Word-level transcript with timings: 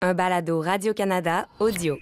un 0.00 0.14
balado 0.14 0.60
Radio-Canada 0.62 1.48
audio. 1.58 1.98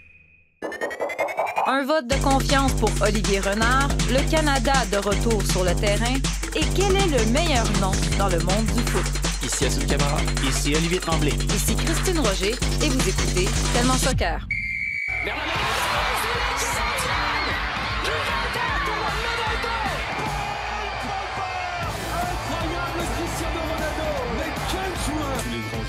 Un 1.66 1.84
vote 1.84 2.06
de 2.06 2.16
confiance 2.22 2.72
pour 2.74 2.90
Olivier 3.00 3.40
Renard, 3.40 3.88
le 4.10 4.30
Canada 4.30 4.72
de 4.92 4.98
retour 4.98 5.42
sur 5.42 5.64
le 5.64 5.74
terrain 5.74 6.14
et 6.54 6.64
quel 6.76 6.94
est 6.94 7.18
le 7.18 7.32
meilleur 7.32 7.64
nom 7.80 7.92
dans 8.18 8.28
le 8.28 8.38
monde 8.40 8.66
du 8.66 8.82
foot? 8.82 9.04
Ici 9.42 9.64
Assoud 9.64 9.86
Camara. 9.86 10.18
Ici 10.46 10.74
Olivier 10.76 10.98
Tremblay. 10.98 11.32
Ici 11.54 11.74
Christine 11.74 12.18
Roger 12.20 12.54
et 12.82 12.88
vous 12.88 13.08
écoutez 13.08 13.48
Tellement 13.72 13.94
Soccer. 13.94 14.46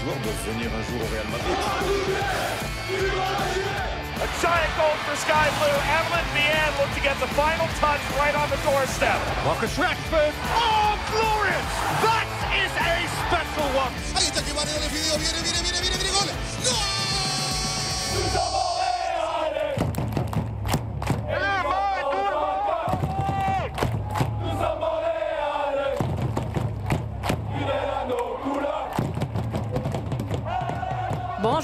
Joueurs 0.07 0.23
doivent 0.23 0.45
venir 0.47 0.69
un 0.71 0.83
jour 0.87 0.99
au 1.03 1.09
Real 1.11 1.27
Madrid. 1.27 1.57
A 4.17 4.27
giant 4.41 4.73
goal 4.79 4.95
for 5.05 5.15
Sky 5.19 5.47
Blue. 5.59 5.77
Evelyn 5.99 6.27
Vian 6.33 6.71
looked 6.79 6.95
to 6.95 7.03
get 7.03 7.19
the 7.19 7.27
final 7.35 7.67
touch 7.79 8.01
right 8.17 8.35
on 8.35 8.49
the 8.49 8.57
doorstep. 8.63 9.19
Marcus 9.43 9.75
Rashford. 9.77 10.33
Oh, 10.55 10.95
glorious! 11.11 11.67
That 12.01 12.27
is 12.55 12.71
a 12.71 12.95
special 13.27 13.67
one. 13.75 13.93
Ahí 14.15 14.27
está 14.27 14.41
que 14.41 14.53
Varela 14.53 14.79
le 14.79 14.89
pidió, 14.89 15.17
viene, 15.19 15.39
viene, 15.43 15.61
viene, 15.61 15.79
viene, 15.81 15.97
viene, 15.97 16.11
gol. 16.15 16.46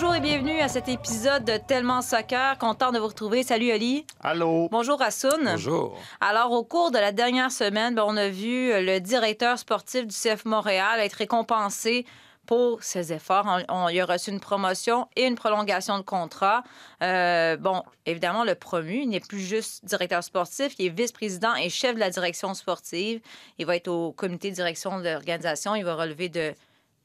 Bonjour 0.06 0.16
et 0.18 0.20
bienvenue 0.20 0.60
à 0.60 0.68
cet 0.68 0.90
épisode 0.90 1.46
de 1.46 1.56
Tellement 1.56 2.02
Soccer. 2.02 2.58
Content 2.58 2.92
de 2.92 3.00
vous 3.00 3.08
retrouver. 3.08 3.42
Salut 3.42 3.72
Oli. 3.72 4.06
Allô. 4.22 4.68
Bonjour 4.70 5.02
Assoun. 5.02 5.46
Bonjour. 5.46 5.98
Alors, 6.20 6.52
au 6.52 6.66
cours 6.66 6.92
de 6.92 6.98
la 6.98 7.14
dernière 7.14 7.54
semaine, 7.54 7.96
ben, 7.96 8.04
on 8.06 8.18
a 8.18 8.28
vu 8.28 8.74
le 8.84 9.00
directeur 9.00 9.58
sportif 9.58 10.06
du 10.06 10.14
CF 10.14 10.44
Montréal 10.44 11.00
être 11.00 11.14
récompensé 11.14 12.06
pour 12.46 12.84
ses 12.84 13.14
efforts. 13.14 13.46
On, 13.70 13.74
on- 13.86 13.88
il 13.88 14.02
a 14.02 14.06
reçu 14.06 14.30
une 14.30 14.42
promotion 14.42 15.08
et 15.16 15.24
une 15.24 15.36
prolongation 15.36 15.98
de 16.00 16.04
contrat. 16.04 16.64
Euh, 17.02 17.56
bon, 17.56 17.82
évidemment, 18.06 18.44
le 18.44 18.56
promu 18.56 19.04
il 19.04 19.08
n'est 19.10 19.22
plus 19.22 19.40
juste 19.40 19.86
directeur 19.86 20.22
sportif, 20.22 20.74
il 20.80 20.88
est 20.88 20.90
vice-président 20.90 21.56
et 21.56 21.70
chef 21.70 21.96
de 21.96 22.02
la 22.02 22.10
direction 22.10 22.54
sportive. 22.56 23.22
Il 23.58 23.66
va 23.66 23.78
être 23.78 23.88
au 23.88 24.12
comité 24.12 24.50
de 24.52 24.56
direction 24.56 25.00
de 25.00 25.08
l'organisation. 25.08 25.76
Il 25.76 25.86
va 25.86 25.96
relever 25.96 26.28
de, 26.28 26.54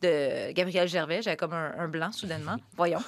de 0.03 0.53
Gabriel 0.53 0.89
Gervais. 0.89 1.23
J'avais 1.23 1.37
comme 1.37 1.53
un, 1.53 1.73
un 1.79 1.89
blanc 1.89 2.13
soudainement. 2.13 2.57
Voyons. 2.77 3.01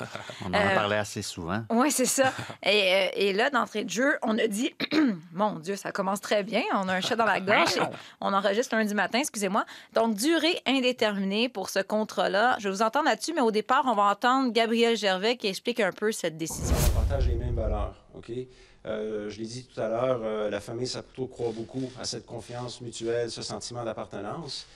On 0.45 0.49
en 0.49 0.55
a 0.55 0.59
Euh, 0.59 0.75
parlé 0.75 0.97
assez 0.97 1.23
souvent. 1.23 1.63
Oui, 1.71 1.91
c'est 1.91 2.05
ça. 2.07 2.33
Et, 2.65 2.69
euh, 2.95 3.09
et 3.15 3.33
là, 3.33 3.51
d'entrée 3.51 3.85
de 3.85 3.91
jeu, 3.91 4.19
on 4.23 4.39
a 4.39 4.47
dit, 4.47 4.75
mon 5.33 5.55
Dieu, 5.59 5.77
ça 5.77 5.93
commence 5.93 6.21
très 6.21 6.43
bien. 6.43 6.63
On 6.75 6.89
a 6.89 6.95
un 6.95 7.01
chat 7.01 7.17
dans 7.17 7.25
la 7.25 7.41
gorge. 7.41 7.77
et 7.77 7.81
on 8.21 8.33
enregistre 8.33 8.75
lundi 8.77 8.95
matin, 8.95 9.19
excusez-moi. 9.21 9.65
Donc, 9.95 10.15
durée 10.15 10.61
indéterminée 10.67 11.49
pour 11.49 11.71
ce 11.71 11.79
contrat-là. 11.81 12.57
Je 12.59 12.69
vais 12.69 12.75
vous 12.75 12.83
entendre 12.83 13.07
là-dessus, 13.07 13.33
mais 13.35 13.41
au 13.41 13.51
départ, 13.51 13.83
on 13.87 13.95
va 13.95 14.05
entendre 14.05 14.53
Gabriel 14.53 14.97
Gervais 14.97 15.37
qui 15.37 15.47
explique 15.49 15.81
un 15.81 15.93
peu 15.93 16.13
cette 16.13 16.37
décision. 16.37 16.77
On 16.93 17.01
partage 17.01 17.29
les 17.29 17.37
mêmes 17.37 17.55
valeurs. 17.57 17.95
OK? 18.15 18.31
Euh, 18.87 19.29
je 19.29 19.39
l'ai 19.39 19.47
dit 19.47 19.67
tout 19.67 19.79
à 19.79 19.89
l'heure, 19.89 20.21
euh, 20.25 20.49
la 20.49 20.59
famille 20.61 20.87
Saputo 20.87 21.27
croit 21.27 21.53
beaucoup 21.55 21.91
à 22.01 22.05
cette 22.05 22.25
confiance 22.25 22.81
mutuelle, 22.81 23.31
ce 23.31 23.43
sentiment 23.43 23.85
d'appartenance. 23.85 24.67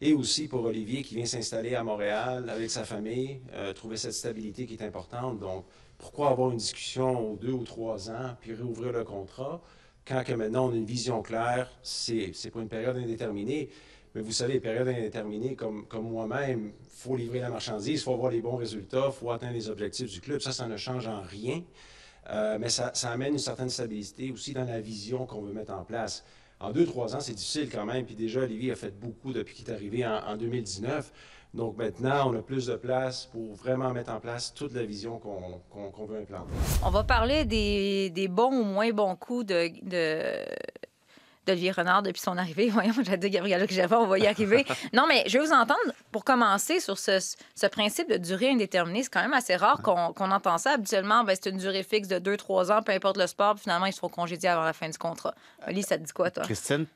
Et 0.00 0.12
aussi 0.12 0.48
pour 0.48 0.64
Olivier 0.64 1.02
qui 1.02 1.14
vient 1.14 1.24
s'installer 1.24 1.74
à 1.74 1.84
Montréal 1.84 2.50
avec 2.50 2.70
sa 2.70 2.84
famille, 2.84 3.40
euh, 3.52 3.72
trouver 3.72 3.96
cette 3.96 4.12
stabilité 4.12 4.66
qui 4.66 4.74
est 4.74 4.82
importante. 4.82 5.38
Donc, 5.38 5.64
pourquoi 5.98 6.30
avoir 6.30 6.50
une 6.50 6.58
discussion 6.58 7.32
aux 7.32 7.36
deux 7.36 7.52
ou 7.52 7.64
trois 7.64 8.10
ans, 8.10 8.36
puis 8.40 8.52
réouvrir 8.52 8.92
le 8.92 9.04
contrat, 9.04 9.62
quand 10.06 10.22
que 10.24 10.32
maintenant 10.34 10.68
on 10.68 10.72
a 10.72 10.76
une 10.76 10.84
vision 10.84 11.22
claire, 11.22 11.70
c'est 11.82 12.32
pour 12.50 12.60
une 12.60 12.68
période 12.68 12.96
indéterminée. 12.96 13.70
Mais 14.14 14.20
vous 14.20 14.32
savez, 14.32 14.60
période 14.60 14.86
indéterminée, 14.86 15.56
comme, 15.56 15.86
comme 15.86 16.08
moi-même, 16.08 16.72
il 16.84 16.90
faut 16.90 17.16
livrer 17.16 17.40
la 17.40 17.48
marchandise, 17.48 18.00
il 18.00 18.04
faut 18.04 18.12
avoir 18.12 18.30
les 18.30 18.42
bons 18.42 18.56
résultats, 18.56 19.06
il 19.06 19.12
faut 19.12 19.30
atteindre 19.30 19.54
les 19.54 19.68
objectifs 19.68 20.10
du 20.10 20.20
club. 20.20 20.40
Ça, 20.40 20.52
ça 20.52 20.68
ne 20.68 20.76
change 20.76 21.08
en 21.08 21.22
rien. 21.22 21.62
Euh, 22.30 22.58
mais 22.58 22.68
ça 22.68 22.92
amène 23.04 23.34
une 23.34 23.38
certaine 23.38 23.68
stabilité 23.68 24.30
aussi 24.30 24.54
dans 24.54 24.64
la 24.64 24.80
vision 24.80 25.26
qu'on 25.26 25.42
veut 25.42 25.52
mettre 25.52 25.72
en 25.72 25.84
place. 25.84 26.24
En 26.60 26.70
deux, 26.70 26.86
trois 26.86 27.14
ans, 27.14 27.20
c'est 27.20 27.34
difficile 27.34 27.68
quand 27.70 27.84
même. 27.84 28.04
Puis 28.06 28.14
déjà, 28.14 28.40
Olivier 28.40 28.72
a 28.72 28.76
fait 28.76 28.98
beaucoup 28.98 29.32
depuis 29.32 29.54
qu'il 29.54 29.68
est 29.68 29.72
arrivé 29.72 30.06
en, 30.06 30.18
en 30.26 30.36
2019. 30.36 31.12
Donc 31.54 31.76
maintenant, 31.76 32.30
on 32.30 32.34
a 32.36 32.42
plus 32.42 32.66
de 32.66 32.74
place 32.74 33.26
pour 33.26 33.54
vraiment 33.54 33.92
mettre 33.92 34.10
en 34.10 34.18
place 34.18 34.52
toute 34.52 34.74
la 34.74 34.84
vision 34.84 35.20
qu'on 35.20 36.06
veut 36.06 36.18
implanter. 36.18 36.52
On 36.84 36.90
va 36.90 37.04
parler 37.04 37.44
des, 37.44 38.28
bons 38.28 38.52
ou 38.52 38.64
moins 38.64 38.90
bons 38.90 39.14
coups 39.14 39.46
de... 39.46 39.70
d'Olivier 41.46 41.72
Renard 41.72 42.02
depuis 42.02 42.20
son 42.20 42.36
arrivée. 42.36 42.68
Voyons, 42.70 42.94
j'ai 43.02 43.16
dit 43.16 43.30
Gabriel 43.30 43.68
Gervais, 43.70 43.96
on 43.96 44.06
va 44.06 44.18
y 44.18 44.26
arriver. 44.26 44.64
non, 44.92 45.06
mais 45.08 45.24
je 45.26 45.38
vais 45.38 45.44
vous 45.44 45.52
entendre 45.52 45.80
pour 46.12 46.24
commencer 46.24 46.80
sur 46.80 46.98
ce, 46.98 47.18
ce 47.54 47.66
principe 47.66 48.08
de 48.08 48.16
durée 48.16 48.50
indéterminée. 48.50 49.02
C'est 49.02 49.12
quand 49.12 49.22
même 49.22 49.32
assez 49.32 49.56
rare 49.56 49.82
qu'on 49.82 50.12
qu'on 50.12 50.30
entend 50.30 50.58
ça. 50.58 50.72
Habituellement, 50.72 51.24
ben, 51.24 51.36
c'est 51.40 51.50
une 51.50 51.58
durée 51.58 51.82
fixe 51.82 52.08
de 52.08 52.18
2-3 52.18 52.72
ans, 52.72 52.82
peu 52.82 52.92
importe 52.92 53.16
le 53.16 53.26
sport, 53.26 53.54
puis 53.54 53.62
finalement, 53.62 53.86
ils 53.86 53.92
se 53.92 53.98
font 53.98 54.08
congédier 54.08 54.48
avant 54.48 54.64
la 54.64 54.72
fin 54.72 54.88
du 54.88 54.98
contrat. 54.98 55.34
Oli, 55.66 55.82
ça 55.82 55.98
te 55.98 56.02
dit 56.02 56.12
quoi, 56.12 56.30
toi? 56.30 56.44
Christine, 56.44 56.86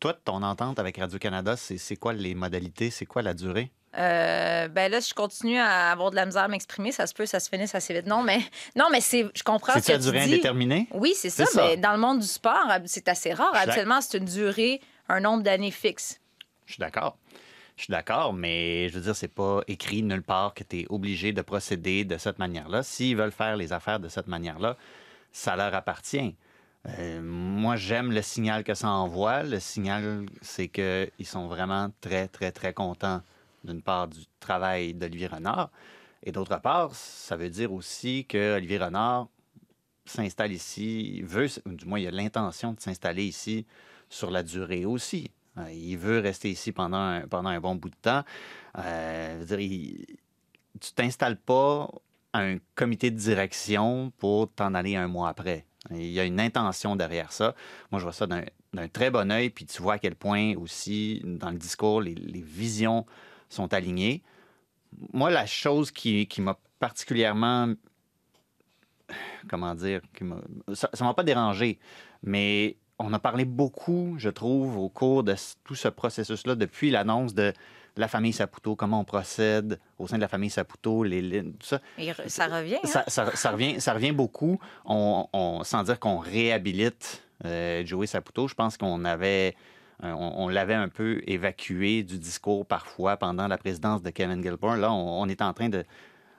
toi, 0.00 0.14
ton 0.24 0.42
entente 0.42 0.78
avec 0.78 0.98
Radio-Canada, 0.98 1.56
c'est 1.56 1.96
quoi 1.96 2.12
les 2.12 2.34
modalités? 2.34 2.90
C'est 2.90 3.06
quoi 3.06 3.22
la 3.22 3.34
durée? 3.34 3.70
Euh, 3.96 4.68
ben 4.68 4.90
là, 4.90 5.00
si 5.00 5.10
je 5.10 5.14
continue 5.14 5.58
à 5.58 5.90
avoir 5.92 6.10
de 6.10 6.16
la 6.16 6.26
misère 6.26 6.42
à 6.42 6.48
m'exprimer, 6.48 6.90
ça 6.92 7.06
se 7.06 7.14
peut, 7.14 7.26
ça 7.26 7.40
se 7.40 7.48
finisse 7.48 7.74
assez 7.74 7.94
vite. 7.94 8.06
Non, 8.06 8.22
mais, 8.22 8.40
non, 8.76 8.86
mais 8.90 9.00
c'est, 9.00 9.26
je 9.34 9.42
comprends 9.42 9.72
ce 9.74 9.80
C'est-tu 9.80 9.92
que 9.92 9.96
à 10.08 10.10
durée 10.10 10.22
indéterminée? 10.22 10.88
Oui, 10.92 11.12
c'est 11.16 11.30
ça, 11.30 11.46
C'est 11.46 11.52
ça. 11.52 11.66
mais 11.68 11.76
dans 11.76 11.92
le 11.92 11.98
monde 11.98 12.18
du 12.20 12.26
sport, 12.26 12.66
c'est 12.86 13.08
assez 13.08 13.32
rare. 13.32 13.54
Habituellement, 13.54 14.00
c'est 14.00 14.18
une 14.18 14.24
durée, 14.24 14.80
un 15.08 15.20
nombre 15.20 15.42
d'années 15.42 15.70
fixe. 15.70 16.20
Je 16.66 16.72
suis 16.72 16.80
d'accord. 16.80 17.16
Je 17.76 17.84
suis 17.84 17.90
d'accord, 17.90 18.32
mais 18.32 18.88
je 18.88 18.94
veux 18.94 19.00
dire, 19.00 19.16
c'est 19.16 19.26
pas 19.28 19.60
écrit 19.66 20.02
nulle 20.02 20.22
part 20.22 20.54
que 20.54 20.62
tu 20.62 20.80
es 20.80 20.86
obligé 20.88 21.32
de 21.32 21.42
procéder 21.42 22.04
de 22.04 22.18
cette 22.18 22.38
manière-là. 22.38 22.82
S'ils 22.84 23.16
veulent 23.16 23.32
faire 23.32 23.56
les 23.56 23.72
affaires 23.72 23.98
de 23.98 24.08
cette 24.08 24.28
manière-là, 24.28 24.76
ça 25.32 25.56
leur 25.56 25.74
appartient. 25.74 26.36
Euh, 26.86 27.20
moi, 27.22 27.76
j'aime 27.76 28.12
le 28.12 28.22
signal 28.22 28.62
que 28.62 28.74
ça 28.74 28.88
envoie. 28.88 29.42
Le 29.42 29.58
signal, 29.58 30.26
c'est 30.40 30.68
qu'ils 30.68 31.26
sont 31.26 31.48
vraiment 31.48 31.90
très, 32.00 32.28
très, 32.28 32.52
très 32.52 32.72
contents, 32.72 33.22
d'une 33.64 33.82
part, 33.82 34.08
du 34.08 34.20
travail 34.40 34.94
d'Olivier 34.94 35.26
Renard. 35.26 35.70
Et 36.22 36.32
d'autre 36.32 36.58
part, 36.60 36.94
ça 36.94 37.36
veut 37.36 37.50
dire 37.50 37.72
aussi 37.72 38.24
que 38.24 38.56
Olivier 38.56 38.78
Renard 38.78 39.28
s'installe 40.06 40.52
ici, 40.52 41.22
veut, 41.22 41.48
du 41.66 41.86
moins, 41.86 41.98
il 41.98 42.06
a 42.06 42.10
l'intention 42.10 42.72
de 42.72 42.80
s'installer 42.80 43.24
ici 43.24 43.66
sur 44.08 44.30
la 44.30 44.42
durée 44.42 44.84
aussi. 44.84 45.30
Euh, 45.58 45.70
Il 45.72 45.96
veut 45.96 46.20
rester 46.20 46.50
ici 46.50 46.72
pendant 46.72 46.98
un, 46.98 47.26
pendant 47.28 47.50
un 47.50 47.60
bon 47.60 47.74
bout 47.74 47.90
de 47.90 47.96
temps. 48.00 48.22
Euh, 48.78 49.44
dire, 49.44 50.06
tu 50.80 50.92
t'installes 50.92 51.36
pas 51.36 51.88
à 52.32 52.40
un 52.40 52.58
comité 52.74 53.10
de 53.10 53.16
direction 53.16 54.12
pour 54.18 54.50
t'en 54.52 54.74
aller 54.74 54.96
un 54.96 55.08
mois 55.08 55.28
après. 55.28 55.64
Il 55.90 56.10
y 56.10 56.18
a 56.18 56.24
une 56.24 56.40
intention 56.40 56.96
derrière 56.96 57.30
ça. 57.30 57.54
Moi, 57.90 57.98
je 57.98 58.04
vois 58.04 58.12
ça 58.12 58.26
d'un 58.26 58.88
très 58.88 59.10
bon 59.10 59.30
œil, 59.30 59.50
puis 59.50 59.66
tu 59.66 59.82
vois 59.82 59.94
à 59.94 59.98
quel 59.98 60.16
point 60.16 60.54
aussi, 60.56 61.20
dans 61.24 61.50
le 61.50 61.58
discours, 61.58 62.00
les 62.00 62.40
visions 62.40 63.04
sont 63.48 63.72
alignées. 63.74 64.22
Moi, 65.12 65.30
la 65.30 65.46
chose 65.46 65.90
qui, 65.90 66.26
qui 66.26 66.40
m'a 66.40 66.56
particulièrement 66.78 67.72
comment 69.48 69.74
dire, 69.74 70.00
qui 70.16 70.24
ça 70.74 70.88
ne 71.00 71.04
m'a 71.06 71.14
pas 71.14 71.22
dérangé, 71.22 71.78
mais 72.22 72.76
on 72.98 73.12
a 73.12 73.18
parlé 73.18 73.44
beaucoup, 73.44 74.14
je 74.18 74.28
trouve, 74.30 74.78
au 74.78 74.88
cours 74.88 75.22
de 75.24 75.34
tout 75.64 75.74
ce 75.74 75.88
processus-là, 75.88 76.54
depuis 76.54 76.90
l'annonce 76.90 77.34
de 77.34 77.52
la 77.96 78.08
famille 78.08 78.32
Saputo, 78.32 78.74
comment 78.76 79.00
on 79.00 79.04
procède 79.04 79.78
au 79.98 80.06
sein 80.08 80.16
de 80.16 80.22
la 80.22 80.28
famille 80.28 80.50
Saputo, 80.50 81.04
les 81.04 81.20
lignes, 81.22 81.52
tout 81.52 81.66
ça. 81.66 81.80
Et 81.98 82.12
ça 82.26 82.46
revient. 82.46 82.76
hein? 82.82 82.86
Ça, 82.88 83.04
ça- 83.08 83.36
ça 83.36 83.50
revient, 83.50 83.80
ça 83.80 83.92
revient 83.92 84.12
beaucoup, 84.12 84.58
on, 84.84 85.28
on- 85.32 85.62
sans 85.64 85.82
dire 85.84 86.00
qu'on 86.00 86.18
réhabilite 86.18 87.22
euh, 87.44 87.84
Joey 87.84 88.06
Saputo. 88.06 88.48
Je 88.48 88.54
pense 88.54 88.76
qu'on 88.76 89.04
avait, 89.04 89.54
on, 90.02 90.32
on 90.36 90.48
l'avait 90.48 90.74
un 90.74 90.88
peu 90.88 91.22
évacué 91.26 92.02
du 92.02 92.18
discours 92.18 92.66
parfois 92.66 93.16
pendant 93.16 93.48
la 93.48 93.58
présidence 93.58 94.02
de 94.02 94.10
Kevin 94.10 94.42
Gilmore. 94.42 94.76
Là, 94.76 94.92
on, 94.92 95.28
est 95.28 95.42
en 95.42 95.52
train 95.52 95.68
de, 95.68 95.84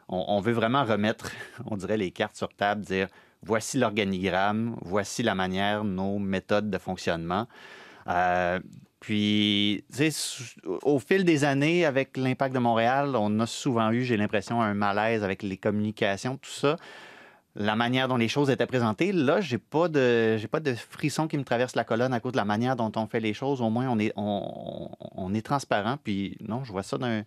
on, 0.07 0.40
veut 0.40 0.54
vraiment 0.54 0.84
remettre, 0.84 1.31
on 1.66 1.78
dirait, 1.78 1.98
les 1.98 2.12
cartes 2.12 2.36
sur 2.36 2.50
table, 2.50 2.81
dire 2.81 3.07
voici 3.44 3.78
l'organigramme, 3.78 4.75
voici 4.81 5.24
la 5.24 5.36
manière, 5.36 5.84
nos 5.84 6.19
méthodes 6.19 6.69
de 6.69 6.78
fonctionnement. 6.78 7.48
Euh, 8.07 8.60
puis, 9.00 9.84
au 10.81 10.98
fil 10.98 11.25
des 11.25 11.44
années, 11.44 11.86
avec 11.86 12.18
l'impact 12.18 12.56
de 12.56 12.60
Montréal, 12.60 13.16
on 13.16 13.40
a 13.40 13.46
souvent 13.46 13.92
eu, 13.92 14.04
j'ai 14.04 14.18
l'impression, 14.18 14.62
un 14.62 14.74
malaise 14.74 15.24
avec 15.24 15.44
les 15.44 15.58
communications, 15.58 16.38
tout 16.38 16.50
ça. 16.50 16.78
La 17.57 17.78
manière 17.78 18.10
dont 18.10 18.18
les 18.18 18.28
choses 18.28 18.50
étaient 18.50 18.66
présentées, 18.66 19.13
là, 19.13 19.40
j'ai 19.40 19.57
pas 19.57 19.88
de, 19.88 20.38
pas 20.52 20.60
de 20.60 20.74
frisson 20.74 21.28
qui 21.30 21.38
me 21.38 21.46
traverse 21.46 21.75
la 21.75 21.86
colonne 21.86 22.13
à 22.13 22.19
cause 22.19 22.34
de 22.34 22.38
la 22.38 22.44
manière 22.44 22.75
dont 22.75 22.92
on 22.98 23.07
fait 23.07 23.22
les 23.22 23.34
choses. 23.34 23.62
Au 23.62 23.69
moins, 23.69 23.88
on 23.88 23.98
est, 23.98 24.12
on, 24.18 24.90
on 25.00 25.34
est 25.34 25.46
transparent. 25.46 25.96
Puis, 26.04 26.38
non, 26.42 26.66
je 26.66 26.74
vois 26.74 26.84
ça 26.84 26.98
d'un, 26.98 27.24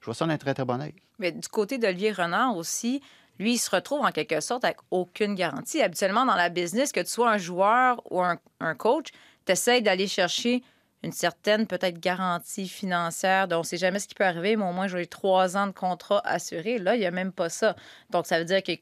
je 0.00 0.06
vois 0.06 0.14
ça 0.14 0.26
d'un 0.26 0.38
très 0.38 0.54
très 0.54 0.64
bon 0.64 0.80
œil. 0.80 0.94
Mais 1.18 1.32
du 1.32 1.48
côté 1.48 1.76
d'Olivier 1.76 2.12
Renard 2.12 2.56
aussi, 2.56 3.02
lui, 3.38 3.54
il 3.54 3.58
se 3.58 3.70
retrouve 3.70 4.00
en 4.00 4.10
quelque 4.10 4.40
sorte 4.40 4.64
avec 4.64 4.78
aucune 4.90 5.34
garantie. 5.34 5.82
Habituellement, 5.82 6.24
dans 6.24 6.34
la 6.34 6.48
business, 6.48 6.90
que 6.90 7.00
tu 7.00 7.10
sois 7.10 7.30
un 7.30 7.38
joueur 7.38 8.00
ou 8.10 8.22
un, 8.22 8.38
un 8.60 8.74
coach, 8.74 9.08
tu 9.44 9.52
essaies 9.52 9.82
d'aller 9.82 10.06
chercher 10.06 10.62
une 11.04 11.12
certaine 11.12 11.68
peut-être 11.68 12.00
garantie 12.00 12.66
financière. 12.66 13.46
Donc, 13.46 13.58
on 13.58 13.60
ne 13.60 13.66
sait 13.66 13.76
jamais 13.76 14.00
ce 14.00 14.08
qui 14.08 14.14
peut 14.14 14.24
arriver, 14.24 14.56
mais 14.56 14.64
au 14.64 14.72
moins, 14.72 14.88
j'ai 14.88 15.06
trois 15.06 15.56
ans 15.56 15.68
de 15.68 15.72
contrat 15.72 16.20
assuré. 16.24 16.78
Là, 16.78 16.96
il 16.96 16.98
n'y 16.98 17.06
a 17.06 17.12
même 17.12 17.30
pas 17.30 17.48
ça. 17.48 17.76
Donc, 18.10 18.26
ça 18.26 18.40
veut 18.40 18.44
dire 18.44 18.64
que, 18.64 18.72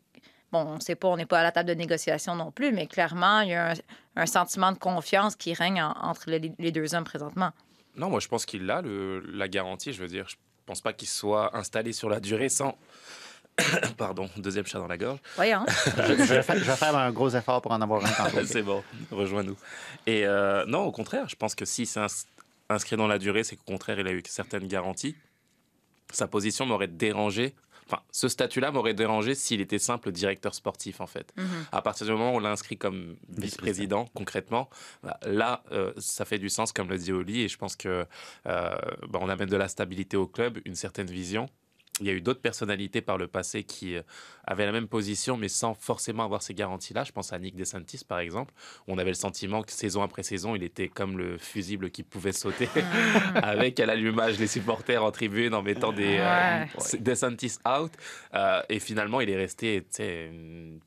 bon, 0.52 0.60
on 0.60 0.74
ne 0.76 0.80
sait 0.80 0.94
pas, 0.94 1.08
on 1.08 1.16
n'est 1.16 1.26
pas 1.26 1.40
à 1.40 1.42
la 1.42 1.52
table 1.52 1.68
de 1.68 1.74
négociation 1.74 2.34
non 2.34 2.50
plus, 2.50 2.72
mais 2.72 2.86
clairement, 2.86 3.40
il 3.40 3.50
y 3.50 3.54
a 3.54 3.72
un, 3.72 3.74
un 4.16 4.26
sentiment 4.26 4.72
de 4.72 4.78
confiance 4.78 5.36
qui 5.36 5.54
règne 5.54 5.82
en- 5.82 5.92
entre 6.02 6.30
les, 6.30 6.52
les 6.58 6.72
deux 6.72 6.94
hommes 6.94 7.04
présentement. 7.04 7.50
Non, 7.96 8.10
moi 8.10 8.20
je 8.20 8.28
pense 8.28 8.44
qu'il 8.46 8.70
a 8.70 8.82
le, 8.82 9.20
la 9.20 9.48
garantie. 9.48 9.92
Je 9.92 10.00
veux 10.02 10.08
dire, 10.08 10.28
je 10.28 10.36
pense 10.66 10.80
pas 10.80 10.92
qu'il 10.92 11.08
soit 11.08 11.56
installé 11.56 11.92
sur 11.92 12.08
la 12.10 12.20
durée 12.20 12.48
sans. 12.48 12.76
Pardon, 13.96 14.28
deuxième 14.36 14.66
chat 14.66 14.78
dans 14.78 14.86
la 14.86 14.98
gorge. 14.98 15.18
Voyons. 15.36 15.64
je, 15.96 16.02
je 16.02 16.34
vais 16.34 16.42
faire, 16.42 16.58
je 16.58 16.64
vais 16.64 16.76
faire 16.76 16.94
un 16.96 17.10
gros 17.10 17.30
effort 17.30 17.62
pour 17.62 17.72
en 17.72 17.80
avoir 17.80 18.04
un 18.04 18.44
c'est 18.44 18.62
bon, 18.62 18.84
rejoins-nous. 19.10 19.56
Et 20.06 20.26
euh, 20.26 20.66
non, 20.66 20.80
au 20.84 20.92
contraire, 20.92 21.26
je 21.28 21.36
pense 21.36 21.54
que 21.54 21.64
si 21.64 21.86
c'est 21.86 22.00
ins- 22.00 22.26
inscrit 22.68 22.96
dans 22.96 23.06
la 23.06 23.18
durée, 23.18 23.44
c'est 23.44 23.56
qu'au 23.56 23.64
contraire, 23.64 23.98
il 23.98 24.06
a 24.06 24.12
eu 24.12 24.22
certaines 24.26 24.66
garanties. 24.68 25.16
Sa 26.12 26.28
position 26.28 26.66
m'aurait 26.66 26.86
dérangé. 26.88 27.54
Enfin, 27.86 28.02
ce 28.10 28.28
statut-là 28.28 28.72
m'aurait 28.72 28.94
dérangé 28.94 29.34
s'il 29.34 29.60
était 29.60 29.78
simple 29.78 30.10
directeur 30.10 30.54
sportif, 30.54 31.00
en 31.00 31.06
fait. 31.06 31.32
Mhm. 31.36 31.46
À 31.72 31.82
partir 31.82 32.06
du 32.06 32.12
moment 32.12 32.32
où 32.32 32.36
on 32.36 32.38
l'a 32.40 32.50
inscrit 32.50 32.76
comme 32.76 33.16
vice-président, 33.28 34.06
concrètement, 34.14 34.68
bah, 35.02 35.18
là, 35.24 35.62
euh, 35.70 35.92
ça 35.98 36.24
fait 36.24 36.38
du 36.38 36.48
sens, 36.48 36.72
comme 36.72 36.88
le 36.88 36.98
dit 36.98 37.12
Oli, 37.12 37.42
et 37.42 37.48
je 37.48 37.56
pense 37.56 37.76
que 37.76 38.06
euh, 38.46 38.76
bah, 39.08 39.18
on 39.22 39.28
amène 39.28 39.48
de 39.48 39.56
la 39.56 39.68
stabilité 39.68 40.16
au 40.16 40.26
club, 40.26 40.58
une 40.64 40.74
certaine 40.74 41.06
vision. 41.06 41.48
Il 42.00 42.06
y 42.06 42.10
a 42.10 42.12
eu 42.12 42.20
d'autres 42.20 42.42
personnalités 42.42 43.00
par 43.00 43.16
le 43.16 43.26
passé 43.26 43.64
qui 43.64 43.96
euh, 43.96 44.02
avaient 44.44 44.66
la 44.66 44.72
même 44.72 44.86
position, 44.86 45.38
mais 45.38 45.48
sans 45.48 45.72
forcément 45.74 46.24
avoir 46.24 46.42
ces 46.42 46.52
garanties-là. 46.52 47.04
Je 47.04 47.12
pense 47.12 47.32
à 47.32 47.38
Nick 47.38 47.56
DeSantis, 47.56 48.02
par 48.06 48.18
exemple, 48.18 48.52
on 48.86 48.98
avait 48.98 49.10
le 49.10 49.14
sentiment 49.14 49.62
que 49.62 49.72
saison 49.72 50.02
après 50.02 50.22
saison, 50.22 50.54
il 50.54 50.62
était 50.62 50.88
comme 50.88 51.16
le 51.16 51.38
fusible 51.38 51.90
qui 51.90 52.02
pouvait 52.02 52.32
sauter, 52.32 52.68
avec 53.34 53.80
à 53.80 53.86
l'allumage 53.86 54.38
les 54.38 54.46
supporters 54.46 55.02
en 55.02 55.10
tribune 55.10 55.54
en 55.54 55.62
mettant 55.62 55.92
des 55.92 56.18
euh. 56.20 56.64
DeSantis 57.00 57.56
out. 57.66 57.92
Euh, 58.34 58.60
et 58.68 58.78
finalement, 58.78 59.22
il 59.22 59.30
est 59.30 59.36
resté 59.36 59.82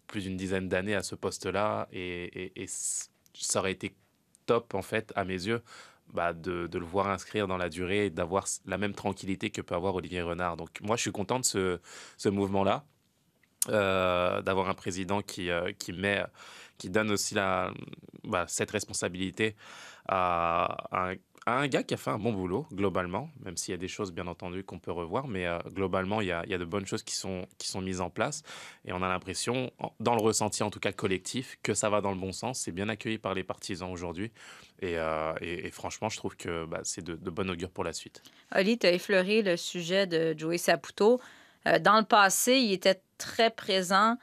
plus 0.08 0.22
d'une 0.24 0.38
dizaine 0.38 0.68
d'années 0.70 0.96
à 0.96 1.02
ce 1.04 1.16
poste-là, 1.16 1.88
et, 1.92 2.26
et- 2.46 2.62
et 2.64 2.68
c- 2.68 3.08
ça 3.34 3.60
aurait 3.60 3.72
été 3.72 3.94
top, 4.46 4.74
en 4.76 4.82
fait, 4.82 5.12
à 5.16 5.24
mes 5.26 5.34
yeux, 5.48 5.62
bah, 6.14 6.34
de, 6.34 6.70
le 6.72 6.86
voir 6.86 7.08
inscrire 7.08 7.48
dans 7.48 7.58
la 7.58 7.70
durée 7.70 8.08
et 8.08 8.10
d'avoir 8.10 8.46
la 8.66 8.78
même 8.78 8.94
tranquillité 8.94 9.50
que 9.50 9.62
peut 9.62 9.76
avoir 9.76 9.96
Olivier 9.96 10.22
Renard. 10.22 10.58
Donc 10.58 10.82
moi, 10.82 10.96
je 10.96 11.02
suis 11.02 11.12
content 11.12 11.40
de 11.40 11.46
ce, 11.46 12.30
mouvement-là, 12.30 12.84
euh, 13.70 14.42
d'avoir 14.42 14.70
un 14.70 14.74
président 14.74 15.22
qui, 15.22 15.50
euh, 15.50 15.72
qui, 15.78 15.94
met, 15.94 16.24
qui 16.78 16.90
donne 16.90 17.12
aussi 17.12 17.36
bah, 17.36 18.46
cette 18.48 18.72
responsabilité 18.72 19.56
à, 20.08 21.12
un, 21.46 21.68
gars 21.68 21.84
qui 21.84 21.94
a 21.94 21.98
fait 21.98 22.10
un 22.10 22.18
bon 22.18 22.34
boulot, 22.34 22.68
globalement, 22.74 23.30
même 23.44 23.58
s'il 23.58 23.72
y 23.72 23.76
a 23.76 23.78
des 23.78 23.88
choses, 23.88 24.12
bien 24.12 24.28
entendu, 24.28 24.64
qu'on 24.64 24.80
peut 24.80 24.92
revoir, 24.92 25.28
mais 25.28 25.46
euh, 25.46 25.60
globalement, 25.74 26.22
il 26.22 26.28
y, 26.28 26.32
a, 26.32 26.44
de 26.44 26.66
bonnes 26.66 26.86
choses 26.86 27.04
qui 27.04 27.16
sont, 27.16 27.46
qui 27.58 27.68
sont 27.68 27.82
mises 27.82 28.02
en 28.02 28.10
place. 28.10 28.44
Et 28.86 28.94
on 28.94 29.02
a 29.02 29.08
l'impression, 29.08 29.72
dans 30.00 30.16
le 30.16 30.22
ressenti 30.22 30.64
en 30.64 30.70
tout 30.70 30.80
cas 30.80 30.92
collectif, 30.92 31.60
que 31.64 31.74
ça 31.74 31.90
va 31.90 32.02
dans 32.02 32.12
le 32.12 32.18
bon 32.18 32.32
sens. 32.32 32.60
C'est 32.62 32.72
bien 32.72 32.90
accueilli 32.90 33.18
par 33.18 33.34
les 33.34 33.44
partisans 33.44 33.92
aujourd'hui. 33.92 34.32
Et, 34.82 34.98
euh, 34.98 35.34
et- 35.42 35.70
franchement, 35.72 36.10
je 36.10 36.18
trouve 36.18 36.36
que 36.38 36.66
bah, 36.66 36.80
c'est 36.84 37.04
de, 37.04 37.16
de 37.16 37.30
bon 37.30 37.50
augure 37.50 37.70
pour 37.70 37.84
la 37.84 37.94
suite. 37.94 38.22
Oli, 38.56 38.78
tu 38.78 38.88
as 38.88 38.92
effleuré 38.92 39.42
le 39.42 39.58
sujet 39.58 40.08
de 40.08 40.34
Joey 40.38 40.58
Saputo. 40.58 41.20
Euh, 41.68 41.80
dans 41.80 41.98
le 41.98 42.06
passé, 42.06 42.54
il 42.58 42.72
était 42.72 43.02
très 43.18 43.50
présent, 43.50 44.16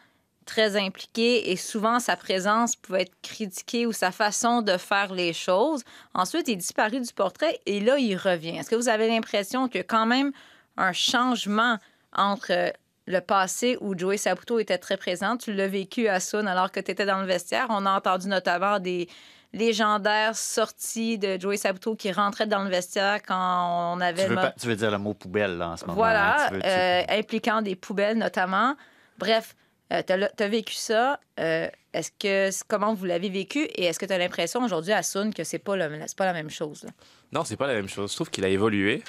très 0.47 0.76
impliqué 0.76 1.50
et 1.50 1.56
souvent 1.56 1.99
sa 2.00 2.17
présence 2.17 2.76
pouvait 2.76 3.03
être 3.03 3.14
critiquée 3.20 3.85
ou 3.85 3.93
sa 3.93 4.12
façon 4.12 4.62
de 4.62 4.76
faire 4.79 5.12
les 5.12 5.32
choses. 5.35 5.82
Ensuite, 6.14 6.49
il 6.49 6.53
est 6.53 6.56
disparu 6.56 7.00
du 7.00 7.12
portrait 7.12 7.61
et 7.67 7.81
là, 7.81 7.99
il 7.99 8.17
revient. 8.17 8.56
Est-ce 8.56 8.70
que 8.70 8.76
vous 8.76 8.88
avez 8.88 9.08
l'impression 9.08 9.69
qu'il 9.69 9.79
y 9.79 9.81
a 9.81 9.85
quand 9.85 10.06
même 10.06 10.32
un 10.79 10.93
changement 10.93 11.76
entre 12.14 12.53
euh, 12.53 12.70
le 13.06 13.20
passé 13.20 13.76
où 13.81 13.97
Joey 13.97 14.17
Saputo 14.17 14.58
était 14.58 14.79
très 14.79 14.97
présent? 14.97 15.37
Tu 15.37 15.53
l'as 15.53 15.69
vécu 15.69 16.08
à 16.08 16.19
Sun 16.19 16.49
alors 16.49 16.73
que 16.73 16.81
tu 16.81 16.91
étais 16.91 17.06
dans 17.06 17.20
le 17.20 17.26
vestiaire. 17.26 17.67
On 17.69 17.85
a 17.85 17.93
entendu 17.94 18.26
notamment 18.29 18.79
des 18.81 19.08
légendaires 19.56 20.37
sorties 20.37 21.19
de 21.19 21.41
Joey 21.41 21.56
Saputo 21.56 21.94
qui 21.97 22.12
rentrait 22.12 22.47
dans 22.47 22.62
le 22.62 22.70
vestiaire 22.70 23.20
quand 23.26 23.94
on 23.97 24.00
avait... 24.00 24.23
Tu 24.25 24.29
veux, 24.29 24.35
mo- 24.37 24.41
pas- 24.41 24.55
tu 24.61 24.67
veux 24.69 24.76
dire 24.76 24.91
le 24.91 24.99
mot 24.99 25.14
poubelle 25.14 25.56
là, 25.58 25.70
en 25.70 25.76
ce 25.76 25.85
moment. 25.85 25.97
voilà, 25.97 26.35
hein? 26.44 26.49
Tu 26.49 26.55
veux- 26.55 26.61
tu- 26.62 26.69
euh, 26.69 27.03
impliquant 27.08 27.62
des 27.62 27.75
poubelles 27.76 28.19
notamment. 28.19 28.76
Bref, 29.19 29.55
tu 29.91 29.94
as, 30.12 30.49
vécu 30.49 30.75
ça. 30.75 31.19
Euh, 31.41 31.69
est-ce 31.93 32.11
que 32.19 32.50
comment 32.69 32.93
vous 32.94 33.05
l'avez 33.06 33.29
vécu 33.31 33.61
et 33.61 33.85
est-ce 33.85 33.99
que 33.99 34.06
tu 34.06 34.12
as 34.12 34.19
l'impression 34.19 34.62
aujourd'hui 34.62 34.93
à 34.93 35.03
Sun 35.03 35.32
que 35.32 35.44
c'est 35.44 35.58
pas 35.58 35.76
le- 35.76 36.05
pas 36.17 36.26
la 36.26 36.32
même 36.32 36.50
chose 36.50 36.82
là? 36.85 36.91
Non, 37.32 37.44
c'est 37.44 37.56
pas 37.56 37.67
la 37.67 37.75
même 37.75 37.88
chose. 37.88 38.11
Je 38.11 38.17
trouve 38.17 38.31
qu'il 38.31 38.44
a 38.44 38.49
évolué. 38.49 39.03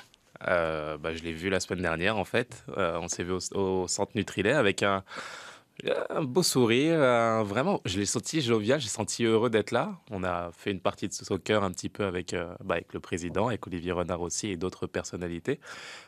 Euh, 0.47 0.97
bah, 0.99 1.15
je 1.15 1.23
l'ai 1.23 1.33
vu 1.33 1.49
la 1.49 1.59
semaine 1.59 1.81
dernière, 1.81 2.15
en 2.17 2.23
fait. 2.23 2.63
Euh, 2.77 2.99
on 3.01 3.07
s'est 3.07 3.23
vu 3.23 3.31
au, 3.33 3.39
au 3.57 3.87
centre 3.87 4.11
Nutrilait 4.15 4.53
avec 4.53 4.83
un, 4.83 5.03
un 6.09 6.23
beau 6.23 6.43
sourire. 6.43 6.97
vraiment, 7.43 7.81
je 7.85 7.99
l'ai 7.99 8.05
senti 8.05 8.41
jovial, 8.41 8.79
j'ai 8.79 8.87
senti 8.87 9.25
heureux 9.25 9.49
d'être 9.49 9.71
là. 9.71 9.99
On 10.11 10.23
a 10.23 10.51
fait 10.51 10.71
une 10.71 10.79
partie 10.79 11.07
de 11.07 11.13
soccer 11.13 11.63
un 11.63 11.71
petit 11.71 11.89
peu 11.89 12.05
avec, 12.05 12.33
euh, 12.33 12.53
bah, 12.63 12.75
avec 12.75 12.93
le 12.93 12.99
président, 12.99 13.47
avec 13.47 13.65
Olivier 13.67 13.91
Renard 13.91 14.21
aussi 14.21 14.49
et 14.49 14.57
d'autres 14.57 14.87
personnalités. 14.87 15.59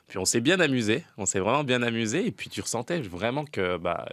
Puis 0.08 0.18
on 0.18 0.26
s'est 0.26 0.42
bien 0.42 0.60
amusé. 0.60 1.04
On 1.18 1.26
s'est 1.26 1.40
vraiment 1.40 1.64
bien 1.64 1.82
amusé. 1.84 2.26
Et 2.26 2.32
puis 2.32 2.50
tu 2.50 2.62
ressentais 2.62 3.00
vraiment 3.02 3.46
que 3.46 3.78
bah, 3.78 4.08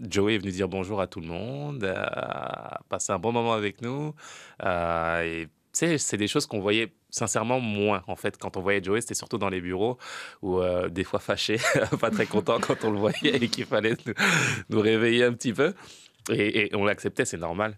Joey 0.00 0.34
est 0.34 0.38
venu 0.38 0.52
dire 0.52 0.68
bonjour 0.68 1.00
à 1.00 1.06
tout 1.06 1.20
le 1.20 1.26
monde, 1.26 1.84
euh, 1.84 1.94
a 1.96 2.80
passé 2.88 3.12
un 3.12 3.18
bon 3.18 3.32
moment 3.32 3.54
avec 3.54 3.82
nous. 3.82 4.14
Euh, 4.62 5.22
et 5.22 5.48
sais, 5.78 5.98
c'est 5.98 6.16
des 6.16 6.28
choses 6.28 6.46
qu'on 6.46 6.60
voyait 6.60 6.92
sincèrement 7.10 7.60
moins. 7.60 8.02
En 8.06 8.16
fait, 8.16 8.36
quand 8.38 8.56
on 8.56 8.60
voyait 8.60 8.82
Joey, 8.82 9.00
c'était 9.00 9.14
surtout 9.14 9.38
dans 9.38 9.48
les 9.48 9.60
bureaux 9.60 9.98
ou 10.42 10.60
euh, 10.60 10.88
des 10.88 11.04
fois 11.04 11.20
fâché, 11.20 11.58
pas 12.00 12.10
très 12.10 12.26
content 12.26 12.58
quand 12.60 12.84
on 12.84 12.90
le 12.90 12.98
voyait 12.98 13.36
et 13.36 13.48
qu'il 13.48 13.66
fallait 13.66 13.96
nous, 14.70 14.80
réveiller 14.80 15.24
un 15.24 15.32
petit 15.32 15.52
peu. 15.52 15.74
Et 16.30 16.70
on 16.74 16.84
l'acceptait, 16.84 17.24
c'est 17.24 17.36
normal 17.36 17.76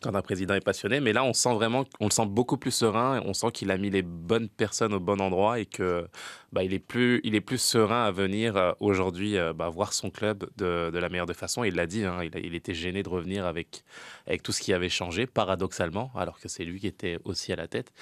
quand 0.00 0.14
un 0.14 0.22
président 0.22 0.54
est 0.54 0.64
passionné. 0.64 1.00
Mais 1.00 1.12
là, 1.12 1.24
on 1.24 1.32
sent 1.32 1.54
vraiment, 1.54 1.84
on 2.00 2.06
le 2.06 2.10
sent 2.10 2.26
beaucoup 2.26 2.56
plus 2.56 2.70
serein. 2.70 3.22
On 3.24 3.34
sent 3.34 3.50
qu'il 3.52 3.70
a 3.70 3.78
mis 3.78 3.90
les 3.90 4.02
bonnes 4.02 4.48
personnes 4.48 4.94
au 4.94 5.00
bon 5.00 5.20
endroit 5.20 5.58
et 5.58 5.66
que 5.66 6.06
bah, 6.52 6.62
il 6.64 6.72
est 6.72 6.78
plus, 6.78 7.20
il 7.24 7.34
est 7.34 7.40
plus 7.40 7.58
serein 7.58 8.04
à 8.04 8.10
venir 8.10 8.56
euh, 8.56 8.72
aujourd'hui 8.80 9.36
euh, 9.36 9.52
bah, 9.52 9.68
voir 9.68 9.92
son 9.92 10.10
club 10.10 10.48
de, 10.56 10.90
la 10.92 11.08
meilleure 11.08 11.26
des 11.26 11.34
façons. 11.34 11.64
Il 11.64 11.74
l'a 11.74 11.86
dit, 11.86 12.04
hein, 12.04 12.20
il, 12.22 12.54
était 12.54 12.74
gêné 12.74 13.02
de 13.02 13.08
revenir 13.08 13.46
avec, 13.46 13.84
avec 14.26 14.42
tout 14.42 14.52
ce 14.52 14.60
qui 14.60 14.72
avait 14.72 14.88
changé, 14.88 15.26
paradoxalement, 15.26 16.10
alors 16.16 16.40
que 16.40 16.48
c'est 16.48 16.64
lui 16.64 16.80
qui 16.80 16.86
était 16.86 17.18
aussi 17.24 17.52
à 17.52 17.56
la 17.56 17.68
tête. 17.68 17.92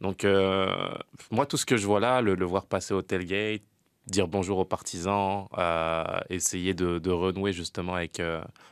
Donc, 0.00 0.24
euh, 0.24 0.66
moi, 1.30 1.46
tout 1.46 1.56
ce 1.56 1.66
que 1.66 1.76
je 1.76 1.86
vois 1.86 2.00
là, 2.00 2.20
le, 2.22 2.44
voir 2.44 2.66
passer 2.66 2.94
au 2.94 3.02
tailgate, 3.02 3.62
dire 4.06 4.26
bonjour 4.26 4.58
aux 4.58 4.64
partisans, 4.64 5.46
essayer 6.30 6.74
de, 6.74 7.10
renouer 7.10 7.52
justement 7.52 7.94
avec, 7.94 8.20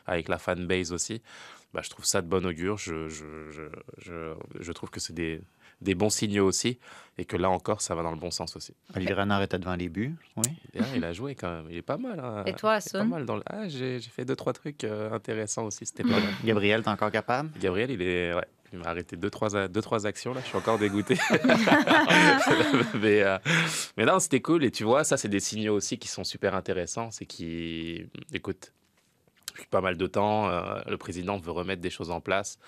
avec 0.05 0.27
la 0.27 0.37
fanbase 0.37 0.91
aussi, 0.91 1.21
bah, 1.73 1.81
je 1.83 1.89
trouve 1.89 2.05
ça 2.05 2.21
de 2.21 2.27
bon 2.27 2.45
augure. 2.45 2.77
Je, 2.77 3.07
je, 3.09 3.25
je, 3.51 3.61
je, 3.97 4.33
je 4.59 4.71
trouve 4.71 4.89
que 4.89 4.99
c'est 4.99 5.13
des, 5.13 5.41
des 5.81 5.95
bons 5.95 6.09
signaux 6.09 6.45
aussi 6.47 6.79
et 7.17 7.25
que 7.25 7.37
là 7.37 7.49
encore, 7.49 7.81
ça 7.81 7.95
va 7.95 8.03
dans 8.03 8.11
le 8.11 8.17
bon 8.17 8.31
sens 8.31 8.55
aussi. 8.55 8.73
Olivier 8.95 9.13
Renard 9.13 9.41
était 9.41 9.59
devant 9.59 9.75
les 9.75 9.89
buts. 9.89 10.15
Oui. 10.37 10.43
Et 10.73 10.79
là, 10.79 10.85
il 10.95 11.03
a 11.03 11.13
joué 11.13 11.35
quand 11.35 11.49
même. 11.49 11.65
Il 11.69 11.77
est 11.77 11.81
pas 11.81 11.97
mal. 11.97 12.19
hein. 12.19 12.43
Et 12.45 12.53
toi, 12.53 12.77
est 12.77 12.93
dans 13.25 13.35
le... 13.35 13.43
ah, 13.45 13.67
j'ai, 13.67 13.99
j'ai 13.99 14.09
fait 14.09 14.25
deux, 14.25 14.35
trois 14.35 14.53
trucs 14.53 14.83
euh, 14.83 15.11
intéressants 15.11 15.65
aussi. 15.65 15.85
C'était 15.85 16.03
pas 16.03 16.19
mal. 16.19 16.23
Gabriel, 16.43 16.81
t'es 16.83 16.89
encore 16.89 17.11
capable? 17.11 17.49
Gabriel, 17.59 17.91
il 17.91 18.01
est. 18.01 18.33
Ouais. 18.33 18.45
Il 18.71 18.77
m'a 18.77 18.85
arrêté 18.85 19.15
deux 19.15 19.31
trois, 19.31 19.67
deux, 19.67 19.81
trois 19.81 20.05
actions, 20.05 20.31
là. 20.31 20.41
Je 20.41 20.47
suis 20.47 20.57
encore 20.57 20.77
dégoûté. 20.77 21.15
mais, 23.01 23.23
euh, 23.23 23.37
mais 23.97 24.05
non, 24.05 24.19
c'était 24.19 24.41
cool. 24.41 24.63
Et 24.63 24.71
tu 24.71 24.83
vois, 24.83 25.03
ça, 25.03 25.17
c'est 25.17 25.27
des 25.27 25.39
signaux 25.39 25.75
aussi 25.75 25.97
qui 25.97 26.07
sont 26.07 26.23
super 26.23 26.53
intéressants. 26.55 27.09
C'est 27.11 27.25
qui. 27.25 28.05
Écoute, 28.31 28.71
pas 29.67 29.81
mal 29.81 29.97
de 29.97 30.07
temps, 30.07 30.49
euh, 30.49 30.79
le 30.87 30.97
président 30.97 31.37
veut 31.37 31.51
remettre 31.51 31.81
des 31.81 31.89
choses 31.89 32.11
en 32.11 32.21
place. 32.21 32.59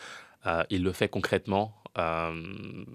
Euh, 0.45 0.63
il 0.69 0.83
le 0.83 0.91
fait 0.91 1.09
concrètement. 1.09 1.73
Euh, 1.97 2.85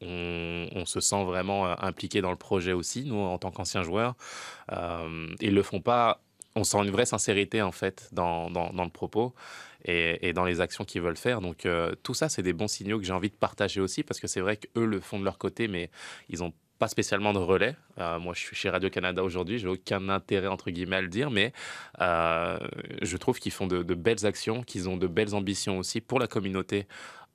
on, 0.00 0.84
se 0.84 1.00
sent 1.00 1.24
vraiment 1.24 1.66
impliqué 1.82 2.20
dans 2.20 2.30
le 2.30 2.36
projet 2.36 2.72
aussi, 2.72 3.04
nous, 3.04 3.18
en 3.18 3.36
tant 3.36 3.50
qu'anciens 3.50 3.82
joueurs. 3.82 4.14
Ils 4.70 5.54
le 5.54 5.62
font 5.62 5.80
pas. 5.80 6.20
On 6.54 6.62
sent 6.62 6.78
une 6.78 6.90
vraie 6.90 7.06
sincérité, 7.06 7.62
en 7.62 7.72
fait, 7.72 8.08
dans, 8.12 8.48
dans, 8.48 8.84
le 8.84 8.90
propos 8.90 9.34
et, 9.84 10.28
et 10.28 10.32
dans 10.32 10.44
les 10.44 10.60
actions 10.60 10.84
qu'ils 10.84 11.02
veulent 11.02 11.16
faire. 11.16 11.40
Donc, 11.40 11.66
tout 12.04 12.14
ça, 12.14 12.28
c'est 12.28 12.42
des 12.44 12.52
bons 12.52 12.68
signaux 12.68 12.98
que 13.00 13.04
j'ai 13.04 13.12
envie 13.12 13.28
de 13.28 13.34
partager 13.34 13.80
aussi, 13.80 14.04
parce 14.04 14.20
que 14.20 14.28
c'est 14.28 14.40
vrai 14.40 14.56
qu'eux 14.56 14.86
le 14.86 15.00
font 15.00 15.18
de 15.18 15.24
leur 15.24 15.36
côté, 15.36 15.66
mais 15.66 15.90
ils 16.28 16.38
n'ont 16.38 16.52
pas 16.78 16.88
spécialement 16.88 17.32
de 17.32 17.38
relais. 17.38 17.76
Euh, 17.98 18.18
moi, 18.18 18.34
je 18.34 18.40
suis 18.40 18.56
chez 18.56 18.70
Radio-Canada 18.70 19.22
aujourd'hui, 19.22 19.58
j'ai 19.58 19.68
aucun 19.68 20.08
intérêt, 20.08 20.46
entre 20.46 20.70
guillemets, 20.70 20.96
à 20.96 21.00
le 21.00 21.08
dire, 21.08 21.30
mais 21.30 21.52
euh, 22.00 22.58
je 23.02 23.16
trouve 23.16 23.38
qu'ils 23.38 23.52
font 23.52 23.66
de, 23.66 23.82
belles 23.94 24.26
actions, 24.26 24.62
qu'ils 24.62 24.88
ont 24.88 24.96
de 24.96 25.06
belles 25.06 25.34
ambitions 25.34 25.78
aussi 25.78 26.00
pour 26.00 26.20
la 26.20 26.26
communauté 26.26 26.86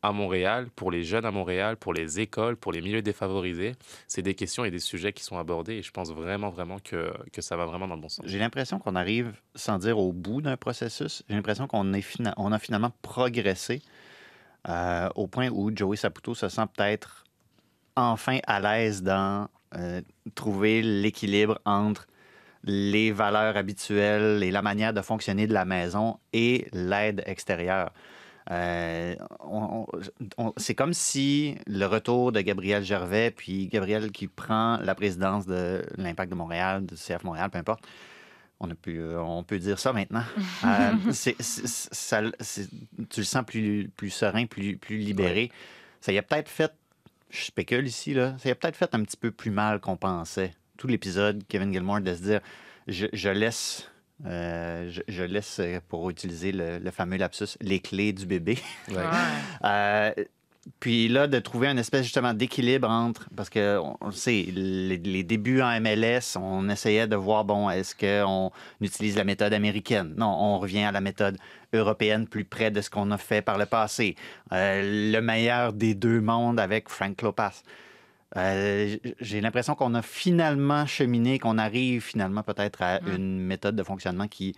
à 0.01 0.11
Montréal, 0.11 0.67
pour 0.75 0.91
les 0.91 1.03
jeunes 1.03 1.25
à 1.25 1.31
Montréal, 1.31 1.77
pour 1.77 1.93
les 1.93 2.19
écoles, 2.19 2.57
pour 2.57 2.73
les 2.73 2.81
milieux 2.81 3.01
défavorisés. 3.01 3.73
C'est 4.07 4.21
des 4.21 4.35
questions 4.35 4.65
et 4.65 4.71
des 4.71 4.79
sujets 4.79 5.13
qui 5.13 5.23
sont 5.23 5.37
abordés 5.37 5.75
et 5.75 5.81
je 5.81 5.91
pense 5.91 6.11
vraiment, 6.11 6.49
vraiment 6.49 6.79
que, 6.79 7.13
que 7.31 7.41
ça 7.41 7.55
va 7.55 7.65
vraiment 7.65 7.87
dans 7.87 7.95
le 7.95 8.01
bon 8.01 8.09
sens. 8.09 8.25
J'ai 8.27 8.39
l'impression 8.39 8.79
qu'on 8.79 8.95
arrive, 8.95 9.31
sans 9.55 9.77
dire 9.77 9.97
au 9.97 10.11
bout 10.11 10.41
d'un 10.41 10.57
processus, 10.57 11.23
j'ai 11.29 11.35
l'impression 11.35 11.67
qu'on 11.67 11.93
a 11.93 12.59
finalement 12.59 12.91
progressé 13.01 13.81
euh, 14.67 15.09
au 15.15 15.27
point 15.27 15.49
où 15.49 15.71
Joey 15.75 15.97
Saputo 15.97 16.33
se 16.35 16.47
sent 16.47 16.65
peut-être 16.75 17.23
enfin 17.95 18.39
à 18.47 18.59
l'aise 18.59 19.03
dans 19.03 19.47
euh, 19.75 20.01
trouver 20.35 20.81
l'équilibre 20.81 21.59
entre 21.65 22.07
les 22.63 23.11
valeurs 23.11 23.57
habituelles 23.57 24.41
et 24.43 24.51
la 24.51 24.61
manière 24.61 24.93
de 24.93 25.01
fonctionner 25.01 25.47
de 25.47 25.53
la 25.53 25.65
maison 25.65 26.17
et 26.31 26.67
l'aide 26.71 27.23
extérieure. 27.25 27.91
Euh, 28.51 29.15
c'est 30.57 30.75
comme 30.75 30.93
si 30.93 31.55
le 31.65 31.85
retour 31.85 32.31
de 32.31 32.41
Gabriel 32.41 32.83
Gervais, 32.83 33.31
puis 33.31 33.67
Gabriel 33.67 34.11
qui 34.11 34.27
prend 34.27 34.77
la 34.77 34.95
présidence 34.95 35.45
de 35.45 35.81
l'Impact 35.97 36.29
de 36.31 36.35
Montréal, 36.35 36.85
de 36.85 36.95
CF 36.95 37.23
Montréal, 37.23 37.49
peu 37.49 37.57
importe, 37.59 37.83
on, 38.59 38.69
a 38.69 38.75
pu, 38.75 39.01
on 39.17 39.43
peut 39.43 39.59
dire 39.59 39.79
ça 39.79 39.93
maintenant. 39.93 40.23
Euh, 40.65 41.11
ça- 41.11 42.21
tu 43.09 43.19
le 43.19 43.25
sens 43.25 43.43
plus, 43.45 43.89
plus 43.95 44.09
serein, 44.09 44.45
plus, 44.45 44.77
plus 44.77 44.97
libéré. 44.97 45.51
Ça 45.99 46.11
y 46.13 46.17
a 46.17 46.23
peut-être 46.23 46.49
fait, 46.49 46.71
je 47.33 47.43
spécule 47.45 47.87
ici, 47.87 48.13
là, 48.13 48.35
ça 48.37 48.49
a 48.49 48.55
peut-être 48.55 48.75
fait 48.77 48.93
un 48.93 49.03
petit 49.03 49.17
peu 49.17 49.31
plus 49.31 49.51
mal 49.51 49.79
qu'on 49.79 49.97
pensait. 49.97 50.53
Tout 50.77 50.87
l'épisode, 50.87 51.43
Kevin 51.47 51.71
Gilmore, 51.73 52.01
de 52.01 52.13
se 52.15 52.21
dire 52.21 52.41
je, 52.87 53.07
je 53.13 53.29
laisse. 53.29 53.89
euh, 54.25 54.89
je, 54.89 55.01
je 55.07 55.23
laisse, 55.23 55.59
euh, 55.59 55.79
pour 55.89 56.09
utiliser 56.09 56.51
le, 56.51 56.77
le 56.79 56.91
fameux 56.91 57.17
lapsus, 57.17 57.57
les 57.61 57.79
clés 57.79 58.13
du 58.13 58.25
bébé. 58.25 58.57
Ouais. 58.89 58.97
Euh, 59.65 60.11
puis 60.79 61.09
là, 61.09 61.27
de 61.27 61.39
trouver 61.39 61.67
un 61.67 61.75
espèce 61.75 62.03
justement 62.03 62.33
d'équilibre 62.33 62.89
entre, 62.89 63.27
parce 63.35 63.49
que 63.49 63.79
on 63.99 64.11
sait, 64.11 64.45
les, 64.53 64.97
les 64.97 65.23
débuts 65.23 65.61
en 65.61 65.81
MLS, 65.81 66.37
on 66.37 66.69
essayait 66.69 67.07
de 67.07 67.17
voir, 67.17 67.43
bon, 67.43 67.69
est-ce 67.69 67.95
qu'on 67.95 68.51
utilise 68.79 69.17
la 69.17 69.25
méthode 69.25 69.53
américaine? 69.53 70.13
Non, 70.15 70.27
on 70.27 70.59
revient 70.59 70.83
à 70.83 70.93
la 70.93 71.01
méthode 71.01 71.37
européenne 71.73 72.27
plus 72.27 72.45
près 72.45 72.71
de 72.71 72.79
ce 72.79 72.89
qu'on 72.89 73.11
a 73.11 73.17
fait 73.17 73.41
par 73.41 73.57
le 73.57 73.65
passé. 73.65 74.15
Euh, 74.53 75.11
le 75.11 75.19
meilleur 75.19 75.73
des 75.73 75.95
deux 75.95 76.21
mondes 76.21 76.59
avec 76.59 76.87
Frank 76.87 77.21
Lopas. 77.21 77.63
Euh, 78.37 78.95
J'ai 79.19 79.41
l'impression 79.41 79.75
qu'on 79.75 79.93
a 79.95 80.01
finalement 80.01 80.85
cheminé, 80.85 81.39
qu'on 81.39 81.57
arrive 81.57 82.01
finalement 82.01 82.43
peut-être 82.43 82.81
à 82.81 83.01
une 83.01 83.39
méthode 83.39 83.75
de 83.75 83.83
fonctionnement 83.83 84.27
qui, 84.29 84.55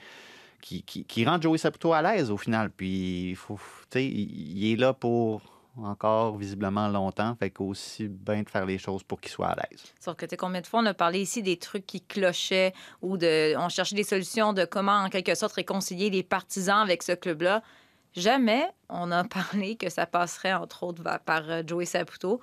qui, 0.61 0.83
qui, 0.83 1.03
qui 1.03 1.25
rend 1.25 1.41
Joey 1.41 1.57
Saputo 1.57 1.93
à 1.93 2.03
l'aise 2.03 2.29
au 2.29 2.37
final. 2.37 2.69
Puis, 2.69 3.31
il 3.31 3.35
faut, 3.35 3.59
tu 3.89 3.99
sais, 3.99 4.05
il 4.05 4.57
il 4.57 4.73
est 4.73 4.75
là 4.75 4.93
pour 4.93 5.54
encore 5.83 6.37
visiblement 6.37 6.87
longtemps, 6.87 7.35
fait 7.35 7.49
qu'aussi 7.49 8.07
bien 8.07 8.43
de 8.43 8.49
faire 8.49 8.65
les 8.65 8.77
choses 8.77 9.03
pour 9.03 9.19
qu'il 9.19 9.31
soit 9.31 9.47
à 9.47 9.55
l'aise. 9.55 9.83
Sauf 9.99 10.15
que, 10.15 10.25
tu 10.25 10.37
combien 10.37 10.61
de 10.61 10.67
fois 10.67 10.81
on 10.81 10.85
a 10.85 10.93
parlé 10.93 11.19
ici 11.19 11.43
des 11.43 11.57
trucs 11.57 11.85
qui 11.85 12.01
clochaient 12.01 12.73
ou 13.01 13.17
de, 13.17 13.55
on 13.57 13.69
cherchait 13.69 13.95
des 13.95 14.03
solutions 14.03 14.53
de 14.53 14.65
comment, 14.65 14.97
en 14.97 15.09
quelque 15.09 15.35
sorte, 15.35 15.53
réconcilier 15.53 16.09
les 16.09 16.23
partisans 16.23 16.79
avec 16.79 17.03
ce 17.03 17.11
club-là. 17.11 17.61
Jamais 18.13 18.65
on 18.89 19.11
a 19.11 19.23
parlé 19.25 19.75
que 19.75 19.89
ça 19.89 20.05
passerait, 20.05 20.53
entre 20.53 20.83
autres, 20.83 21.03
par 21.25 21.49
euh, 21.49 21.63
Joey 21.65 21.85
Saputo. 21.85 22.39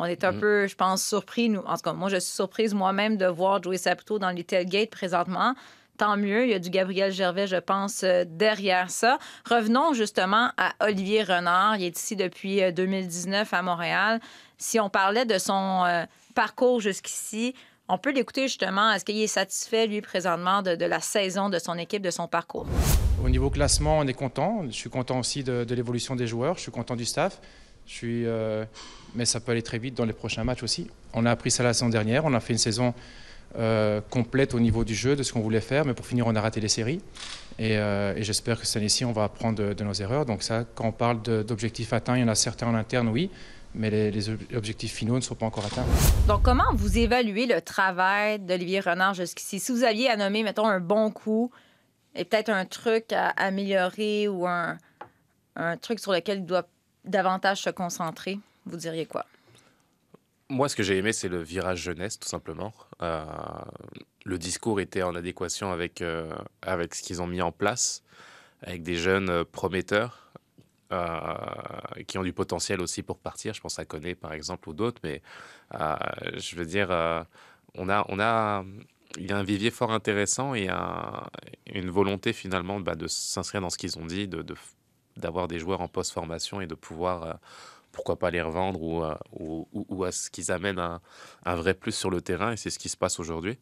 On 0.00 0.04
est 0.04 0.22
un 0.22 0.32
peu, 0.32 0.68
je 0.68 0.76
pense, 0.76 1.04
surpris. 1.04 1.48
Nous. 1.48 1.60
En 1.60 1.74
tout 1.74 1.82
cas, 1.82 1.92
moi, 1.92 2.08
je 2.08 2.20
suis 2.20 2.32
surprise 2.32 2.72
moi-même 2.72 3.16
de 3.16 3.26
voir 3.26 3.60
Joey 3.60 3.78
Saputo 3.78 4.20
dans 4.20 4.30
les 4.30 4.44
tailgates 4.44 4.90
présentement. 4.90 5.54
Tant 5.98 6.16
mieux, 6.16 6.44
il 6.44 6.50
y 6.50 6.54
a 6.54 6.60
du 6.60 6.70
Gabriel 6.70 7.10
Gervais, 7.10 7.48
je 7.48 7.56
pense, 7.56 8.04
euh, 8.04 8.24
derrière 8.24 8.88
ça. 8.88 9.18
Revenons 9.44 9.94
justement 9.94 10.52
à 10.56 10.72
Olivier 10.80 11.24
Renard. 11.24 11.76
Il 11.76 11.84
est 11.86 11.98
ici 11.98 12.14
depuis 12.14 12.62
euh, 12.62 12.70
2019 12.70 13.52
à 13.52 13.62
Montréal. 13.62 14.20
Si 14.58 14.78
on 14.78 14.90
parlait 14.90 15.24
de 15.24 15.38
son 15.38 15.84
euh, 15.84 16.04
parcours 16.36 16.80
jusqu'ici, 16.80 17.52
on 17.88 17.98
peut 17.98 18.12
l'écouter 18.12 18.42
justement. 18.42 18.92
Est-ce 18.92 19.04
qu'il 19.04 19.20
est 19.20 19.26
satisfait, 19.26 19.88
lui, 19.88 20.00
présentement, 20.00 20.62
de, 20.62 20.84
la 20.84 21.00
saison 21.00 21.48
de 21.48 21.58
son 21.58 21.76
équipe, 21.76 22.02
de 22.02 22.12
son 22.12 22.28
parcours? 22.28 22.66
Au 23.24 23.28
niveau 23.28 23.50
classement, 23.50 23.98
on 23.98 24.06
est 24.06 24.14
content. 24.14 24.62
Je 24.68 24.76
suis 24.76 24.90
content 24.90 25.18
aussi 25.18 25.42
de, 25.42 25.66
l'évolution 25.74 26.14
des 26.14 26.28
joueurs. 26.28 26.54
Je 26.58 26.60
suis 26.60 26.72
content 26.72 26.94
du 26.94 27.06
staff. 27.06 27.40
Euh, 28.04 28.64
mais 29.16 29.24
ça 29.24 29.40
peut 29.40 29.50
aller 29.50 29.62
très 29.62 29.78
vite 29.78 29.96
dans 29.96 30.04
les 30.04 30.12
prochains 30.12 30.44
matchs 30.44 30.62
aussi. 30.62 30.88
On 31.12 31.26
a 31.26 31.30
appris 31.32 31.50
ça 31.50 31.64
la 31.64 31.72
saison 31.72 31.88
dernière. 31.88 32.24
On 32.24 32.34
a 32.34 32.40
fait 32.40 32.52
une 32.52 32.58
saison 32.58 32.94
euh, 33.56 34.00
complète 34.10 34.54
au 34.54 34.60
niveau 34.60 34.84
du 34.84 34.94
jeu, 34.94 35.16
de 35.16 35.22
ce 35.22 35.32
qu'on 35.32 35.40
voulait 35.40 35.60
faire. 35.60 35.84
Mais 35.84 35.94
pour 35.94 36.06
finir, 36.06 36.26
on 36.26 36.36
a 36.36 36.40
raté 36.40 36.60
les 36.60 36.68
séries. 36.68 37.00
Et, 37.58 37.76
euh, 37.76 38.20
j'espère 38.22 38.60
que 38.60 38.66
cette 38.66 38.76
année-ci, 38.76 39.04
on 39.04 39.12
va 39.12 39.24
apprendre 39.24 39.74
de, 39.74 39.84
nos 39.84 39.92
erreurs. 39.94 40.26
Donc 40.26 40.42
ça, 40.42 40.64
quand 40.74 40.86
on 40.86 40.92
parle 40.92 41.22
d'objectifs 41.22 41.92
atteints, 41.92 42.16
il 42.16 42.20
y 42.20 42.24
en 42.24 42.28
a 42.28 42.34
certains 42.34 42.68
en 42.68 42.74
interne, 42.74 43.08
oui. 43.08 43.30
Mais 43.74 43.90
les, 43.90 44.10
les 44.10 44.30
ob- 44.30 44.40
objectifs 44.54 44.92
finaux 44.92 45.16
ne 45.16 45.20
sont 45.20 45.34
pas 45.34 45.46
encore 45.46 45.66
atteints. 45.66 45.84
Donc, 46.26 46.42
comment 46.42 46.72
vous 46.74 46.98
évaluez 46.98 47.46
le 47.46 47.60
travail 47.60 48.38
d'Olivier 48.38 48.80
Renard 48.80 49.14
jusqu'ici? 49.14 49.60
Si 49.60 49.72
vous 49.72 49.84
aviez 49.84 50.08
à 50.08 50.16
nommer, 50.16 50.42
mettons, 50.42 50.66
un 50.66 50.80
bon 50.80 51.10
coup 51.10 51.50
et 52.14 52.24
peut-être 52.24 52.48
un 52.48 52.64
truc 52.64 53.12
à 53.12 53.28
améliorer 53.30 54.26
ou 54.28 54.46
un 54.46 54.78
truc 55.80 55.98
sur 56.00 56.12
lequel 56.12 56.38
il 56.38 56.46
doit 56.46 56.66
davantage 57.04 57.62
se 57.62 57.70
concentrer, 57.70 58.38
vous 58.66 58.76
diriez 58.76 59.06
quoi? 59.06 59.26
Moi, 60.50 60.68
ce 60.70 60.76
que 60.76 60.82
j'ai 60.82 60.96
aimé, 60.96 61.12
c'est 61.12 61.28
le 61.28 61.42
virage 61.42 61.80
jeunesse, 61.82 62.18
tout 62.18 62.28
simplement. 62.28 62.72
Euh, 63.02 63.22
le 64.24 64.38
discours 64.38 64.80
était 64.80 65.02
en 65.02 65.14
adéquation 65.14 65.72
avec, 65.72 66.00
euh, 66.00 66.34
avec 66.62 66.94
ce 66.94 67.02
qu'ils 67.02 67.20
ont 67.20 67.26
mis 67.26 67.42
en 67.42 67.52
place, 67.52 68.02
avec 68.62 68.82
des 68.82 68.96
jeunes 68.96 69.28
euh, 69.28 69.44
prometteurs 69.44 70.24
qui 72.06 72.16
ont 72.16 72.22
du 72.22 72.32
potentiel 72.32 72.80
aussi 72.80 73.02
pour 73.02 73.18
partir. 73.18 73.52
Je 73.52 73.60
pense 73.60 73.78
à 73.78 73.84
Koné, 73.84 74.14
par 74.14 74.32
exemple, 74.32 74.70
ou 74.70 74.72
d'autres. 74.72 75.02
Mais 75.04 75.20
je 75.70 76.56
veux 76.56 76.64
dire, 76.64 76.88
on 77.74 77.90
a, 77.90 78.06
on 78.08 78.18
a, 78.18 78.64
il 79.18 79.26
y 79.28 79.32
a 79.32 79.36
un 79.36 79.42
vivier 79.42 79.70
fort 79.70 79.92
intéressant 79.92 80.54
et 80.54 80.70
un- 80.70 81.26
une 81.66 81.90
volonté, 81.90 82.32
finalement, 82.32 82.80
bah, 82.80 82.94
de 82.94 83.06
s'inscrire 83.06 83.60
dans 83.60 83.68
ce 83.68 83.76
qu'ils 83.76 83.98
ont 83.98 84.06
dit, 84.06 84.30
d'avoir 85.18 85.46
des 85.46 85.58
joueurs 85.58 85.82
en 85.82 85.88
post-formation 85.88 86.62
et 86.62 86.66
de 86.66 86.74
pouvoir... 86.74 87.38
euh, 87.98 88.04
pourquoi 88.04 88.18
pas 88.18 88.30
les 88.30 88.42
revendre 88.42 88.82
ou, 88.82 89.04
euh, 89.04 89.14
ou- 89.72 89.86
ou 89.88 90.04
à 90.04 90.12
ce 90.12 90.30
qu'ils 90.30 90.52
amènent 90.52 91.00
un, 91.44 91.56
vrai 91.56 91.74
plus 91.74 91.92
sur 91.92 92.10
le 92.10 92.20
terrain 92.20 92.52
et 92.52 92.56
c'est 92.56 92.70
ce 92.70 92.78
qui 92.78 92.88
se 92.88 92.96
passe 92.96 93.20
aujourd'hui. 93.20 93.58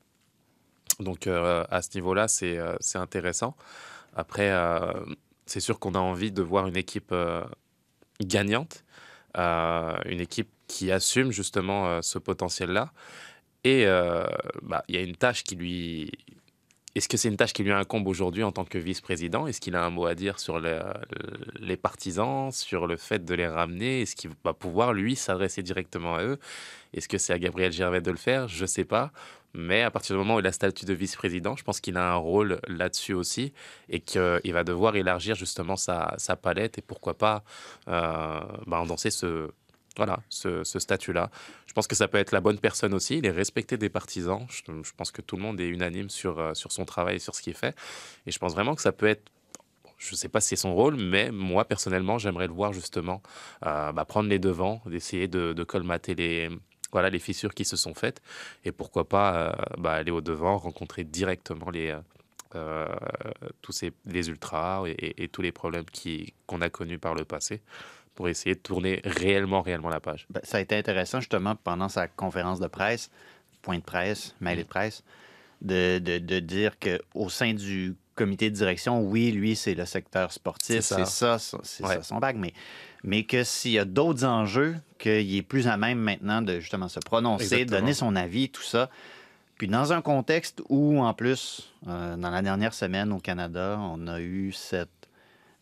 Donc 1.00 1.26
euh, 1.26 1.64
à 1.70 1.82
ce 1.82 1.90
niveau-là, 1.96 2.28
c'est 2.28 2.58
euh, 2.58 2.76
intéressant. 2.94 3.56
Après, 4.14 4.50
euh, 4.50 4.92
c'est 5.46 5.60
sûr 5.60 5.78
qu'on 5.78 5.94
a 5.94 5.98
envie 5.98 6.32
de 6.32 6.42
voir 6.42 6.66
une 6.66 6.76
équipe 6.76 7.12
euh, 7.12 7.44
gagnante, 8.20 8.84
euh, 9.38 9.96
une 10.06 10.20
équipe 10.20 10.50
qui 10.68 10.92
assume 10.92 11.32
justement 11.32 11.86
euh, 11.88 12.02
ce 12.02 12.18
potentiel-là. 12.18 12.92
Et 13.64 13.86
euh, 13.86 14.26
bah, 14.62 14.84
il 14.88 14.96
y 14.96 14.98
a 14.98 15.02
une 15.02 15.16
tâche 15.16 15.44
qui 15.44 15.56
lui... 15.56 16.12
Est-ce 16.96 17.10
que 17.10 17.18
c'est 17.18 17.28
une 17.28 17.36
tâche 17.36 17.52
qui 17.52 17.62
lui 17.62 17.72
incombe 17.72 18.08
aujourd'hui 18.08 18.42
en 18.42 18.52
tant 18.52 18.64
que 18.64 18.78
vice-président? 18.78 19.46
Est-ce 19.46 19.60
qu'il 19.60 19.76
a 19.76 19.84
un 19.84 19.90
mot 19.90 20.06
à 20.06 20.14
dire 20.14 20.40
sur 20.40 20.58
le- 20.58 20.82
les 21.60 21.76
partisans, 21.76 22.50
sur 22.50 22.86
le 22.86 22.96
fait 22.96 23.22
de 23.22 23.34
les 23.34 23.46
ramener? 23.46 24.00
Est-ce 24.00 24.16
qu'il 24.16 24.30
va 24.42 24.54
pouvoir, 24.54 24.94
lui, 24.94 25.14
s'adresser 25.14 25.62
directement 25.62 26.14
à 26.14 26.22
eux? 26.22 26.38
Est-ce 26.94 27.06
que 27.06 27.18
c'est 27.18 27.34
à 27.34 27.38
Gabriel 27.38 27.70
Gervais 27.70 28.00
de 28.00 28.10
le 28.10 28.16
faire? 28.16 28.48
Je 28.48 28.62
ne 28.62 28.66
sais 28.66 28.84
pas. 28.84 29.12
Mais 29.52 29.82
à 29.82 29.90
partir 29.90 30.16
du 30.16 30.18
moment 30.20 30.36
où 30.36 30.40
il 30.40 30.46
a 30.46 30.52
statut 30.52 30.86
de 30.86 30.94
vice-président, 30.94 31.54
je 31.54 31.64
pense 31.64 31.80
qu'il 31.80 31.98
a 31.98 32.12
un 32.12 32.16
rôle 32.16 32.60
là-dessus 32.66 33.12
aussi 33.12 33.52
et 33.90 34.00
qu'il 34.00 34.52
va 34.54 34.64
devoir 34.64 34.96
élargir 34.96 35.34
justement 35.34 35.76
sa, 35.76 36.16
palette 36.40 36.78
et 36.78 36.82
pourquoi 36.82 37.12
pas 37.12 37.44
euh, 37.88 38.40
bah, 38.66 38.82
ce, 38.96 39.50
voilà, 39.96 40.20
ce, 40.28 40.62
statut-là. 40.64 41.30
Je 41.66 41.72
pense 41.72 41.86
que 41.86 41.96
ça 41.96 42.08
peut 42.08 42.18
être 42.18 42.32
la 42.32 42.40
bonne 42.40 42.58
personne 42.58 42.94
aussi. 42.94 43.18
Il 43.18 43.26
est 43.26 43.30
respecté 43.30 43.76
des 43.76 43.88
partisans. 43.88 44.46
Je, 44.50 44.92
pense 44.96 45.10
que 45.10 45.22
tout 45.22 45.36
le 45.36 45.42
monde 45.42 45.60
est 45.60 45.68
unanime 45.68 46.10
sur, 46.10 46.38
euh, 46.38 46.54
sur 46.54 46.70
son 46.72 46.84
travail 46.84 47.16
et 47.16 47.18
sur 47.18 47.34
ce 47.34 47.42
qu'il 47.42 47.54
fait. 47.54 47.74
Et 48.26 48.30
je 48.30 48.38
pense 48.38 48.52
vraiment 48.52 48.74
que 48.74 48.82
ça 48.82 48.92
peut 48.92 49.06
être 49.06 49.22
je 49.98 50.12
ne 50.12 50.16
sais 50.16 50.28
pas 50.28 50.42
si 50.42 50.48
c'est 50.48 50.56
son 50.56 50.74
rôle, 50.74 50.96
mais 50.96 51.30
moi, 51.30 51.64
personnellement, 51.64 52.18
j'aimerais 52.18 52.46
le 52.46 52.52
voir 52.52 52.74
justement 52.74 53.22
euh, 53.64 53.92
bah, 53.92 54.04
prendre 54.04 54.28
les 54.28 54.38
devants, 54.38 54.82
d'essayer 54.84 55.26
de, 55.26 55.64
colmater 55.64 56.14
les, 56.14 56.50
voilà, 56.92 57.08
les 57.08 57.18
fissures 57.18 57.54
qui 57.54 57.64
se 57.64 57.76
sont 57.76 57.94
faites. 57.94 58.20
Et 58.66 58.72
pourquoi 58.72 59.08
pas 59.08 59.34
euh, 59.34 59.52
bah, 59.78 59.92
aller 59.92 60.10
au-devant, 60.10 60.58
rencontrer 60.58 61.04
directement 61.04 61.70
les, 61.70 61.96
tous 63.62 63.84
les 64.04 64.28
ultras 64.28 64.84
et, 64.86 65.28
tous 65.28 65.40
les 65.40 65.52
problèmes 65.52 65.86
qu'on 66.46 66.60
a 66.60 66.68
connus 66.68 66.98
par 66.98 67.14
le 67.14 67.24
passé 67.24 67.62
pour 68.16 68.28
essayer 68.28 68.54
de 68.56 68.60
tourner 68.60 69.00
réellement, 69.04 69.62
réellement 69.62 69.88
la 69.90 70.00
page. 70.00 70.26
Ben, 70.30 70.40
ça 70.42 70.56
a 70.56 70.60
été 70.60 70.76
intéressant 70.76 71.20
justement 71.20 71.54
pendant 71.54 71.88
sa 71.88 72.08
conférence 72.08 72.58
de 72.58 72.66
presse, 72.66 73.10
point 73.62 73.78
de 73.78 73.82
presse, 73.84 74.34
mail 74.40 74.58
de 74.58 74.62
presse, 74.64 75.04
de, 75.62 75.98
de, 75.98 76.18
de 76.18 76.38
dire 76.40 76.72
qu'au 76.78 77.28
sein 77.28 77.54
du 77.54 77.94
comité 78.14 78.50
de 78.50 78.56
direction, 78.56 79.02
oui, 79.02 79.30
lui, 79.30 79.54
c'est 79.54 79.74
le 79.74 79.84
secteur 79.84 80.32
sportif, 80.32 80.80
C'est 80.80 81.04
ça. 81.04 81.38
c'est 81.38 81.84
Ouais. 81.84 81.96
ça 81.96 82.02
son 82.02 82.16
bac, 82.18 82.36
mais, 82.38 82.54
mais 83.04 83.24
que 83.24 83.44
s'il 83.44 83.72
y 83.72 83.78
a 83.78 83.84
d'autres 83.84 84.24
enjeux, 84.24 84.74
qu'il 84.98 85.36
est 85.36 85.42
plus 85.42 85.68
à 85.68 85.76
même 85.76 85.98
maintenant 85.98 86.40
de 86.40 86.58
justement 86.58 86.88
se 86.88 86.98
prononcer, 87.00 87.44
Exactement. 87.44 87.80
donner 87.80 87.92
son 87.92 88.16
avis, 88.16 88.48
tout 88.48 88.62
ça. 88.62 88.88
Puis 89.58 89.68
dans 89.68 89.92
un 89.92 90.00
contexte 90.02 90.62
où, 90.70 91.00
en 91.00 91.12
plus, 91.14 91.72
euh, 91.88 92.16
dans 92.16 92.30
la 92.30 92.40
dernière 92.42 92.72
semaine 92.74 93.12
au 93.12 93.18
Canada, 93.18 93.78
on 93.80 94.06
a 94.08 94.20
eu 94.20 94.52
cette 94.52 94.88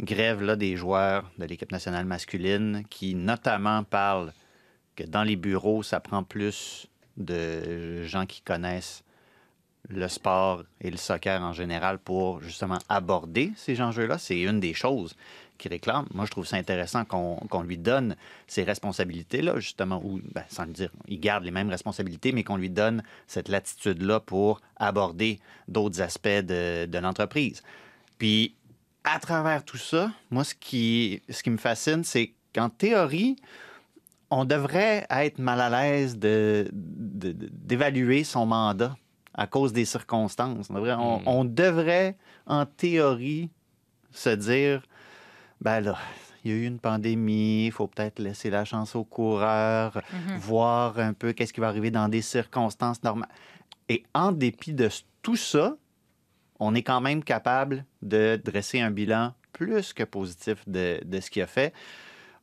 grève 0.05 0.43
là, 0.43 0.57
des 0.57 0.77
joueurs 0.77 1.31
de 1.39 1.45
l'équipe 1.45 1.73
nationale 1.73 2.05
masculine 2.05 2.85
qui 2.89 3.15
notamment 3.15 3.83
parlent 3.85 4.33
que 4.97 5.05
dans 5.05 5.25
les 5.25 5.37
bureaux, 5.37 5.83
ça 5.83 6.01
prend 6.01 6.23
plus 6.23 6.87
de 7.17 8.05
gens 8.05 8.27
qui 8.27 8.43
connaissent 8.43 9.03
le 9.89 10.09
sport 10.09 10.63
et 10.81 10.91
le 10.91 10.97
soccer 10.97 11.43
en 11.43 11.53
général 11.53 11.99
pour 11.99 12.41
justement 12.41 12.79
aborder 12.89 13.53
ces 13.57 13.81
enjeux-là. 13.81 14.19
C'est 14.19 14.41
une 14.41 14.61
des 14.61 14.75
choses 14.75 15.15
qui 15.59 15.69
réclame. 15.69 16.07
Moi, 16.13 16.25
je 16.25 16.31
trouve 16.31 16.47
ça 16.47 16.57
intéressant 16.57 17.05
qu'on 17.05 17.63
lui 17.63 17.79
donne 17.79 18.17
ces 18.47 18.65
responsabilités-là, 18.65 19.61
justement, 19.61 20.01
ou, 20.05 20.21
ben, 20.33 20.45
sans 20.49 20.65
le 20.65 20.73
dire, 20.73 20.91
il 21.07 21.21
garde 21.21 21.45
les 21.45 21.51
mêmes 21.51 21.71
responsabilités, 21.71 22.33
mais 22.33 22.45
qu'on 22.45 22.57
lui 22.57 22.71
donne 22.71 23.03
cette 23.27 23.49
latitude-là 23.49 24.21
pour 24.21 24.61
aborder 24.77 25.39
d'autres 25.69 26.01
aspects 26.01 26.29
de, 26.29 26.87
de 26.87 26.99
l'entreprise. 26.99 27.63
Puis, 28.19 28.55
à 29.05 29.19
travers 29.19 29.65
tout 29.65 29.77
ça, 29.77 30.11
moi, 30.31 30.45
ce 30.45 30.55
qui, 30.55 31.23
ce 31.29 31.43
qui 31.43 31.51
me 31.51 31.57
fascine, 31.59 32.05
c'est 32.05 32.33
qu'en 32.55 32.69
théorie, 32.71 33.37
on 34.31 34.45
devrait 34.45 35.07
être 35.11 35.39
mal 35.39 35.61
à 35.61 35.69
l'aise 35.71 36.19
de- 36.19 36.69
de- 36.73 37.33
de- 37.33 37.49
d'évaluer 37.53 38.25
son 38.25 38.47
mandat 38.47 38.97
à 39.35 39.47
cause 39.47 39.73
des 39.73 39.85
circonstances. 39.85 40.69
On 40.71 40.75
devrait, 40.75 40.95
on- 40.95 41.23
on 41.27 41.45
devrait, 41.45 42.17
en 42.47 42.65
théorie, 42.67 43.51
se 44.11 44.31
dire, 44.31 44.83
ben 45.61 45.81
là, 45.81 45.97
il 46.45 46.51
y 46.51 46.55
a 46.55 46.57
eu 46.57 46.67
une 46.67 46.79
pandémie, 46.79 47.67
il 47.67 47.73
faut 47.73 47.87
peut-être 47.87 48.19
laisser 48.19 48.51
la 48.51 48.65
chance 48.65 48.95
aux 48.95 49.05
coureurs, 49.05 50.01
Mhm. 50.13 50.37
voir 50.39 50.99
un 50.99 51.13
peu 51.13 51.33
qu'est-ce 51.33 51.53
qui 51.53 51.61
va 51.61 51.69
arriver 51.69 51.91
dans 51.91 52.09
des 52.09 52.23
circonstances 52.23 53.03
normales. 53.03 53.29
Et 53.89 54.05
en 54.15 54.31
dépit 54.33 54.73
de 54.73 54.89
tout 55.23 55.37
ça, 55.37 55.77
on 56.65 56.75
est 56.75 56.83
quand 56.83 57.01
même 57.01 57.23
capable 57.23 57.85
de 58.01 58.41
dresser 58.43 58.81
un 58.81 58.91
bilan 58.91 59.35
plus 59.53 59.93
que 59.93 60.03
positif 60.03 60.57
de, 60.67 60.99
ce 61.21 61.31
qu'il 61.31 61.43
a 61.43 61.47
fait. 61.47 61.75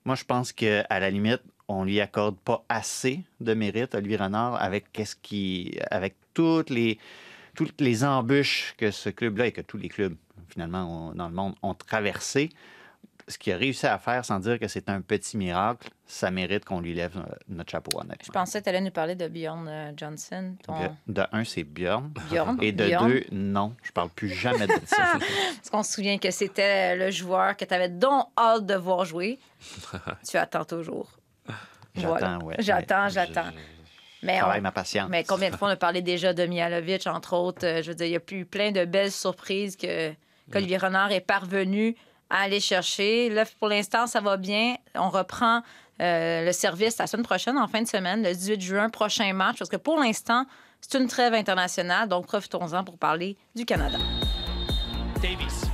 Moi, 0.05 0.15
je 0.15 0.23
pense 0.23 0.51
qu'à 0.53 0.85
la 0.89 1.09
limite, 1.09 1.41
on 1.67 1.83
lui 1.83 1.99
accorde 1.99 2.37
pas 2.37 2.63
assez 2.69 3.23
de 3.39 3.53
mérite, 3.53 3.95
Olivier 3.95 4.17
Renard, 4.17 4.61
avec, 4.61 4.85
avec 5.89 6.15
toutes, 6.33 6.69
les, 6.69 8.03
embûches 8.03 8.75
que 8.77 8.91
ce 8.91 9.09
club-là 9.09 9.47
et 9.47 9.51
que 9.51 9.61
tous 9.61 9.77
les 9.77 9.89
clubs, 9.89 10.15
finalement, 10.49 11.13
dans 11.15 11.27
le 11.27 11.33
monde 11.33 11.55
ont 11.63 11.73
traversé. 11.73 12.49
Ce 13.31 13.37
qu'il 13.37 13.53
a 13.53 13.57
réussi 13.57 13.87
à 13.87 13.97
faire 13.97 14.25
sans 14.25 14.39
dire 14.39 14.59
que 14.59 14.67
c'est 14.67 14.89
un 14.89 14.99
petit 15.01 15.37
miracle, 15.37 15.89
ça 16.05 16.29
mérite 16.31 16.65
qu'on 16.65 16.81
lui 16.81 16.93
lève 16.93 17.15
euh, 17.17 17.33
notre 17.47 17.71
chapeau, 17.71 17.97
honnêtement. 17.97 18.17
Je 18.25 18.31
pensais 18.31 18.59
que 18.59 18.65
tu 18.65 18.69
allais 18.69 18.81
nous 18.81 18.91
parler 18.91 19.15
de 19.15 19.27
Bjorn 19.27 19.67
euh, 19.69 19.91
Johnson. 19.95 20.55
ton- 20.65 20.73
De, 21.07 21.21
de 21.21 21.23
un, 21.31 21.43
c'est 21.45 21.63
Bjorn. 21.63 22.11
Bjorn, 22.29 22.57
Et 22.61 22.71
de 22.73 22.85
Bjorn? 22.87 23.07
deux, 23.07 23.23
non, 23.31 23.73
je 23.83 23.91
parle 23.91 24.09
plus 24.09 24.29
jamais 24.29 24.67
de 24.67 24.73
ça. 24.85 25.13
Parce 25.55 25.69
qu'on 25.71 25.81
se 25.83 25.93
souvient 25.93 26.17
que 26.17 26.29
c'était 26.29 26.95
le 26.97 27.09
joueur 27.09 27.55
que 27.55 27.63
tu 27.63 27.73
avais 27.73 27.89
donc 27.89 28.27
hâte 28.37 28.65
de 28.65 28.75
voir 28.75 29.05
jouer. 29.05 29.39
tu 30.29 30.37
attends 30.37 30.65
toujours. 30.65 31.09
J'attends, 31.95 32.39
ouais. 32.43 32.55
J'attends, 32.59 33.07
j'attends. 33.09 33.49
Mais, 34.23 34.39
on- 34.43 34.61
ma 34.61 34.71
patience. 34.71 35.09
mais 35.09 35.23
combien 35.23 35.49
de 35.49 35.55
fois 35.55 35.67
on 35.69 35.71
a 35.71 35.75
parlé 35.77 36.01
déjà 36.01 36.33
de 36.33 36.45
Mihalovic, 36.45 37.07
entre 37.07 37.33
autres? 37.35 37.65
Euh, 37.65 37.81
Je 37.81 37.89
veux 37.89 37.95
dire, 37.95 38.05
il 38.07 38.11
y 38.11 38.15
a 38.17 38.21
eu 38.31 38.45
plein 38.45 38.71
de 38.71 38.85
belles 38.85 39.11
surprises 39.11 39.75
que 39.75 40.11
qu'Olivier 40.51 40.77
Renard 40.77 41.11
est 41.11 41.21
parvenu 41.21 41.95
à 42.31 42.43
aller 42.43 42.59
chercher. 42.59 43.29
Là, 43.29 43.43
pour 43.59 43.67
l'instant, 43.67 44.07
ça 44.07 44.21
va 44.21 44.37
bien. 44.37 44.75
On 44.95 45.09
reprend 45.09 45.61
euh, 46.01 46.45
le 46.45 46.51
service 46.51 46.97
la 46.97 47.05
semaine 47.05 47.25
prochaine, 47.25 47.57
en 47.57 47.67
fin 47.67 47.81
de 47.81 47.87
semaine, 47.87 48.23
le 48.23 48.33
18 48.33 48.61
juin, 48.61 48.89
prochain 48.89 49.31
match, 49.33 49.57
parce 49.59 49.69
que 49.69 49.77
pour 49.77 49.99
l'instant, 49.99 50.45
c'est 50.79 50.97
une 50.97 51.07
trêve 51.07 51.33
internationale, 51.33 52.07
donc 52.07 52.25
profitons-en 52.25 52.83
pour 52.83 52.97
parler 52.97 53.37
du 53.53 53.65
Canada. 53.65 53.99
Davies. 55.21 55.70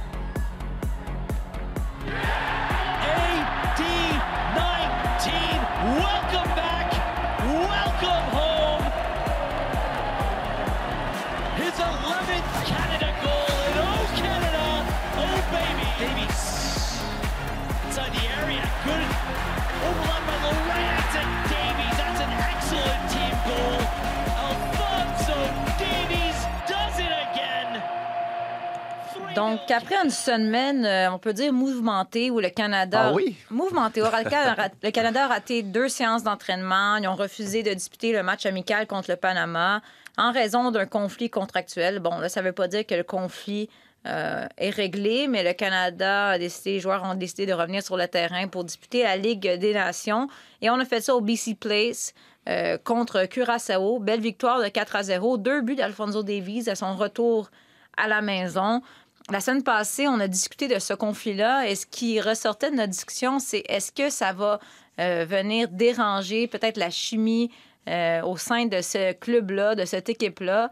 Donc, 29.38 29.70
après 29.70 29.94
une 30.04 30.10
semaine, 30.10 30.84
euh, 30.84 31.12
on 31.12 31.20
peut 31.20 31.32
dire 31.32 31.54
mouvementée, 31.54 32.32
où 32.32 32.40
le 32.40 32.50
Canada... 32.50 33.10
Ah 33.10 33.14
oui? 33.14 33.38
Mouvementée. 33.52 34.02
Le 34.84 34.90
Canada 34.90 35.26
a 35.26 35.28
raté 35.28 35.62
deux 35.62 35.90
séances 35.90 36.24
d'entraînement. 36.24 36.98
Ils 36.98 37.08
ont 37.08 37.14
refusé 37.14 37.62
de 37.62 37.72
disputer 37.72 38.14
le 38.14 38.24
match 38.24 38.48
amical 38.48 38.88
contre 38.88 39.12
le 39.12 39.16
Panama 39.16 39.84
en 40.18 40.32
raison 40.32 40.72
d'un 40.72 40.88
conflit 40.88 41.30
contractuel. 41.30 42.00
Bon, 42.00 42.18
là, 42.18 42.30
ça 42.30 42.42
ne 42.42 42.48
veut 42.48 42.52
pas 42.52 42.68
dire 42.68 42.84
que 42.84 42.96
le 42.96 43.04
conflit 43.04 43.70
euh, 44.08 44.48
est 44.58 44.72
réglé, 44.72 45.28
mais 45.28 45.44
le 45.44 45.54
Canada 45.54 46.30
a 46.30 46.40
décidé, 46.40 46.72
les 46.72 46.80
joueurs 46.80 47.04
ont 47.04 47.14
décidé 47.14 47.46
de 47.46 47.54
revenir 47.54 47.84
sur 47.84 47.96
le 47.96 48.08
terrain 48.08 48.48
pour 48.48 48.64
disputer 48.64 49.04
la 49.04 49.18
Ligue 49.18 49.60
des 49.60 49.74
Nations. 49.76 50.30
Et 50.64 50.72
on 50.72 50.80
a 50.80 50.86
fait 50.86 51.02
ça 51.02 51.14
au 51.14 51.22
BC 51.22 51.54
Place 51.60 52.16
euh, 52.50 52.80
contre 52.84 53.26
Curaçao. 53.26 54.00
Belle 54.00 54.22
victoire 54.22 54.64
de 54.64 54.68
4 54.68 54.96
à 54.96 55.04
0. 55.04 55.38
Deux 55.38 55.62
buts 55.62 55.76
d'Alfonso 55.76 56.24
Davies 56.24 56.72
à 56.72 56.74
son 56.74 56.96
retour 56.96 57.52
à 57.98 58.08
la 58.08 58.22
maison. 58.22 58.82
La 59.29 59.42
semaine 59.42 59.63
passée, 59.63 60.07
on 60.07 60.22
a 60.22 60.29
discuté 60.29 60.70
de 60.70 60.79
ce 60.79 60.94
conflit-là 60.94 61.68
et 61.68 61.75
ce 61.75 61.85
qui 61.85 62.22
ressortait 62.22 62.72
de 62.72 62.77
notre 62.77 62.92
discussion, 62.92 63.40
c'est 63.40 63.63
est-ce 63.68 63.92
que 63.92 64.09
ça 64.09 64.31
va 64.31 64.61
euh, 65.00 65.25
venir 65.25 65.68
déranger 65.68 66.48
peut-être 66.48 66.77
la 66.77 66.90
chimie 66.90 67.51
euh, 67.90 68.22
au 68.22 68.37
sein 68.37 68.68
de 68.68 68.81
ce 68.81 69.11
club-là, 69.11 69.75
de 69.75 69.83
cette 69.83 70.07
équipe-là? 70.07 70.70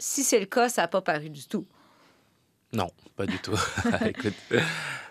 Si 0.00 0.24
c'est 0.24 0.40
le 0.40 0.46
cas, 0.46 0.68
ça 0.68 0.82
n'a 0.82 0.88
pas 0.88 1.00
paru 1.00 1.30
du 1.30 1.46
tout. 1.46 1.64
Non, 2.72 2.90
pas 3.14 3.24
du 3.24 3.38
tout. 3.38 3.54
Écoute, 4.04 4.34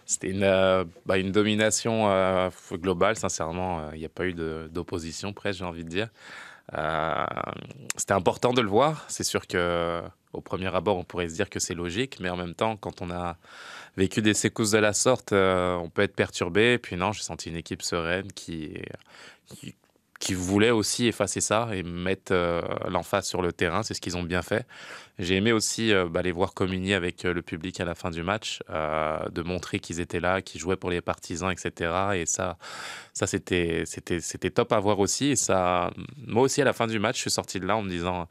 c'était 0.05 0.31
une, 0.31 0.43
euh, 0.43 0.83
bah, 1.05 1.21
domination 1.23 2.51
globale, 2.73 3.15
sincèrement. 3.15 3.89
Il 3.93 3.99
n'y 3.99 4.05
a 4.05 4.09
pas 4.09 4.25
eu 4.25 4.33
d'opposition, 4.33 5.31
presque, 5.31 5.59
j'ai 5.59 5.65
envie 5.65 5.85
de 5.85 5.89
dire. 5.89 6.09
C'était 7.95 8.13
important 8.13 8.51
de 8.51 8.61
le 8.61 8.67
voir. 8.67 9.05
C'est 9.07 9.23
sûr 9.23 9.47
que 9.47 10.03
au 10.35 10.41
premier 10.41 10.73
abord, 10.73 10.97
on 10.97 11.03
pourrait 11.03 11.29
se 11.29 11.35
dire 11.35 11.49
que 11.49 11.59
c'est 11.59 11.73
logique, 11.73 12.19
mais 12.19 12.29
en 12.29 12.37
même 12.37 12.55
temps, 12.55 12.77
quand 12.77 13.01
on 13.01 13.09
a 13.11 13.37
vécu 13.97 14.21
des 14.21 14.33
secousses 14.33 14.71
de 14.71 14.77
la 14.77 14.93
sorte, 14.93 15.31
euh, 15.31 15.75
on 15.75 15.89
peut 15.89 16.01
être 16.01 16.15
perturbé. 16.15 16.73
Et 16.73 16.77
puis 16.77 16.95
non, 16.95 17.11
j'ai 17.11 17.23
senti 17.23 17.49
une 17.49 17.55
équipe 17.55 17.81
sereine 17.81 18.31
qui, 18.33 18.81
qui, 20.19 20.33
voulait 20.33 20.71
aussi 20.71 21.07
effacer 21.07 21.41
ça 21.41 21.69
et 21.73 21.83
mettre 21.83 22.33
euh, 22.33 22.61
l'emphase 22.89 23.27
sur 23.27 23.41
le 23.41 23.53
terrain. 23.53 23.83
C'est 23.83 23.93
ce 23.93 24.01
qu'ils 24.01 24.17
ont 24.17 24.23
bien 24.23 24.41
fait. 24.41 24.65
J'ai 25.17 25.35
aimé 25.35 25.53
aussi 25.53 25.93
euh, 25.93 26.09
bah, 26.09 26.21
les 26.21 26.33
voir 26.33 26.53
communier 26.53 26.93
avec 26.93 27.23
euh, 27.23 27.33
le 27.33 27.41
public 27.41 27.79
à 27.79 27.85
la 27.85 27.95
fin 27.95 28.11
du 28.11 28.21
match, 28.21 28.59
euh, 28.69 29.17
de 29.29 29.41
montrer 29.41 29.79
qu'ils 29.79 30.01
étaient 30.01 30.19
là, 30.19 30.41
qu'ils 30.41 30.59
jouaient 30.59 30.75
pour 30.75 30.89
les 30.89 30.99
partisans, 30.99 31.51
etc. 31.51 31.93
Et 32.15 32.25
ça, 32.25 32.57
ça 33.13 33.25
c'était 33.25 33.85
top 34.53 34.73
à 34.73 34.79
voir 34.79 34.99
aussi. 34.99 35.27
Et 35.27 35.35
ça, 35.37 35.91
moi 36.17 36.43
aussi, 36.43 36.61
à 36.61 36.65
la 36.65 36.73
fin 36.73 36.87
du 36.87 36.99
match, 36.99 37.15
je 37.15 37.21
suis 37.21 37.31
sorti 37.31 37.59
de 37.59 37.65
là 37.65 37.77
en 37.77 37.81
me 37.81 37.89
disant. 37.89 38.27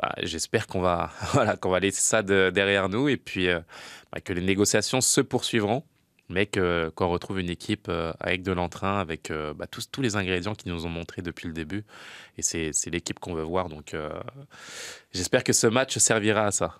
Bah, 0.00 0.14
j'espère 0.22 0.66
qu'on 0.66 0.80
va, 0.80 1.10
voilà, 1.32 1.56
qu'on 1.56 1.70
va 1.70 1.80
laisser 1.80 2.00
ça 2.00 2.22
de- 2.22 2.50
derrière 2.54 2.88
nous 2.88 3.08
et 3.08 3.16
puis 3.16 3.48
euh, 3.48 3.60
bah, 4.12 4.20
que 4.20 4.32
les 4.32 4.40
négociations 4.42 5.00
se 5.00 5.20
poursuivront, 5.20 5.82
mais 6.28 6.46
que- 6.46 6.90
qu'on 6.94 7.08
retrouve 7.08 7.40
une 7.40 7.50
équipe 7.50 7.86
euh, 7.88 8.12
avec 8.20 8.42
de 8.42 8.52
l'entrain, 8.52 8.98
avec 9.00 9.30
euh, 9.30 9.54
bah, 9.54 9.66
tous, 9.66 9.90
tous 9.90 10.02
les 10.02 10.16
ingrédients 10.16 10.54
qu'ils 10.54 10.72
nous 10.72 10.86
ont 10.86 10.90
montrés 10.90 11.22
depuis 11.22 11.48
le 11.48 11.54
début. 11.54 11.84
Et 12.36 12.42
c'est 12.42 12.72
l'équipe 12.90 13.18
qu'on 13.18 13.34
veut 13.34 13.42
voir. 13.42 13.68
Donc 13.68 13.96
j'espère 15.12 15.42
que 15.42 15.52
ce 15.52 15.66
match 15.66 15.98
servira 15.98 16.46
à 16.46 16.50
ça. 16.52 16.78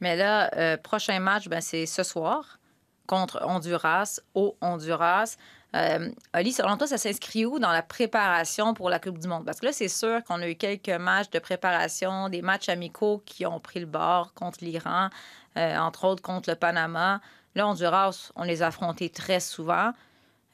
Mais 0.00 0.16
là, 0.16 0.76
prochain 0.78 1.20
match, 1.20 1.48
ben, 1.48 1.60
c'est 1.60 1.86
ce 1.86 2.02
soir 2.02 2.58
contre 3.06 3.40
Honduras, 3.44 4.20
au 4.34 4.56
Honduras. 4.60 5.36
Euh, 5.74 6.10
selon 6.34 6.76
toi, 6.76 6.86
ça 6.86 6.98
s'inscrit 6.98 7.46
où 7.46 7.58
dans 7.58 7.72
la 7.72 7.82
préparation 7.82 8.74
pour 8.74 8.90
la 8.90 8.98
Coupe 8.98 9.18
du 9.18 9.26
Monde? 9.26 9.44
Parce 9.44 9.60
que 9.60 9.66
là, 9.66 9.72
c'est 9.72 9.88
sûr 9.88 10.22
qu'on 10.24 10.42
a 10.42 10.48
eu 10.48 10.54
quelques 10.54 10.88
matchs 10.88 11.30
de 11.30 11.38
préparation, 11.38 12.28
des 12.28 12.42
matchs 12.42 12.68
amicaux 12.68 13.22
qui 13.24 13.46
ont 13.46 13.58
pris 13.58 13.80
le 13.80 13.86
bord 13.86 14.34
contre 14.34 14.58
l'Iran, 14.62 15.08
euh, 15.56 15.76
entre 15.78 16.04
autres 16.04 16.22
contre 16.22 16.50
le 16.50 16.56
Panama. 16.56 17.20
Là, 17.54 17.66
Honduras, 17.66 18.32
on 18.36 18.42
les 18.42 18.62
a 18.62 18.66
affrontés 18.66 19.08
très 19.08 19.40
souvent. 19.40 19.92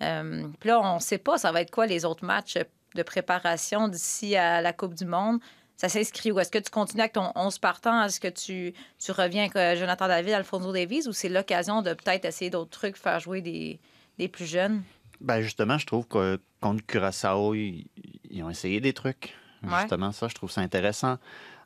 Euh, 0.03 0.47
Puis 0.61 0.69
là, 0.69 0.81
on 0.81 0.97
ne 0.97 1.01
sait 1.01 1.19
pas, 1.19 1.37
ça 1.37 1.51
va 1.51 1.63
être 1.63 1.73
quoi 1.73 1.87
les 1.87 2.05
autres 2.05 2.25
matchs 2.25 2.59
de 2.95 3.03
préparation 3.03 3.89
d'ici 3.89 4.37
à 4.37 4.61
la 4.61 4.73
Coupe 4.73 4.95
du 4.95 5.05
Monde? 5.05 5.41
Ça 5.77 5.89
s'inscrit 5.89 6.33
où? 6.33 6.39
Est-ce 6.41 6.51
que 6.51 6.59
tu 6.59 6.71
continues 6.71 7.03
avec 7.03 7.13
ton 7.13 7.33
11 7.35 7.59
partant? 7.59 8.03
Est-ce 8.05 8.21
que 8.21 8.29
tu, 8.29 8.75
reviens 9.09 9.43
avec 9.43 9.57
euh, 9.57 9.77
Jonathan 9.77 10.07
David, 10.07 10.35
Alfonso 10.35 10.73
Davies 10.73 11.09
ou 11.09 11.13
c'est 11.13 11.29
l'occasion 11.29 11.83
de 11.83 11.95
peut-être 11.95 12.25
essayer 12.25 12.51
d'autres 12.51 12.71
trucs, 12.71 12.97
faire 12.97 13.19
jouer 13.19 13.41
des 13.41 14.29
plus 14.29 14.47
jeunes? 14.47 14.83
Ben 15.21 15.41
justement, 15.41 15.79
je 15.79 15.87
trouve 15.87 16.07
que 16.07 16.41
contre 16.61 16.85
Curaçao, 16.87 17.55
ils, 17.55 17.87
ils 18.31 18.43
ont 18.43 18.51
essayé 18.51 18.81
des 18.81 18.93
trucs. 18.93 19.35
Ouais. 19.63 19.81
Justement, 19.81 20.13
ça, 20.13 20.29
je 20.29 20.35
trouve 20.35 20.51
ça 20.51 20.61
intéressant. 20.61 21.19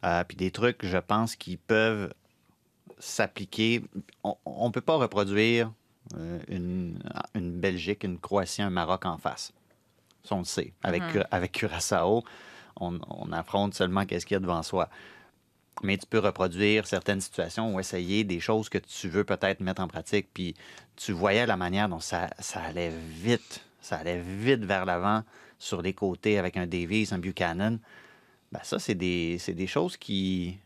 Euh, 0.04 0.24
puis 0.24 0.36
des 0.36 0.50
trucs, 0.50 0.84
je 0.84 0.96
pense, 0.98 1.36
qui 1.36 1.56
peuvent 1.58 2.12
s'appliquer. 2.98 3.82
On 4.22 4.66
ne 4.68 4.72
peut 4.72 4.80
pas 4.80 4.96
reproduire 4.96 5.70
euh, 6.16 6.38
une, 6.48 6.98
une 7.34 7.60
Belgique, 7.60 8.04
une 8.04 8.18
Croatie, 8.18 8.62
un 8.62 8.70
Maroc 8.70 9.04
en 9.06 9.18
face. 9.18 9.52
Ça, 10.24 10.34
on 10.34 10.38
le 10.40 10.44
sait. 10.44 10.72
Avec, 10.82 11.02
Mhm. 11.02 11.10
Cura- 11.12 11.28
avec 11.30 11.52
Curaçao, 11.52 12.22
on, 12.80 12.98
on 13.08 13.32
affronte 13.32 13.74
seulement 13.74 14.06
qu'est-ce 14.06 14.24
qu'il 14.26 14.34
y 14.34 14.36
a 14.36 14.40
devant 14.40 14.62
soi. 14.62 14.88
Mais 15.82 15.96
tu 15.96 16.06
peux 16.06 16.18
reproduire 16.18 16.86
certaines 16.86 17.20
situations 17.20 17.74
ou 17.74 17.80
essayer 17.80 18.24
des 18.24 18.40
choses 18.40 18.68
que 18.68 18.78
tu 18.78 19.08
veux 19.08 19.24
peut-être 19.24 19.60
mettre 19.60 19.82
en 19.82 19.88
pratique. 19.88 20.28
Puis 20.32 20.54
tu 20.96 21.12
voyais 21.12 21.46
la 21.46 21.56
manière 21.56 21.88
dont 21.88 22.00
ça, 22.00 22.28
allait 22.54 22.90
vite. 22.90 23.64
Ça 23.80 23.96
allait 23.96 24.20
vite 24.20 24.64
vers 24.64 24.84
l'avant 24.84 25.22
sur 25.58 25.82
les 25.82 25.92
côtés 25.92 26.38
avec 26.38 26.56
un 26.56 26.66
Davies, 26.66 27.08
un 27.10 27.18
Buchanan. 27.18 27.78
Ben 28.52 28.60
ça, 28.62 28.78
c'est 28.78 28.94
des, 28.94 29.38
des 29.48 29.66
choses 29.66 29.96
qui, 29.96 30.58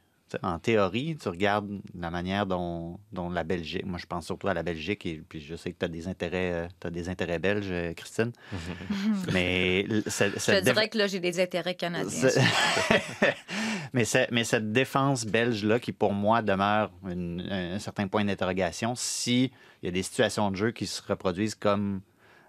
en 0.43 0.59
théorie, 0.59 1.17
tu 1.17 1.29
regardes 1.29 1.69
la 1.99 2.11
manière 2.11 2.47
dont, 2.47 2.99
dont 3.12 3.31
la 3.31 3.45
Belgique, 3.45 3.87
moi 3.87 3.99
je 3.99 4.07
pense 4.07 4.27
surtout 4.27 4.49
à 4.49 4.55
la 4.55 4.62
Belgique, 4.65 5.07
et 5.07 5.23
puis 5.29 5.41
je 5.41 5.55
sais 5.55 5.73
que 5.73 5.79
tu 5.79 5.85
as 5.85 5.89
des 5.89 6.09
intérêts, 6.09 6.53
euh, 6.53 6.69
t'as 6.81 6.91
des 6.91 7.09
intérêts 7.09 7.39
belges, 7.39 7.69
euh, 7.71 7.93
Christine. 7.95 8.33
Mais 9.33 9.87
Je 9.89 10.01
te 10.11 10.65
dirais 10.65 10.89
que 10.89 10.99
là, 10.99 11.07
j'ai 11.07 11.21
des 11.21 11.39
intérêts 11.41 11.75
canadiens. 11.77 12.29
mais, 13.93 14.05
cette 14.05 14.73
défense 14.73 15.25
belge-là, 15.27 15.79
qui 15.79 15.93
pour 15.93 16.12
moi 16.12 16.43
demeure 16.43 16.91
une- 17.09 17.47
un 17.51 17.79
certain 17.79 18.09
point 18.09 18.25
d'interrogation, 18.25 18.95
s'il 18.97 19.51
y 19.83 19.89
a 19.89 19.91
des 19.91 20.03
situations 20.03 20.51
de 20.51 20.57
jeu 20.57 20.71
qui 20.73 20.87
se 20.87 21.03
reproduisent 21.07 21.55
comme 21.55 22.01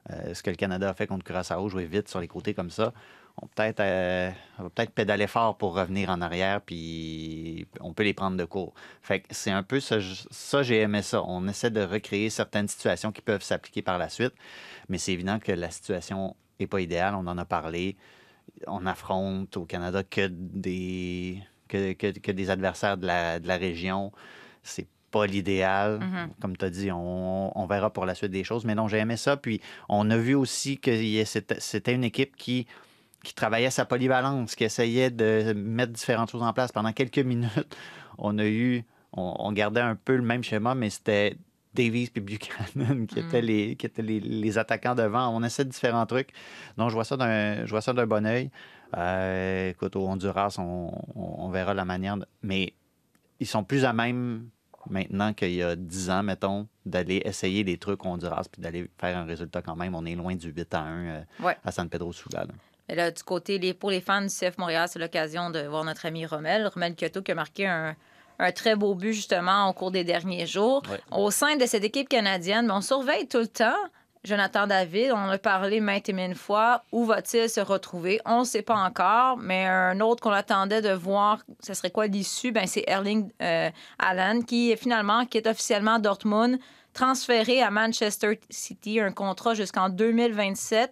euh, 0.09 0.33
ce 0.33 0.41
que 0.41 0.49
le 0.49 0.55
Canada 0.55 0.89
a 0.89 0.93
fait 0.93 1.05
contre 1.07 1.25
Curaçao, 1.25 1.67
jouer 1.69 1.85
vite 1.85 2.07
sur 2.07 2.19
les 2.21 2.27
côtés 2.27 2.53
comme 2.53 2.69
ça, 2.71 2.93
on, 3.41 3.47
peut 3.47 3.63
être, 3.63 3.79
euh, 3.79 4.29
on 4.59 4.63
va 4.63 4.69
peut-être 4.69 4.91
pédaler 4.91 5.27
fort 5.27 5.57
pour 5.57 5.75
revenir 5.75 6.09
en 6.09 6.21
arrière, 6.21 6.61
puis 6.61 7.67
on 7.81 7.93
peut 7.93 8.03
les 8.03 8.13
prendre 8.13 8.37
de 8.37 8.45
court. 8.45 8.73
Fait 9.01 9.19
que 9.21 9.27
c'est 9.31 9.51
un 9.51 9.63
peu 9.63 9.79
ça, 9.79 9.97
ça 10.31 10.63
j'ai 10.63 10.79
aimé 10.81 11.01
ça. 11.01 11.23
On 11.23 11.47
essaie 11.47 11.69
de 11.71 11.81
recréer 11.81 12.29
certaines 12.29 12.67
situations 12.67 13.11
qui 13.11 13.21
peuvent 13.21 13.43
s'appliquer 13.43 13.81
par 13.81 13.97
la 13.97 14.09
suite, 14.09 14.33
mais 14.89 14.97
c'est 14.97 15.13
évident 15.13 15.39
que 15.39 15.51
la 15.51 15.69
situation 15.69 16.35
n'est 16.59 16.67
pas 16.67 16.81
idéale, 16.81 17.13
on 17.15 17.27
en 17.27 17.37
a 17.37 17.45
parlé 17.45 17.95
on 18.65 18.85
affronte 18.85 19.55
au 19.57 19.65
Canada 19.65 20.03
que 20.03 20.27
des, 20.31 21.43
que, 21.67 21.93
que- 21.93 22.17
que 22.17 22.31
des 22.31 22.49
adversaires 22.49 22.97
de 22.97 23.05
la, 23.05 23.39
de 23.39 23.47
la 23.47 23.57
région. 23.57 24.11
C'est 24.63 24.87
pas 25.11 25.27
l'idéal. 25.27 25.99
Mhm. 25.99 26.29
Comme 26.41 26.57
tu 26.57 26.65
as 26.65 26.69
dit, 26.69 26.91
on, 26.91 27.51
on 27.57 27.65
verra 27.67 27.91
pour 27.91 28.05
la 28.05 28.15
suite 28.15 28.31
des 28.31 28.43
choses. 28.45 28.63
Mais 28.65 28.73
non, 28.73 28.87
j'ai 28.87 28.97
aimé 28.97 29.17
ça. 29.17 29.37
Puis 29.37 29.61
on 29.89 30.09
a 30.09 30.17
vu 30.17 30.33
aussi 30.33 30.77
que 30.79 30.91
c'était 31.25 31.93
une 31.93 32.05
équipe 32.05 32.35
qui, 32.37 32.67
qui 33.27 33.35
travaillait 33.35 33.69
sa 33.69 33.83
polyvalence, 33.85 34.55
qui 34.55 34.63
essayait 34.63 35.09
de 35.11 35.51
mettre 35.53 35.91
différentes 35.91 36.31
choses 36.31 36.41
en 36.43 36.53
place. 36.53 36.71
Pendant 36.71 36.93
quelques 36.93 37.19
minutes, 37.19 37.75
on 38.17 38.37
a 38.39 38.45
eu, 38.45 38.83
on, 39.11 39.35
on 39.39 39.51
gardait 39.51 39.81
un 39.81 39.95
peu 39.95 40.15
le 40.15 40.21
même 40.23 40.43
schéma, 40.43 40.75
mais 40.75 40.89
c'était 40.89 41.35
Davies 41.73 42.09
puis 42.09 42.21
Buchanan 42.21 43.05
qui 43.05 43.19
étaient, 43.19 43.41
les, 43.41 43.75
qui 43.75 43.85
étaient 43.85 44.01
les, 44.01 44.21
les 44.21 44.57
attaquants 44.57 44.95
devant. 44.95 45.27
On 45.35 45.43
essaie 45.43 45.65
différents 45.65 46.05
trucs. 46.05 46.29
Donc, 46.77 46.89
je 46.89 46.95
vois 46.95 47.03
ça 47.03 47.17
d'un, 47.17 47.65
je 47.65 47.69
vois 47.69 47.81
ça 47.81 47.91
d'un 47.93 48.07
bon 48.07 48.25
oeil. 48.25 48.49
Euh, 48.97 49.71
écoute, 49.71 49.95
au 49.97 50.07
Honduras, 50.07 50.55
on, 50.57 51.49
verra 51.49 51.73
la 51.73 51.83
manière. 51.83 52.15
de- 52.17 52.25
Mais 52.41 52.73
ils 53.41 53.47
sont 53.47 53.63
plus 53.65 53.83
à 53.83 53.91
même 53.91 54.47
maintenant 54.89 55.33
qu'il 55.33 55.51
y 55.53 55.61
a 55.61 55.75
10 55.75 56.09
ans, 56.09 56.23
mettons, 56.23 56.65
d'aller 56.85 57.21
essayer 57.25 57.65
des 57.65 57.77
trucs 57.77 58.05
au 58.05 58.07
Honduras 58.07 58.45
puis 58.49 58.61
d'aller 58.61 58.89
faire 58.97 59.17
un 59.17 59.25
résultat 59.25 59.61
quand 59.61 59.75
même. 59.75 59.93
On 59.95 60.05
est 60.05 60.15
loin 60.15 60.33
du 60.35 60.49
8 60.49 60.73
à 60.73 60.79
1 60.79 61.05
euh, 61.05 61.21
Ouais. 61.41 61.57
à 61.65 61.71
San 61.73 61.89
Pedro 61.89 62.13
Sula. 62.13 62.45
là. 62.45 62.53
Là, 62.89 63.11
du 63.11 63.23
côté, 63.23 63.57
les, 63.57 63.73
pour 63.73 63.91
les 63.91 64.01
fans 64.01 64.21
du 64.21 64.27
CF 64.27 64.57
Montréal, 64.57 64.87
c'est 64.91 64.99
l'occasion 64.99 65.49
de 65.49 65.59
voir 65.61 65.83
notre 65.83 66.05
ami 66.05 66.25
Rommel, 66.25 66.67
Rommel 66.67 66.95
Kyoto, 66.95 67.21
qui 67.21 67.31
a 67.31 67.35
marqué 67.35 67.67
un, 67.67 67.95
un 68.39 68.51
très 68.51 68.75
beau 68.75 68.95
but, 68.95 69.13
justement, 69.13 69.69
au 69.69 69.73
cours 69.73 69.91
des 69.91 70.03
derniers 70.03 70.45
jours. 70.45 70.83
Ouais. 70.89 70.99
Au 71.11 71.29
sein 71.31 71.57
de 71.57 71.65
cette 71.65 71.83
équipe 71.83 72.07
canadienne, 72.07 72.71
on 72.71 72.81
surveille 72.81 73.27
tout 73.27 73.39
le 73.39 73.47
temps 73.47 73.75
Jonathan 74.23 74.67
David. 74.67 75.11
On 75.11 75.17
en 75.17 75.29
a 75.29 75.37
parlé 75.37 75.79
maintes 75.79 76.09
et 76.09 76.13
maintes 76.13 76.37
fois. 76.37 76.83
Où 76.91 77.05
va-t-il 77.05 77.49
se 77.49 77.59
retrouver? 77.59 78.19
On 78.25 78.41
ne 78.41 78.45
sait 78.45 78.61
pas 78.61 78.75
encore, 78.75 79.37
mais 79.37 79.65
un 79.65 79.99
autre 80.01 80.21
qu'on 80.21 80.31
attendait 80.31 80.81
de 80.81 80.91
voir, 80.91 81.39
ce 81.61 81.73
serait 81.73 81.91
quoi 81.91 82.07
l'issue? 82.07 82.51
Ben, 82.51 82.67
c'est 82.67 82.83
Erling 82.87 83.29
euh, 83.41 83.69
Allen, 83.97 84.43
qui 84.45 84.75
finalement 84.77 85.25
quitte 85.25 85.47
officiellement 85.47 85.95
à 85.95 85.99
Dortmund, 85.99 86.59
transféré 86.93 87.61
à 87.61 87.71
Manchester 87.71 88.39
City, 88.49 88.99
un 88.99 89.11
contrat 89.11 89.53
jusqu'en 89.53 89.89
2027. 89.89 90.91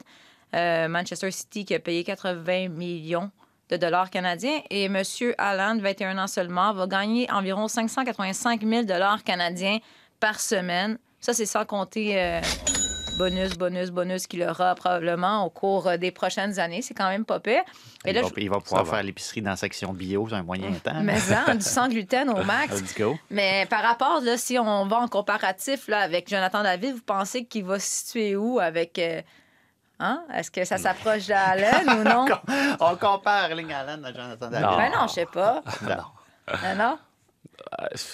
Euh, 0.56 0.88
Manchester 0.88 1.30
City 1.32 1.66
qui 1.66 1.76
a 1.76 1.80
payé 1.80 2.04
80 2.06 2.70
millions 2.70 3.30
de 3.70 3.78
dollars 3.78 4.10
canadiens. 4.10 4.62
Et 4.70 4.86
M. 4.86 5.02
Allen, 5.38 5.82
21 5.82 6.18
ans 6.18 6.28
seulement, 6.28 6.72
va 6.74 6.88
gagner 6.88 7.30
environ 7.32 7.68
585 7.68 8.64
000 8.64 8.84
dollars 8.84 9.24
canadiens 9.24 9.80
par 10.20 10.40
semaine. 10.40 10.98
Ça, 11.20 11.34
c'est 11.34 11.46
sans 11.48 11.66
compter 11.66 12.22
euh, 12.22 12.40
bonus, 13.18 13.58
bonus, 13.58 13.90
bonus 13.90 14.28
qu'il 14.28 14.44
aura 14.44 14.76
probablement 14.76 15.44
au 15.46 15.50
cours 15.50 15.88
euh, 15.88 15.98
des 15.98 16.12
prochaines 16.12 16.60
années. 16.60 16.82
C'est 16.82 16.94
quand 16.94 17.10
même 17.10 17.26
pas 17.26 17.40
pire. 17.40 17.64
Et 18.06 18.12
Il, 18.12 18.14
là, 18.16 18.22
va, 18.22 18.28
je- 18.34 18.42
il 18.42 18.50
va 18.50 18.60
pouvoir 18.60 18.84
va. 18.86 18.94
faire 18.94 19.04
l'épicerie 19.04 19.42
dans 19.42 19.50
la 19.52 19.56
section 19.58 19.92
bio 19.94 20.28
sur 20.28 20.38
un 20.38 20.44
moyen 20.44 20.72
temps. 20.84 21.02
mais 21.02 21.18
hein, 21.34 21.56
du 21.56 21.62
sans 21.66 21.88
gluten 21.90 22.30
au 22.30 22.44
max. 22.44 22.74
Let's 22.82 22.96
go. 22.96 23.18
Mais 23.32 23.66
par 23.70 23.82
rapport, 23.82 24.22
là, 24.22 24.38
si 24.38 24.60
on 24.60 24.86
va 24.86 24.98
en 25.00 25.08
comparatif 25.08 25.88
là, 25.88 26.00
avec 26.00 26.30
Jonathan 26.30 26.62
David, 26.64 26.94
vous 26.96 27.02
pensez 27.02 27.46
qu'il 27.46 27.66
va 27.66 27.80
se 27.80 27.88
situer 28.06 28.36
où 28.36 28.60
avec. 28.60 29.00
euh, 29.00 29.22
hein? 30.00 30.24
Est-ce 30.34 30.52
que 30.52 30.64
ça 30.66 30.78
s'approche 30.78 31.28
d'Allen 31.28 31.90
ou 31.90 32.04
non? 32.04 32.26
On 32.80 32.96
compare 32.96 33.52
Erling 33.52 33.72
Allen 33.74 34.04
à 34.06 34.14
Jonathan 34.14 34.48
David. 34.50 34.66
Non. 34.68 34.78
Ben 34.78 34.92
non, 34.92 35.08
je 35.08 35.14
sais 35.14 35.26
pas. 35.26 35.62
Non. 35.84 36.04
Ah 36.48 36.76
non? 36.76 36.98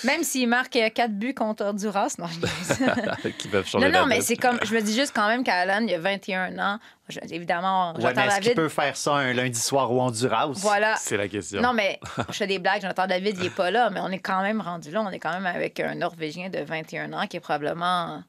Même 0.05 0.23
s'il 0.23 0.47
marque 0.47 0.75
euh, 0.77 0.89
quatre 0.89 1.11
buts 1.13 1.33
contre 1.33 1.65
Honduras, 1.65 2.15
non, 2.19 2.27
je 2.27 3.29
qui 3.37 3.47
peuvent 3.47 3.65
changer 3.67 3.89
Non, 3.89 3.99
non, 4.01 4.05
mais 4.05 4.21
c'est 4.21 4.37
comme. 4.37 4.57
Je 4.63 4.73
me 4.73 4.81
dis 4.81 4.95
juste 4.95 5.11
quand 5.13 5.27
même 5.27 5.43
qu'Alan, 5.43 5.85
il 5.87 5.93
a 5.93 5.99
21 5.99 6.57
ans. 6.59 6.79
Je- 7.09 7.19
évidemment, 7.31 7.93
Ouais, 7.93 8.01
Jonathan 8.01 8.21
mais 8.21 8.27
est-ce 8.27 8.35
qu'il 8.35 8.43
David. 8.45 8.55
peut 8.55 8.69
faire 8.69 8.95
ça 8.95 9.13
un 9.15 9.33
lundi 9.33 9.59
soir 9.59 9.91
au 9.91 9.99
Honduras? 9.99 10.51
Voilà. 10.53 10.95
C'est 10.97 11.17
la 11.17 11.27
question. 11.27 11.59
Non, 11.61 11.73
mais 11.73 11.99
je 12.29 12.33
fais 12.33 12.47
des 12.47 12.59
blagues. 12.59 12.81
Jonathan 12.81 13.07
David, 13.07 13.37
il 13.37 13.43
n'est 13.43 13.49
pas 13.49 13.71
là, 13.71 13.89
mais 13.89 13.99
on 13.99 14.09
est 14.09 14.19
quand 14.19 14.41
même 14.41 14.61
rendu 14.61 14.89
là. 14.91 15.01
On 15.01 15.09
est 15.09 15.19
quand 15.19 15.33
même 15.33 15.45
avec 15.47 15.79
un 15.79 15.95
Norvégien 15.95 16.49
de 16.49 16.59
21 16.59 17.11
ans 17.13 17.27
qui 17.27 17.37
est 17.37 17.41
probablement. 17.41 18.23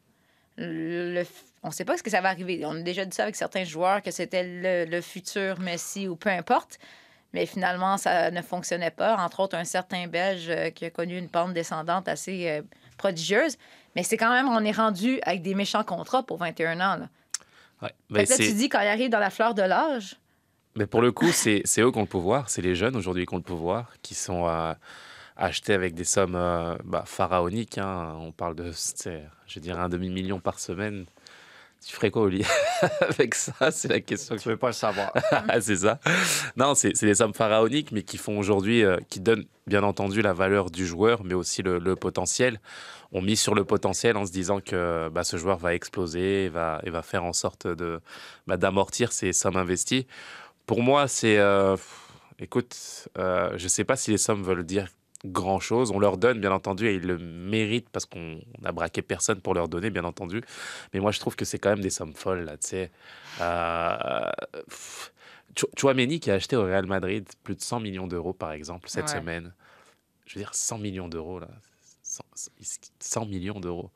Le, 0.56 1.14
le- 1.14 1.26
on 1.62 1.68
ne 1.68 1.72
sait 1.72 1.84
pas 1.84 1.96
ce 1.96 2.02
que 2.02 2.10
ça 2.10 2.20
va 2.20 2.28
arriver. 2.30 2.62
On 2.64 2.72
a 2.76 2.80
déjà 2.80 3.04
dit 3.04 3.14
ça 3.14 3.24
avec 3.24 3.36
certains 3.36 3.64
joueurs 3.64 4.02
que 4.02 4.10
c'était 4.10 4.42
le, 4.44 4.90
le 4.90 5.00
futur 5.00 5.60
Messi 5.60 6.08
ou 6.08 6.16
peu 6.16 6.30
importe. 6.30 6.78
Mais 7.34 7.46
finalement, 7.46 7.96
ça 7.96 8.30
ne 8.30 8.42
fonctionnait 8.42 8.90
pas. 8.90 9.16
Entre 9.16 9.40
autres, 9.40 9.56
un 9.56 9.64
certain 9.64 10.06
Belge 10.06 10.46
euh, 10.50 10.70
qui 10.70 10.84
a 10.84 10.90
connu 10.90 11.16
une 11.16 11.28
pente 11.28 11.54
descendante 11.54 12.06
assez 12.08 12.48
euh, 12.48 12.62
prodigieuse. 12.98 13.56
Mais 13.96 14.02
c'est 14.02 14.16
quand 14.18 14.30
même, 14.30 14.48
on 14.48 14.62
est 14.64 14.72
rendu 14.72 15.18
avec 15.22 15.40
des 15.40 15.54
méchants 15.54 15.84
contrats 15.84 16.22
pour 16.22 16.36
21 16.36 16.74
ans. 16.80 16.96
Là. 16.96 17.08
Ouais. 17.80 18.24
Que 18.24 18.28
là, 18.30 18.36
tu 18.36 18.52
dis, 18.52 18.68
quand 18.68 18.80
il 18.80 18.86
arrive 18.86 19.08
dans 19.10 19.18
la 19.18 19.30
fleur 19.30 19.54
de 19.54 19.62
l'âge, 19.62 20.16
mais 20.74 20.86
pour 20.86 21.02
le 21.02 21.12
coup, 21.12 21.30
c'est 21.32 21.60
c'est 21.66 21.82
eux 21.82 21.90
qui 21.92 21.98
ont 21.98 22.02
le 22.02 22.06
pouvoir. 22.06 22.48
C'est 22.48 22.62
les 22.62 22.74
jeunes 22.74 22.96
aujourd'hui 22.96 23.26
qui 23.26 23.34
ont 23.34 23.38
le 23.38 23.42
pouvoir, 23.42 23.92
qui 24.00 24.14
sont 24.14 24.48
euh, 24.48 24.72
achetés 25.36 25.74
avec 25.74 25.94
des 25.94 26.04
sommes 26.04 26.34
euh, 26.34 26.76
bah, 26.84 27.04
pharaoniques. 27.06 27.76
hein. 27.78 28.14
On 28.18 28.32
parle 28.32 28.54
de, 28.54 28.72
je 29.46 29.58
dirais, 29.60 29.80
un 29.80 29.90
demi-million 29.90 30.40
par 30.40 30.58
semaine. 30.58 31.04
Tu 31.84 31.94
ferais 31.94 32.10
quoi, 32.10 32.22
Oli 32.22 32.44
Avec 33.00 33.34
ça, 33.34 33.70
c'est 33.70 33.88
la 33.88 34.00
question. 34.00 34.36
Tu 34.36 34.48
veux 34.48 34.56
pas 34.56 34.68
le 34.68 34.72
savoir. 34.72 35.12
c'est 35.60 35.76
ça. 35.76 35.98
Non, 36.56 36.74
c'est 36.74 36.92
des 37.00 37.14
sommes 37.16 37.34
pharaoniques, 37.34 37.90
mais 37.92 38.02
qui 38.02 38.18
font 38.18 38.38
aujourd'hui, 38.38 38.84
euh, 38.84 38.98
qui 39.08 39.20
donnent 39.20 39.44
bien 39.66 39.82
entendu 39.82 40.22
la 40.22 40.32
valeur 40.32 40.70
du 40.70 40.86
joueur, 40.86 41.24
mais 41.24 41.34
aussi 41.34 41.62
le, 41.62 41.78
le 41.78 41.96
potentiel. 41.96 42.60
On 43.12 43.20
mise 43.20 43.40
sur 43.40 43.54
le 43.54 43.64
potentiel 43.64 44.16
en 44.16 44.24
se 44.26 44.32
disant 44.32 44.60
que 44.60 45.08
bah, 45.10 45.24
ce 45.24 45.36
joueur 45.36 45.58
va 45.58 45.74
exploser 45.74 46.44
et 46.44 46.48
va, 46.48 46.80
et 46.84 46.90
va 46.90 47.02
faire 47.02 47.24
en 47.24 47.32
sorte 47.32 47.66
de 47.66 48.00
bah, 48.46 48.56
d'amortir 48.56 49.12
ces 49.12 49.32
sommes 49.32 49.56
investies. 49.56 50.06
Pour 50.66 50.82
moi, 50.82 51.08
c'est. 51.08 51.38
euh, 51.38 51.76
écoute, 52.38 53.08
euh, 53.18 53.52
je 53.56 53.64
ne 53.64 53.68
sais 53.68 53.84
pas 53.84 53.96
si 53.96 54.10
les 54.10 54.18
sommes 54.18 54.42
veulent 54.42 54.64
dire 54.64 54.86
grand 55.24 55.60
chose. 55.60 55.90
On 55.92 55.98
leur 55.98 56.16
donne, 56.18 56.40
bien 56.40 56.52
entendu, 56.52 56.88
et 56.88 56.94
ils 56.94 57.06
le 57.06 57.18
méritent 57.18 57.88
parce 57.90 58.06
qu'on 58.06 58.40
n'a 58.60 58.72
braqué 58.72 59.02
personne 59.02 59.40
pour 59.40 59.54
leur 59.54 59.68
donner, 59.68 59.90
bien 59.90 60.04
entendu. 60.04 60.42
Mais 60.92 61.00
moi, 61.00 61.12
je 61.12 61.20
trouve 61.20 61.36
que 61.36 61.44
c'est 61.44 61.58
quand 61.58 61.70
même 61.70 61.80
des 61.80 61.90
sommes 61.90 62.14
folles, 62.14 62.44
là, 62.44 62.56
tu 62.56 62.68
sais. 62.68 62.90
Euh, 63.40 64.30
Chouameni 65.78 66.18
qui 66.20 66.30
a 66.30 66.34
acheté 66.34 66.56
au 66.56 66.64
Real 66.64 66.86
Madrid 66.86 67.28
plus 67.42 67.54
de 67.54 67.60
100 67.60 67.80
millions 67.80 68.06
d'euros, 68.06 68.32
par 68.32 68.52
exemple, 68.52 68.88
cette 68.88 69.04
Ouais. 69.08 69.18
semaine. 69.20 69.52
Je 70.26 70.34
veux 70.34 70.40
dire, 70.40 70.54
100 70.54 70.78
millions 70.78 71.08
d'euros, 71.08 71.38
là. 71.38 71.48
100, 72.02 72.24
100 72.98 73.26
millions 73.26 73.60
d'euros. 73.60 73.90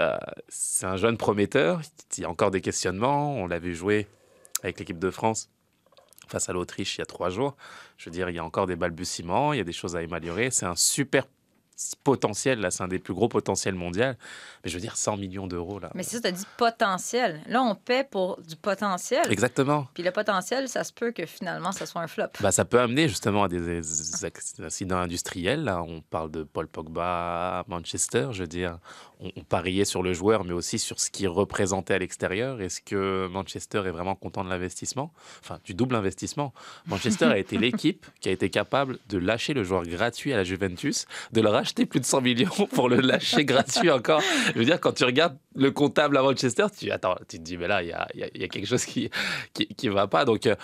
Euh, 0.00 0.16
c'est 0.48 0.86
un 0.86 0.96
jeune 0.96 1.16
prometteur. 1.16 1.80
Il 2.16 2.22
y 2.22 2.24
a 2.24 2.30
encore 2.30 2.50
des 2.50 2.60
questionnements. 2.60 3.34
On 3.34 3.46
l'a 3.46 3.58
vu 3.58 3.74
jouer 3.74 4.06
avec 4.62 4.78
l'équipe 4.78 4.98
de 4.98 5.10
France 5.10 5.50
face 6.28 6.48
à 6.48 6.52
l'Autriche 6.52 6.96
il 6.96 7.00
y 7.00 7.02
a 7.02 7.06
trois 7.06 7.30
jours. 7.30 7.56
Je 7.96 8.06
veux 8.06 8.10
dire, 8.10 8.28
il 8.30 8.36
y 8.36 8.38
a 8.38 8.44
encore 8.44 8.66
des 8.66 8.76
balbutiements, 8.76 9.52
il 9.52 9.58
y 9.58 9.60
a 9.60 9.64
des 9.64 9.72
choses 9.72 9.96
à 9.96 10.00
améliorer. 10.00 10.50
C'est 10.50 10.66
un 10.66 10.76
super 10.76 11.26
potentiel, 12.02 12.60
là, 12.60 12.70
c'est 12.70 12.82
un 12.82 12.88
des 12.88 12.98
plus 12.98 13.14
gros 13.14 13.28
potentiels 13.28 13.74
mondiaux. 13.74 13.88
Mais 14.64 14.70
je 14.70 14.74
veux 14.74 14.80
dire, 14.80 14.96
100 14.96 15.16
millions 15.16 15.46
d'euros, 15.46 15.78
là. 15.78 15.90
mais 15.94 16.02
c'est 16.02 16.16
ça, 16.16 16.22
tu 16.22 16.28
as 16.28 16.32
dit 16.32 16.44
potentiel. 16.56 17.40
Là, 17.46 17.62
on 17.62 17.74
paie 17.74 18.04
pour 18.04 18.40
du 18.40 18.56
potentiel. 18.56 19.30
Exactement. 19.30 19.86
Puis 19.94 20.02
le 20.02 20.10
potentiel, 20.10 20.68
ça 20.68 20.84
se 20.84 20.92
peut 20.92 21.12
que 21.12 21.26
finalement, 21.26 21.72
ça 21.72 21.86
soit 21.86 22.02
un 22.02 22.06
flop. 22.06 22.26
Bah, 22.40 22.52
ça 22.52 22.64
peut 22.64 22.80
amener 22.80 23.08
justement 23.08 23.44
à 23.44 23.48
des, 23.48 23.80
des 23.80 24.24
accidents 24.24 24.98
industriels. 24.98 25.64
Là, 25.64 25.82
on 25.82 26.00
parle 26.00 26.30
de 26.30 26.42
Paul 26.42 26.68
Pogba 26.68 27.60
à 27.60 27.64
Manchester. 27.68 28.28
Je 28.32 28.42
veux 28.42 28.48
dire, 28.48 28.78
on, 29.20 29.30
on 29.36 29.42
pariait 29.42 29.84
sur 29.84 30.02
le 30.02 30.12
joueur, 30.12 30.44
mais 30.44 30.52
aussi 30.52 30.78
sur 30.78 31.00
ce 31.00 31.10
qu'il 31.10 31.28
représentait 31.28 31.94
à 31.94 31.98
l'extérieur. 31.98 32.60
Est-ce 32.60 32.80
que 32.80 33.28
Manchester 33.28 33.82
est 33.86 33.90
vraiment 33.90 34.14
content 34.14 34.44
de 34.44 34.50
l'investissement? 34.50 35.12
Enfin, 35.42 35.58
du 35.64 35.74
double 35.74 35.94
investissement. 35.94 36.52
Manchester 36.86 37.26
a 37.26 37.38
été 37.38 37.58
l'équipe 37.58 38.06
qui 38.20 38.28
a 38.28 38.32
été 38.32 38.50
capable 38.50 38.98
de 39.08 39.18
lâcher 39.18 39.54
le 39.54 39.64
joueur 39.64 39.84
gratuit 39.84 40.32
à 40.32 40.36
la 40.36 40.44
Juventus, 40.44 41.06
de 41.32 41.40
le 41.40 41.48
racheter 41.48 41.67
plus 41.74 42.00
de 42.00 42.04
100 42.04 42.20
millions 42.20 42.66
pour 42.72 42.88
le 42.88 42.96
lâcher 43.00 43.44
gratuit 43.44 43.90
encore. 43.90 44.22
Je 44.54 44.58
veux 44.58 44.64
dire, 44.64 44.80
quand 44.80 44.92
tu 44.92 45.04
regardes 45.04 45.36
le 45.54 45.70
comptable 45.70 46.16
à 46.16 46.22
Manchester, 46.22 46.66
tu, 46.76 46.90
attends, 46.90 47.16
tu 47.28 47.38
te 47.38 47.42
dis, 47.42 47.56
mais 47.56 47.68
là, 47.68 47.82
il 47.82 47.88
y 47.88 47.92
a, 47.92 48.06
il 48.14 48.20
y 48.20 48.24
a- 48.24 48.28
il 48.34 48.40
y 48.40 48.44
a 48.44 48.48
quelque 48.48 48.66
chose 48.66 48.84
qui 48.84 49.10
qui, 49.54 49.66
qui 49.68 49.88
va 49.88 50.06
pas. 50.06 50.24
Donc, 50.24 50.46
euh, 50.46 50.56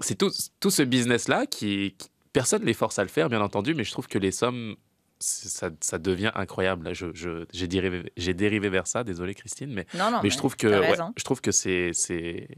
c'est 0.00 0.16
tout, 0.16 0.30
tout 0.60 0.70
ce 0.70 0.82
business-là 0.82 1.46
qui, 1.46 1.94
qui- 1.98 2.08
Personne 2.32 2.62
ne 2.62 2.66
les 2.66 2.72
force 2.74 2.98
à 2.98 3.02
le 3.02 3.08
faire, 3.10 3.28
bien 3.28 3.42
entendu, 3.42 3.74
mais 3.74 3.84
je 3.84 3.90
trouve 3.92 4.08
que 4.08 4.18
les 4.18 4.32
sommes, 4.32 4.76
ça, 5.18 5.68
ça 5.80 5.98
devient 5.98 6.32
incroyable. 6.34 6.86
Là, 6.86 6.94
je, 6.94 7.44
j'ai, 7.52 7.68
dérivé, 7.68 8.10
j'ai 8.16 8.32
dérivé 8.32 8.70
vers 8.70 8.86
ça, 8.86 9.04
désolé 9.04 9.34
Christine, 9.34 9.70
mais, 9.70 9.86
Non, 9.92 10.06
non, 10.06 10.10
mais 10.12 10.18
mais 10.24 10.30
je 10.30 10.38
trouve 10.38 10.56
que, 10.56 10.66
ouais, 10.66 10.96
je 11.18 11.24
trouve 11.24 11.42
que 11.42 11.52
c'est, 11.52 11.90
c'est, 11.92 12.48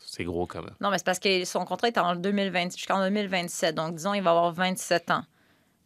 c'est 0.00 0.24
gros 0.24 0.46
quand 0.46 0.62
même. 0.62 0.74
Non, 0.80 0.90
mais 0.90 0.98
c'est 0.98 1.04
parce 1.04 1.18
que 1.18 1.44
son 1.44 1.64
contrat 1.64 1.88
est 1.88 1.98
en 1.98 2.16
2020, 2.16 2.76
jusqu'en 2.76 3.00
2027. 3.00 3.74
Donc, 3.74 3.94
disons, 3.94 4.14
il 4.14 4.22
va 4.22 4.30
avoir 4.30 4.52
27 4.52 5.10
ans. 5.10 5.22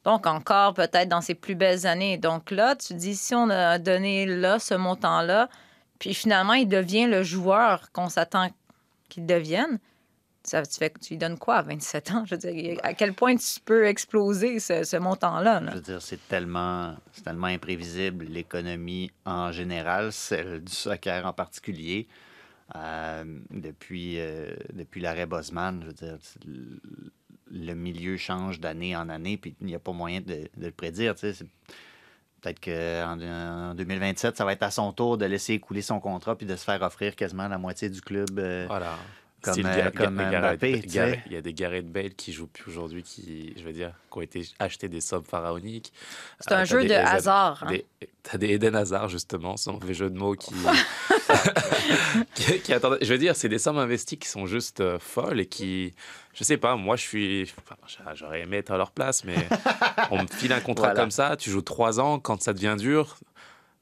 Donc, 0.04 0.26
encore 0.26 0.74
peut-être 0.74 1.08
dans 1.08 1.20
ses 1.20 1.34
plus 1.34 1.54
belles 1.54 1.86
années. 1.86 2.16
Donc 2.16 2.50
là, 2.50 2.74
tu 2.74 2.94
dis, 2.94 3.14
si 3.14 3.34
on 3.34 3.50
a 3.50 3.78
donné 3.78 4.26
là 4.26 4.58
ce 4.58 4.74
montant-là, 4.74 5.48
puis 5.98 6.14
finalement, 6.14 6.54
il 6.54 6.68
devient 6.68 7.06
le 7.06 7.22
joueur 7.22 7.92
qu'on 7.92 8.08
s'attend 8.08 8.48
qu'il 9.08 9.26
devienne, 9.26 9.78
ça, 10.42 10.64
tu, 10.64 10.78
fais, 10.78 10.90
tu 11.02 11.10
lui 11.10 11.18
donnes 11.18 11.38
quoi 11.38 11.56
à 11.56 11.62
27 11.62 12.10
ans? 12.12 12.24
Je 12.24 12.34
veux 12.34 12.38
dire, 12.38 12.80
à 12.82 12.94
quel 12.94 13.12
point 13.12 13.36
tu 13.36 13.60
peux 13.62 13.86
exploser 13.86 14.58
ce, 14.58 14.96
montant-là? 14.96 15.60
là? 15.60 15.70
Je 15.72 15.76
veux 15.76 15.82
dire, 15.82 16.02
c'est 16.02 16.28
tellement, 16.28 16.96
imprévisible, 17.26 18.24
l'économie 18.24 19.10
en 19.26 19.52
général, 19.52 20.12
celle 20.12 20.64
du 20.64 20.72
soccer 20.72 21.26
en 21.26 21.34
particulier. 21.34 22.08
Euh, 22.76 23.24
depuis 23.50 24.16
depuis, 24.16 24.56
depuis 24.72 25.00
l'arrêt 25.00 25.26
Bosman, 25.26 25.80
je 25.82 25.86
veux 25.88 25.92
dire, 25.92 26.18
le- 27.50 27.74
milieu 27.74 28.16
change 28.16 28.60
d'année 28.60 28.96
en 28.96 29.08
année, 29.08 29.36
puis 29.36 29.54
il 29.60 29.66
n'y 29.66 29.74
a 29.74 29.78
pas 29.78 29.92
moyen 29.92 30.20
de, 30.20 30.48
le 30.58 30.70
prédire. 30.70 31.14
Peut-être 31.14 32.60
qu'en 32.60 33.20
en 33.20 33.74
2027, 33.74 34.36
ça 34.36 34.44
va 34.44 34.52
être 34.52 34.62
à 34.62 34.70
son 34.70 34.92
tour 34.92 35.18
de 35.18 35.26
laisser 35.26 35.58
couler 35.58 35.82
son 35.82 36.00
contrat 36.00 36.36
puis 36.36 36.46
de 36.46 36.56
se 36.56 36.64
faire 36.64 36.80
offrir 36.82 37.14
quasiment 37.14 37.48
la 37.48 37.58
moitié 37.58 37.90
du 37.90 38.00
club. 38.00 38.38
euh, 38.38 38.64
Voilà. 38.66 38.96
Comme, 39.42 39.55
Style 39.55 39.66
euh, 39.66 39.90
comme 39.90 40.14
Mbappé, 40.16 40.83
Il 40.85 41.33
y 41.33 41.37
a 41.37 41.40
des 41.40 41.55
Gareth 41.55 41.90
Bale 41.90 42.14
qui 42.14 42.33
jouent 42.33 42.46
plus 42.46 42.70
aujourd'hui, 42.70 43.03
qui, 43.03 43.55
je 43.57 43.62
veux 43.64 43.72
dire, 43.72 43.92
qui 44.12 44.18
ont 44.18 44.20
été 44.20 44.46
achetés 44.59 44.88
des 44.88 45.00
sommes 45.00 45.24
pharaoniques. 45.24 45.92
C'est 46.40 46.53
un 46.53 46.57
t'as 46.59 46.64
jeu 46.66 46.83
des 46.83 46.88
de 46.88 46.92
Eden- 46.94 47.07
hasard, 47.07 47.62
hein. 47.64 47.70
des- 47.70 47.87
T'as 48.22 48.37
des 48.37 48.48
Eden 48.50 48.76
Hazard, 48.76 49.09
justement, 49.09 49.57
son 49.57 49.72
mauvais 49.74 49.94
jeu 49.94 50.11
de 50.11 50.18
mots 50.18 50.35
qui. 50.35 50.53
qui, 52.35 52.61
qui 52.61 52.72
attendait- 52.72 52.98
Je 53.05 53.12
veux 53.12 53.18
dire, 53.18 53.35
c'est 53.37 53.48
des 53.48 53.59
sommes 53.59 53.79
investies 53.79 54.18
qui 54.18 54.29
sont 54.29 54.46
juste 54.46 54.81
euh, 54.81 54.98
folles 54.98 55.40
et 55.40 55.46
qui. 55.46 55.94
Je 56.35 56.44
sais 56.44 56.57
pas, 56.57 56.76
moi, 56.76 56.96
je 56.96 57.03
suis. 57.03 57.53
enfin, 57.59 57.76
J'aurais 58.14 58.40
aimé 58.42 58.59
être 58.59 58.70
à 58.70 58.76
leur 58.76 58.90
place, 58.92 59.24
mais 59.24 59.35
on 60.11 60.22
me 60.22 60.26
file 60.29 60.53
un 60.53 60.61
contrat 60.61 60.88
Voilà. 60.88 61.00
comme 61.00 61.11
ça, 61.11 61.37
tu 61.37 61.50
joues 61.50 61.62
trois 61.62 61.98
ans, 61.98 62.18
quand 62.18 62.42
ça 62.42 62.53
devient 62.53 62.76
dur. 62.79 63.16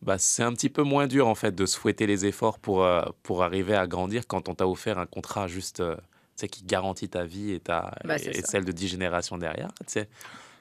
Bah, 0.02 0.16
c'est 0.18 0.42
un 0.44 0.52
petit 0.52 0.68
peu 0.68 0.82
moins 0.82 1.06
dur 1.06 1.26
en 1.26 1.34
fait 1.34 1.54
de 1.54 1.66
se 1.66 1.76
fouetter 1.76 2.06
les 2.06 2.24
efforts 2.24 2.58
pour, 2.58 2.84
euh, 2.84 3.02
pour 3.22 3.42
arriver 3.42 3.74
à 3.74 3.86
grandir 3.86 4.26
quand 4.26 4.48
on 4.48 4.54
t'a 4.54 4.68
offert 4.68 4.98
un 4.98 5.06
contrat 5.06 5.48
juste 5.48 5.80
euh, 5.80 5.96
tu 5.96 6.02
sais, 6.36 6.48
qui 6.48 6.62
garantit 6.62 7.08
ta 7.08 7.24
vie 7.24 7.52
et, 7.52 7.60
ta, 7.60 7.94
Bah, 8.04 8.16
et, 8.16 8.42
celle 8.42 8.64
de 8.64 8.70
dix 8.72 8.86
générations 8.86 9.38
derrière. 9.38 9.70
tu 9.80 9.86
sais, 9.88 10.08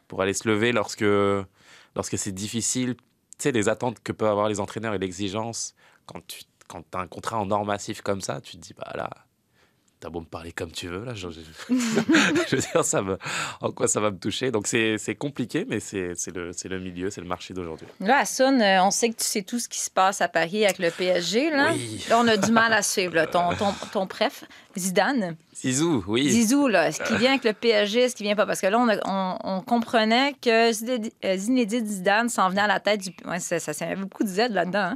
Pour 0.08 0.21
aller 0.23 0.34
se 0.34 0.47
lever 0.47 0.71
lorsque, 0.71 1.06
lorsque 1.95 2.17
c'est 2.17 2.32
difficile. 2.32 2.95
Tu 2.95 3.43
sais, 3.43 3.52
les 3.52 3.69
attentes 3.69 4.02
que 4.02 4.12
peuvent 4.12 4.32
avoir 4.32 4.50
les 4.50 4.60
entraîneurs 4.60 4.95
et 4.95 4.97
l'exigence, 4.97 5.76
quand 6.08 6.26
tu 6.26 6.41
quand 6.67 6.84
as 6.95 7.00
un 7.00 7.08
contrat 7.08 7.39
en 7.39 7.50
or 7.52 7.63
massif 7.63 8.02
comme 8.02 8.21
ça, 8.21 8.41
tu 8.41 8.58
te 8.58 8.62
dis, 8.62 8.73
bah 8.73 8.91
là, 8.95 9.10
t'as 10.00 10.10
beau 10.10 10.20
me 10.22 10.26
parler 10.26 10.52
comme 10.52 10.72
tu 10.72 10.88
veux, 10.88 11.04
là, 11.04 11.14
je, 11.14 11.30
je- 11.30 11.40
je 12.50 12.56
veux 12.56 12.62
dire, 12.62 12.84
ça 12.86 13.02
me, 13.02 13.18
en 13.62 13.72
quoi 13.72 13.88
ça 13.88 14.00
va 14.00 14.12
me 14.12 14.18
toucher. 14.18 14.52
Donc 14.52 14.68
c'est 14.68 14.98
c'est 14.98 15.16
compliqué, 15.16 15.66
mais 15.68 15.80
c'est 15.80 16.12
c'est 16.16 16.36
le, 16.36 16.52
c'est 16.54 16.70
le 16.70 16.80
milieu, 16.80 17.10
c'est 17.10 17.22
le 17.22 17.28
marché 17.28 17.54
d'aujourd'hui. 17.54 17.88
Là, 18.00 18.20
Hassoun, 18.20 18.62
euh, 18.62 18.84
on 18.84 18.92
sait 18.92 19.10
que 19.10 19.16
tu 19.18 19.24
sais 19.26 19.42
tout 19.42 19.60
ce 19.60 19.68
qui 19.70 19.80
se 19.80 19.90
passe 19.90 20.22
à 20.22 20.28
Paris 20.28 20.66
avec 20.66 20.80
le 20.80 20.92
PSG. 20.92 21.50
Là, 21.50 21.72
Oui. 21.74 22.04
Là, 22.10 22.20
on 22.20 22.28
a 22.28 22.38
du 22.38 22.52
mal 22.52 22.74
à 22.74 22.82
suivre. 22.82 23.16
là. 23.16 23.26
Ton, 23.28 23.54
ton, 23.56 23.74
ton 23.92 24.08
préf, 24.08 24.44
Zidane. 24.78 25.36
Zizou, 25.56 26.04
oui. 26.08 26.30
Zizou, 26.30 26.68
là, 26.68 26.88
est-ce 26.90 27.02
qu'il 27.02 27.18
vient 27.18 27.32
avec 27.32 27.44
le 27.44 27.54
PSG, 27.54 28.02
est-ce 28.02 28.16
qu'il 28.16 28.26
vient 28.28 28.36
pas? 28.36 28.46
Parce 28.46 28.62
que 28.62 28.68
là, 28.68 28.78
on, 28.80 28.88
a- 28.90 29.00
on, 29.06 29.38
on 29.58 29.62
comprenait 29.62 30.34
que 30.40 30.70
euh, 30.70 31.38
Zinedine 31.38 31.86
Zidane 31.88 32.30
s'en 32.30 32.50
venait 32.50 32.62
à 32.62 32.68
la 32.68 32.80
tête 32.80 33.02
du... 33.02 33.10
Ouais, 33.26 33.40
ça, 33.40 33.58
ça, 33.60 33.74
ça 33.74 33.86
avait 33.86 33.96
beaucoup 33.96 34.24
de 34.24 34.30
Z 34.30 34.50
là-dedans. 34.52 34.94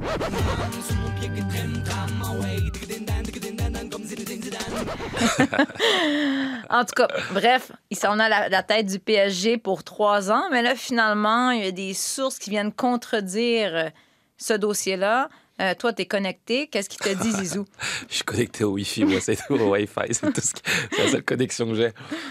en 6.70 6.84
tout 6.84 6.94
cas, 6.96 7.08
bref, 7.32 7.72
il 7.90 7.96
s'en 7.98 8.18
à 8.18 8.28
la, 8.28 8.48
la 8.48 8.62
tête 8.62 8.86
du 8.86 8.98
PSG 8.98 9.58
pour 9.58 9.84
trois 9.84 10.30
ans. 10.30 10.44
Mais 10.50 10.62
là, 10.62 10.74
finalement, 10.74 11.50
il 11.50 11.64
y 11.64 11.66
a 11.68 11.72
des 11.72 11.94
sources 11.94 12.38
qui 12.38 12.50
viennent 12.50 12.72
contredire 12.72 13.74
euh, 13.74 13.90
ce 14.36 14.54
dossier-là. 14.54 15.28
Euh, 15.60 15.74
toi, 15.78 15.92
tu 15.92 16.02
es 16.02 16.06
connecté. 16.06 16.66
Qu'est-ce 16.68 16.88
qu'il 16.88 17.00
te 17.00 17.22
dit, 17.22 17.30
Zizou? 17.44 17.64
Je 18.08 18.14
suis 18.16 18.24
connecté 18.24 18.64
au 18.64 18.70
Wi-Fi, 18.72 19.04
moi, 19.04 19.20
c'est 19.20 19.36
tout, 19.36 19.54
au 19.54 19.70
Wi-Fi, 19.72 20.12
c'est 20.14 20.32
tout 20.32 20.40
ce 20.40 20.54
qui- 20.54 20.62
c'est 20.92 21.04
la 21.04 21.10
seule 21.10 21.22
connexion 21.22 21.66
que 21.66 21.74
j'ai. 21.74 21.90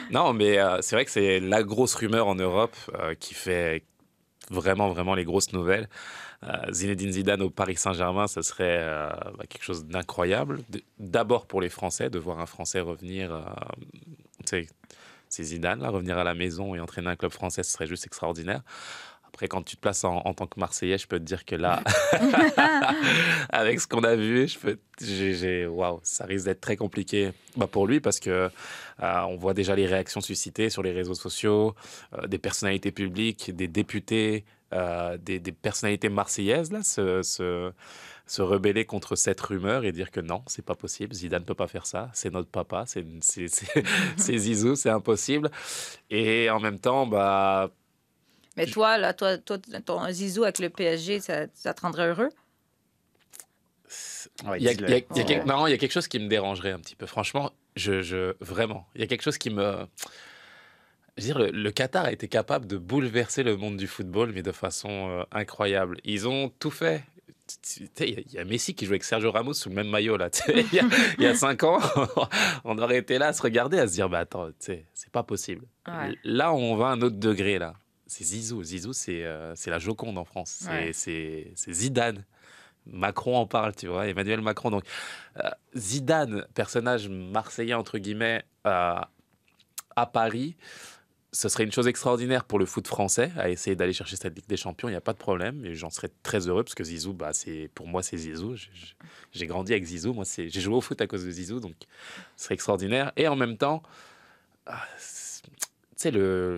Non, 0.09 0.33
mais 0.33 0.57
euh, 0.59 0.79
c'est 0.81 0.95
vrai 0.95 1.05
que 1.05 1.11
c'est 1.11 1.39
la 1.39 1.63
grosse 1.63 1.95
rumeur 1.95 2.27
en 2.27 2.35
Europe 2.35 2.75
euh, 2.99 3.13
qui 3.19 3.33
fait 3.33 3.83
vraiment, 4.49 4.89
vraiment 4.89 5.13
les 5.15 5.23
grosses 5.23 5.53
nouvelles. 5.53 5.87
Euh, 6.43 6.71
Zinedine 6.71 7.11
Zidane 7.11 7.41
au 7.43 7.49
Paris 7.51 7.75
Saint-Germain, 7.75 8.27
ce 8.27 8.41
serait 8.41 8.77
euh, 8.79 9.09
bah, 9.37 9.43
quelque 9.47 9.63
chose 9.63 9.85
d'incroyable. 9.85 10.59
D'abord 10.97 11.45
pour 11.45 11.61
les 11.61 11.69
Français, 11.69 12.09
de 12.09 12.17
voir 12.17 12.39
un 12.39 12.47
Français 12.47 12.79
revenir, 12.79 13.31
euh, 13.33 13.41
c'est 15.29 15.43
Zidane, 15.43 15.81
là, 15.81 15.89
revenir 15.89 16.17
à 16.17 16.23
la 16.23 16.33
maison 16.33 16.73
et 16.75 16.79
entraîner 16.79 17.09
un 17.09 17.15
club 17.15 17.31
français, 17.31 17.63
ce 17.63 17.71
serait 17.71 17.85
juste 17.87 18.05
extraordinaire. 18.07 18.61
Après, 19.27 19.47
quand 19.47 19.61
tu 19.63 19.77
te 19.77 19.81
places 19.81 20.03
en, 20.03 20.17
en 20.25 20.33
tant 20.33 20.45
que 20.47 20.59
Marseillais, 20.59 20.97
je 20.97 21.07
peux 21.07 21.17
te 21.19 21.23
dire 21.23 21.45
que 21.45 21.55
là, 21.55 21.81
avec 23.49 23.79
ce 23.79 23.87
qu'on 23.87 24.03
a 24.03 24.15
vu, 24.15 24.47
je 24.47 24.59
peux, 24.59 24.77
j'ai, 24.99 25.33
j'ai- 25.33 25.67
waouh, 25.67 25.99
ça 26.03 26.25
risque 26.25 26.45
d'être 26.45 26.59
très 26.61 26.75
compliqué 26.75 27.31
bah, 27.55 27.67
pour 27.67 27.87
lui 27.87 27.99
parce 28.01 28.19
que 28.19 28.29
euh, 29.01 29.21
on 29.29 29.37
voit 29.37 29.53
déjà 29.53 29.75
les 29.75 29.85
réactions 29.85 30.21
suscitées 30.21 30.69
sur 30.69 30.83
les 30.83 30.91
réseaux 30.91 31.13
sociaux, 31.15 31.75
des 32.27 32.39
personnalités 32.39 32.91
publiques, 32.91 33.55
des 33.55 33.67
députés, 33.69 34.43
euh, 34.73 35.17
des, 35.17 35.39
des 35.39 35.51
personnalités 35.51 36.09
marseillaises 36.09 36.71
là, 36.71 36.83
se, 36.83 37.21
se, 37.23 37.71
se 38.27 38.41
rebeller 38.41 38.85
contre 38.85 39.15
cette 39.15 39.41
rumeur 39.41 39.83
et 39.85 39.91
dire 39.91 40.11
que 40.11 40.19
non, 40.21 40.43
c'est 40.47 40.63
pas 40.65 40.75
possible, 40.75 41.13
Zidane 41.13 41.43
peut 41.45 41.53
pas 41.55 41.67
faire 41.67 41.85
ça, 41.85 42.09
c'est 42.13 42.31
notre 42.31 42.49
papa, 42.49 42.85
c'est, 42.87 43.05
c'est, 43.21 43.47
c'est, 43.47 43.83
c'est 44.17 44.37
Zizou, 44.37 44.75
c'est 44.75 44.89
impossible. 44.89 45.49
Et 46.09 46.49
en 46.49 46.59
même 46.59 46.79
temps, 46.79 47.05
bah, 47.07 47.69
Mais 48.57 48.65
toi, 48.67 48.97
là, 48.97 49.13
toi, 49.13 49.37
toi, 49.37 49.57
ton 49.85 50.09
Zizou 50.11 50.43
avec 50.43 50.59
le 50.59 50.69
PSG, 50.69 51.19
ça, 51.19 51.47
ça 51.53 51.73
te 51.73 51.81
rendrait 51.81 52.07
heureux? 52.09 52.29
Ouais, 54.45 54.57
Il 54.59 54.63
y 54.63 54.69
a, 54.69 54.73
dis-le. 54.73 54.87
il 54.87 54.91
y 54.91 54.93
a- 54.95 54.97
il 54.97 55.17
y 55.17 55.19
a 55.19 55.23
Ouais. 55.23 55.25
quelque- 55.25 55.47
non, 55.47 55.67
il 55.67 55.71
y 55.71 55.73
a 55.73 55.77
quelque 55.77 55.91
chose 55.91 56.07
qui 56.07 56.19
me 56.19 56.27
dérangerait 56.27 56.71
un 56.71 56.79
petit 56.79 56.95
peu. 56.95 57.05
Franchement, 57.05 57.51
je, 57.75 58.01
je- 58.01 58.33
vraiment, 58.39 58.87
il 58.95 59.01
y 59.01 59.03
a 59.03 59.07
quelque 59.07 59.21
chose 59.23 59.37
qui 59.37 59.49
me. 59.49 59.85
Je 61.17 61.23
veux 61.23 61.27
dire, 61.27 61.39
le, 61.39 61.51
le 61.51 61.71
Qatar 61.71 62.05
a 62.05 62.11
été 62.11 62.27
capable 62.27 62.65
de 62.67 62.77
bouleverser 62.77 63.43
le 63.43 63.57
monde 63.57 63.77
du 63.77 63.87
football, 63.87 64.31
mais 64.33 64.41
de 64.43 64.51
façon 64.51 65.09
euh, 65.09 65.23
incroyable. 65.31 65.97
Ils 66.03 66.27
ont 66.27 66.49
tout 66.59 66.71
fait. 66.71 67.03
Il 67.99 68.09
y, 68.09 68.15
a- 68.15 68.19
il 68.25 68.31
y 68.31 68.37
a 68.37 68.45
Messi 68.45 68.73
qui 68.75 68.85
joue 68.85 68.93
avec 68.93 69.03
Sergio 69.03 69.29
Ramos 69.29 69.53
sous 69.53 69.67
le 69.67 69.75
même 69.75 69.89
maillot 69.89 70.15
là. 70.15 70.29
Il 70.47 70.83
y, 71.19 71.25
a, 71.25 71.35
cinq 71.35 71.63
ans, 71.63 71.79
on 72.63 72.77
aurait 72.77 72.97
été 72.99 73.17
là 73.17 73.27
à 73.27 73.33
se 73.33 73.41
regarder, 73.41 73.77
à 73.77 73.87
se 73.87 73.93
dire, 73.93 74.07
bah 74.07 74.19
attends, 74.19 74.49
c'est 74.59 74.85
pas 75.11 75.23
possible. 75.23 75.65
Ouais. 75.85 76.17
Là, 76.23 76.53
on 76.53 76.75
va 76.77 76.87
à 76.87 76.89
un 76.91 77.01
autre 77.01 77.17
degré 77.17 77.59
là. 77.59 77.73
C'est 78.07 78.23
Zizou. 78.23 78.63
Zizou, 78.63 78.93
c'est 78.93 79.23
euh, 79.25 79.53
la 79.67 79.79
Joconde 79.79 80.17
en 80.17 80.23
France. 80.23 80.59
C'est 80.61 80.69
Ouais. 80.69 80.91
c'est- 80.93 81.51
c'est 81.55 81.73
Zidane. 81.73 82.23
Macron 82.85 83.35
en 83.37 83.45
parle, 83.45 83.75
tu 83.75 83.87
vois, 83.87 84.07
Emmanuel 84.07 84.39
Macron. 84.41 84.71
Donc, 84.71 84.83
euh, 85.37 85.49
Zidane, 85.75 86.45
personnage 86.53 87.09
marseillais, 87.09 87.73
entre 87.73 87.97
guillemets, 87.99 88.43
euh, 88.65 88.95
à 89.95 90.05
Paris, 90.05 90.55
ce 91.33 91.47
serait 91.47 91.63
une 91.63 91.71
chose 91.71 91.87
extraordinaire 91.87 92.43
pour 92.43 92.59
le 92.59 92.65
foot 92.65 92.87
français, 92.87 93.31
à 93.37 93.49
essayer 93.49 93.75
d'aller 93.75 93.93
chercher 93.93 94.17
cette 94.17 94.35
Ligue 94.35 94.47
des 94.47 94.57
Champions, 94.57 94.89
il 94.89 94.91
n'y 94.91 94.97
a 94.97 95.01
pas 95.01 95.13
de 95.13 95.17
problème, 95.17 95.65
et 95.65 95.75
j'en 95.75 95.89
serais 95.89 96.09
très 96.23 96.47
heureux, 96.47 96.63
parce 96.63 96.75
que 96.75 96.83
Zizou, 96.83 97.13
bah, 97.13 97.31
c'est, 97.31 97.69
pour 97.73 97.87
moi, 97.87 98.03
c'est 98.03 98.17
Zizou. 98.17 98.55
J'ai- 99.31 99.47
grandi 99.47 99.71
avec 99.71 99.85
Zizou, 99.85 100.13
moi, 100.13 100.25
j'ai 100.35 100.49
joué 100.49 100.75
au 100.75 100.81
foot 100.81 100.99
à 100.99 101.07
cause 101.07 101.25
de 101.25 101.31
Zizou, 101.31 101.59
donc 101.61 101.75
ce 102.35 102.43
serait 102.45 102.55
extraordinaire. 102.55 103.13
Et 103.15 103.27
en 103.29 103.37
même 103.37 103.57
temps, 103.57 103.81
ah, 104.65 104.83
c'est- 104.97 106.11
le- 106.11 106.57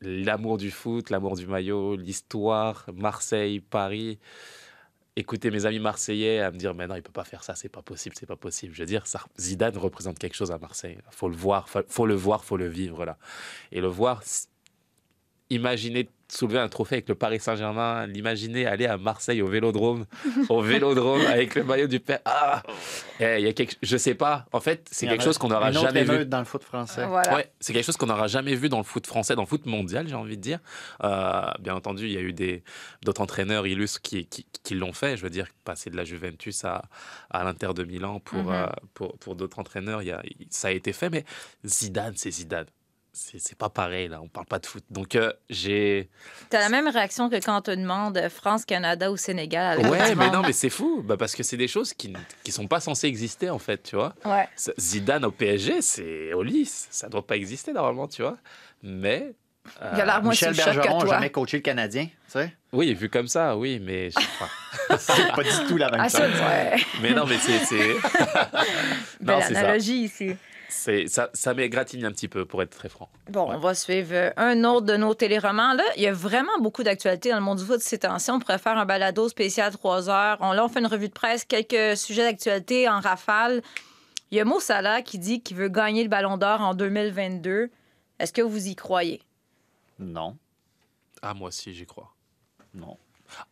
l'amour 0.00 0.56
du 0.56 0.70
foot, 0.70 1.10
l'amour 1.10 1.36
du 1.36 1.46
maillot, 1.46 1.94
l'histoire, 1.96 2.86
Marseille, 2.94 3.60
Paris 3.60 4.18
écouter 5.18 5.50
mes 5.50 5.66
amis 5.66 5.80
marseillais 5.80 6.40
à 6.40 6.50
me 6.50 6.56
dire 6.56 6.74
mais 6.74 6.86
non 6.86 6.94
il 6.94 7.02
peut 7.02 7.12
pas 7.12 7.24
faire 7.24 7.42
ça 7.42 7.54
c'est 7.54 7.68
pas 7.68 7.82
possible 7.82 8.14
c'est 8.18 8.26
pas 8.26 8.36
possible. 8.36 8.74
Je 8.74 8.80
veux 8.82 8.86
dire 8.86 9.06
ça, 9.06 9.20
Zidane 9.38 9.76
représente 9.76 10.18
quelque 10.18 10.36
chose 10.36 10.52
à 10.52 10.58
Marseille. 10.58 10.98
Faut 11.10 11.28
le 11.28 11.36
voir 11.36 11.68
faut, 11.68 11.80
faut 11.88 12.06
le 12.06 12.14
voir 12.14 12.44
faut 12.44 12.56
le 12.56 12.68
vivre 12.68 13.04
là. 13.04 13.18
Et 13.72 13.80
le 13.80 13.88
voir 13.88 14.22
imaginez 15.50 16.08
soulever 16.30 16.58
un 16.58 16.68
trophée 16.68 16.96
avec 16.96 17.08
le 17.08 17.14
Paris 17.14 17.40
Saint-Germain, 17.40 18.06
l'imaginer 18.06 18.66
aller 18.66 18.86
à 18.86 18.96
Marseille 18.98 19.40
au 19.42 19.48
Vélodrome, 19.48 20.04
au 20.48 20.60
Vélodrome 20.60 21.22
avec 21.26 21.54
le 21.54 21.64
maillot 21.64 21.86
du 21.86 22.00
père. 22.00 22.20
Ah 22.24 22.62
Eh, 23.20 23.36
il 23.38 23.44
y 23.44 23.48
a 23.48 23.52
quelque... 23.52 23.74
Je 23.82 23.96
sais 23.96 24.14
pas. 24.14 24.46
En 24.52 24.60
fait, 24.60 24.86
c'est 24.90 25.06
quelque 25.06 25.22
a 25.22 25.24
chose 25.24 25.38
qu'on 25.38 25.48
n'aura 25.48 25.72
jamais 25.72 26.04
vu. 26.04 26.26
dans 26.26 26.38
le 26.38 26.44
foot 26.44 26.62
français. 26.64 27.06
Voilà. 27.06 27.34
Ouais, 27.34 27.50
c'est 27.60 27.72
quelque 27.72 27.84
chose 27.86 27.96
qu'on 27.96 28.06
n'aura 28.06 28.26
jamais 28.28 28.54
vu 28.54 28.68
dans 28.68 28.78
le 28.78 28.84
foot 28.84 29.06
français, 29.06 29.34
dans 29.34 29.42
le 29.42 29.46
foot 29.48 29.66
mondial, 29.66 30.06
j'ai 30.08 30.14
envie 30.14 30.36
de 30.36 30.42
dire. 30.42 30.58
Euh, 31.04 31.42
bien 31.60 31.74
entendu, 31.74 32.04
il 32.06 32.12
y 32.12 32.18
a 32.18 32.20
eu 32.20 32.32
des 32.32 32.62
d'autres 33.02 33.20
entraîneurs 33.22 33.66
illustres 33.66 34.00
qui, 34.02 34.26
qui, 34.26 34.46
qui 34.62 34.74
l'ont 34.74 34.92
fait. 34.92 35.16
Je 35.16 35.22
veux 35.22 35.30
dire, 35.30 35.46
passer 35.64 35.88
de 35.90 35.96
la 35.96 36.04
Juventus 36.04 36.64
à, 36.64 36.82
à 37.30 37.42
l'Inter 37.44 37.70
de 37.74 37.84
Milan 37.84 38.20
pour, 38.20 38.42
Mhm. 38.44 38.52
euh, 38.52 38.66
pour, 38.94 39.16
pour 39.18 39.34
d'autres 39.34 39.58
entraîneurs, 39.58 40.02
il 40.02 40.08
y 40.08 40.12
a, 40.12 40.22
ça 40.50 40.68
a 40.68 40.70
été 40.72 40.92
fait. 40.92 41.10
Mais 41.10 41.24
Zidane, 41.64 42.14
c'est 42.16 42.30
Zidane. 42.30 42.66
C'est 43.20 43.40
c'est 43.40 43.58
pas 43.58 43.68
pareil, 43.68 44.06
là. 44.06 44.20
On 44.22 44.28
parle 44.28 44.46
pas 44.46 44.60
de 44.60 44.66
foot. 44.66 44.84
Donc, 44.90 45.16
euh, 45.16 45.32
j'ai. 45.50 46.08
T'as 46.50 46.60
la 46.60 46.68
même 46.68 46.86
réaction 46.86 47.28
que 47.28 47.34
quand 47.44 47.58
on 47.58 47.62
te 47.62 47.70
demande 47.72 48.16
France, 48.28 48.64
Canada 48.64 49.10
ou 49.10 49.16
Sénégal. 49.16 49.84
à 49.84 49.88
Ouais, 49.90 50.14
mais 50.14 50.30
non, 50.30 50.42
mais 50.42 50.52
c'est 50.52 50.70
fou. 50.70 51.02
Bah, 51.04 51.16
parce 51.16 51.34
que 51.34 51.42
c'est 51.42 51.56
des 51.56 51.66
choses 51.66 51.92
qui, 51.94 52.12
qui 52.44 52.52
sont 52.52 52.68
pas 52.68 52.78
censées 52.78 53.08
exister, 53.08 53.50
en 53.50 53.58
fait, 53.58 53.82
tu 53.82 53.96
vois. 53.96 54.14
Ouais. 54.24 54.48
Zidane 54.78 55.24
au 55.24 55.32
PSG, 55.32 55.82
c'est 55.82 56.32
au 56.32 56.44
lys. 56.44 56.86
Ça 56.92 57.08
doit 57.08 57.26
pas 57.26 57.34
exister, 57.36 57.72
normalement, 57.72 58.06
tu 58.06 58.22
vois. 58.22 58.36
Mais. 58.84 59.32
euh, 59.82 59.90
Il 59.94 60.00
a 60.00 60.04
l'air 60.04 60.22
moins 60.22 60.30
Michel 60.30 60.54
Bergeron 60.54 61.02
n'a 61.02 61.06
jamais 61.10 61.30
coaché 61.30 61.56
le 61.56 61.62
Canadien, 61.64 62.04
tu 62.04 62.12
sais? 62.28 62.52
Oui, 62.72 62.94
vu 62.94 63.08
comme 63.10 63.26
ça, 63.28 63.56
oui, 63.56 63.80
mais. 63.84 64.10
je- 64.10 64.16
enfin, 64.18 64.48
C'est 64.98 65.32
pas 65.34 65.42
du 65.42 65.66
tout 65.68 65.76
la 65.76 65.90
même 65.90 66.02
Ah, 66.04 66.08
chose. 66.08 66.20
ouais. 66.20 66.76
mais 67.02 67.10
non, 67.14 67.26
mais 67.26 67.38
c'est. 67.38 67.64
c'est- 67.64 67.96
Belle 69.20 69.42
c'est 69.42 69.54
ça. 69.54 69.60
analogie 69.60 70.04
ici. 70.04 70.36
C'est 70.70 71.06
ça, 71.06 71.30
ça 71.32 71.54
m'égratigne 71.54 72.04
un 72.04 72.12
petit 72.12 72.28
peu, 72.28 72.44
pour 72.44 72.62
être 72.62 72.76
très 72.76 72.88
franc. 72.90 73.08
Bon, 73.30 73.50
on 73.50 73.58
va 73.58 73.74
suivre 73.74 74.12
euh, 74.12 74.30
un 74.36 74.64
autre 74.64 74.84
de 74.86 74.96
nos 74.96 75.14
téléromans. 75.14 75.72
Là, 75.72 75.82
il 75.96 76.02
y 76.02 76.06
a 76.06 76.12
vraiment 76.12 76.58
beaucoup 76.60 76.82
d'actualités 76.82 77.30
dans 77.30 77.36
le 77.36 77.42
monde 77.42 77.58
du 77.58 77.64
foot 77.64 77.80
ces 77.80 77.98
temps-ci. 78.00 78.30
On 78.30 78.38
pourrait 78.38 78.58
faire 78.58 78.76
un 78.76 78.84
balado 78.84 79.28
spécial 79.30 79.72
3 79.72 80.10
heures. 80.10 80.36
On, 80.40 80.52
là, 80.52 80.64
on 80.64 80.68
fait 80.68 80.80
une 80.80 80.86
revue 80.86 81.08
de 81.08 81.12
presse, 81.14 81.44
quelques 81.46 81.96
sujets 81.96 82.24
d'actualité 82.30 82.86
en 82.88 83.00
rafale. 83.00 83.62
Il 84.30 84.36
y 84.36 84.40
a 84.40 84.44
Mo 84.44 84.60
Salah 84.60 85.00
qui 85.00 85.18
dit 85.18 85.40
qu'il 85.42 85.56
veut 85.56 85.70
gagner 85.70 86.02
le 86.02 86.10
Ballon 86.10 86.36
d'Or 86.36 86.60
en 86.60 86.74
2022. 86.74 87.70
Est-ce 88.18 88.32
que 88.34 88.42
vous 88.42 88.66
y 88.68 88.74
croyez? 88.76 89.22
Non, 89.98 90.36
Ah, 91.22 91.32
moi 91.32 91.48
aussi, 91.48 91.72
j'y 91.72 91.86
crois. 91.86 92.12
non. 92.74 92.98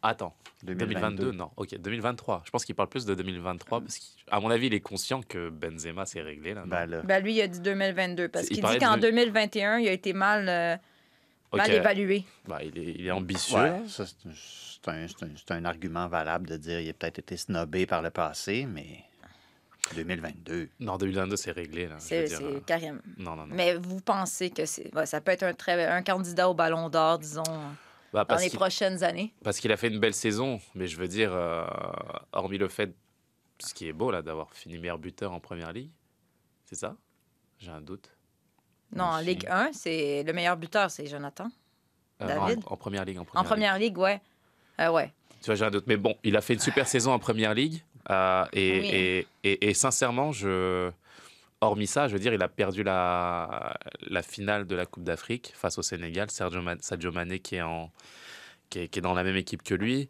Attends, 0.02 0.34
2022. 0.62 0.94
2022, 1.24 1.32
non. 1.32 1.50
Ok, 1.56 1.76
2023. 1.78 2.42
Je 2.44 2.50
pense 2.50 2.64
qu'il 2.64 2.74
parle 2.74 2.88
plus 2.88 3.04
de 3.04 3.14
2023 3.14 3.80
parce 3.80 3.98
qu'à 3.98 4.40
mon 4.40 4.50
avis, 4.50 4.66
il 4.68 4.74
est 4.74 4.80
conscient 4.80 5.22
que 5.22 5.48
Benzema 5.50 6.06
s'est 6.06 6.22
réglé 6.22 6.54
là. 6.54 6.64
là, 6.66 7.02
Ben, 7.02 7.22
lui, 7.22 7.34
il 7.34 7.40
a 7.42 7.48
dit 7.48 7.60
2022 7.60 8.28
parce 8.28 8.46
Il 8.50 8.56
qu'il 8.60 8.64
dit 8.64 8.78
qu'en 8.78 8.96
de- 8.96 9.02
2021, 9.02 9.78
il 9.78 9.88
a 9.88 9.92
été 9.92 10.12
mal, 10.12 10.48
euh, 10.48 10.76
mal 11.56 11.70
évalué. 11.70 12.24
Bah, 12.46 12.58
il, 12.62 12.76
est, 12.78 12.94
il 12.98 13.06
est 13.06 13.10
ambitieux. 13.10 13.56
ouais, 13.58 13.82
ça, 13.88 14.04
c'est 14.06 14.28
un- 14.28 14.32
c'est 14.34 15.22
un, 15.24 15.28
c'est 15.36 15.50
un- 15.52 15.64
argument 15.64 16.06
valable 16.08 16.48
de 16.48 16.56
dire 16.56 16.78
qu'il 16.80 16.90
a 16.90 16.92
peut-être 16.92 17.18
été 17.18 17.36
snobé 17.36 17.86
par 17.86 18.02
le 18.02 18.10
passé, 18.10 18.66
mais 18.68 19.02
2022. 19.94 20.68
Non, 20.80 20.96
2022, 20.96 21.36
c'est 21.36 21.52
réglé. 21.52 21.88
C'est 21.98 22.32
euh, 22.42 22.60
carrément. 22.66 22.98
Non, 23.18 23.36
non, 23.36 23.46
non. 23.46 23.54
Mais 23.54 23.74
vous 23.76 24.00
pensez 24.00 24.50
que 24.50 24.66
c'est, 24.66 24.92
ouais, 24.94 25.06
ça 25.06 25.20
peut 25.20 25.30
être 25.32 25.44
un, 25.44 25.54
très, 25.54 25.84
un 25.86 26.02
candidat 26.02 26.48
au 26.48 26.54
Ballon 26.54 26.88
d'Or, 26.88 27.18
disons, 27.18 27.42
Bah, 28.24 28.36
dans 28.36 28.40
les 28.42 28.50
prochaines 28.50 29.02
années? 29.04 29.32
Parce 29.44 29.60
qu'il 29.60 29.70
a 29.72 29.76
fait 29.76 29.88
une 29.88 29.98
belle 29.98 30.14
saison, 30.14 30.60
mais 30.74 30.86
je 30.86 30.96
veux 30.96 31.08
dire, 31.08 31.30
euh, 31.34 31.66
hormis 32.32 32.58
le 32.58 32.68
fait, 32.68 32.94
ce 33.58 33.74
qui 33.74 33.88
est 33.88 33.92
beau 33.92 34.10
là, 34.10 34.22
d'avoir 34.22 34.52
fini 34.54 34.78
meilleur 34.78 34.98
buteur 34.98 35.32
en 35.32 35.40
première 35.40 35.72
ligue, 35.72 35.90
c'est 36.64 36.76
ça? 36.76 36.96
J'ai 37.58 37.70
un 37.70 37.80
doute. 37.80 38.10
Non, 38.94 39.04
en. 39.04 39.18
Ligue 39.20 39.46
1, 39.48 39.70
c'est 39.72 40.22
le 40.22 40.32
meilleur 40.32 40.56
buteur, 40.56 40.90
c'est 40.90 41.06
Jonathan. 41.06 41.48
Euh, 42.22 42.26
David? 42.26 42.60
en, 42.66 42.72
en 42.72 42.76
première 42.76 43.04
ligue. 43.04 43.18
En 43.18 43.24
première, 43.24 43.40
En 43.42 43.44
première 43.44 43.78
Ligue, 43.78 43.98
ouais. 43.98 44.20
Euh, 44.80 44.90
ouais. 44.90 45.12
Tu 45.40 45.46
vois, 45.46 45.54
j'ai 45.54 45.64
un 45.64 45.70
doute. 45.70 45.84
Mais 45.86 45.96
bon, 45.96 46.16
il 46.22 46.36
a 46.36 46.40
fait 46.40 46.54
une 46.54 46.60
super 46.60 46.86
saison 46.94 47.12
en 47.12 47.18
première 47.18 47.52
ligue. 47.54 47.82
et, 48.08 48.10
Oui. 48.10 48.54
et, 48.54 49.26
et, 49.44 49.68
et 49.68 49.74
sincèrement, 49.74 50.32
je. 50.32 50.90
Hormis 51.62 51.86
ça, 51.86 52.06
je 52.06 52.12
veux 52.12 52.18
dire, 52.18 52.34
il 52.34 52.42
a 52.42 52.48
perdu 52.48 52.82
la, 52.82 53.74
la 54.08 54.22
finale 54.22 54.66
de 54.66 54.76
la 54.76 54.84
Coupe 54.84 55.04
d'Afrique 55.04 55.52
face 55.56 55.78
au 55.78 55.82
Sénégal. 55.82 56.30
Sergio, 56.30 56.60
Sadio 56.80 57.12
Mané 57.12 57.38
qui 57.38 57.56
est, 57.56 57.62
en, 57.62 57.90
qui, 58.68 58.80
est, 58.80 58.88
qui 58.88 58.98
est 58.98 59.02
dans 59.02 59.14
la 59.14 59.24
même 59.24 59.36
équipe 59.36 59.62
que 59.62 59.74
lui. 59.74 60.08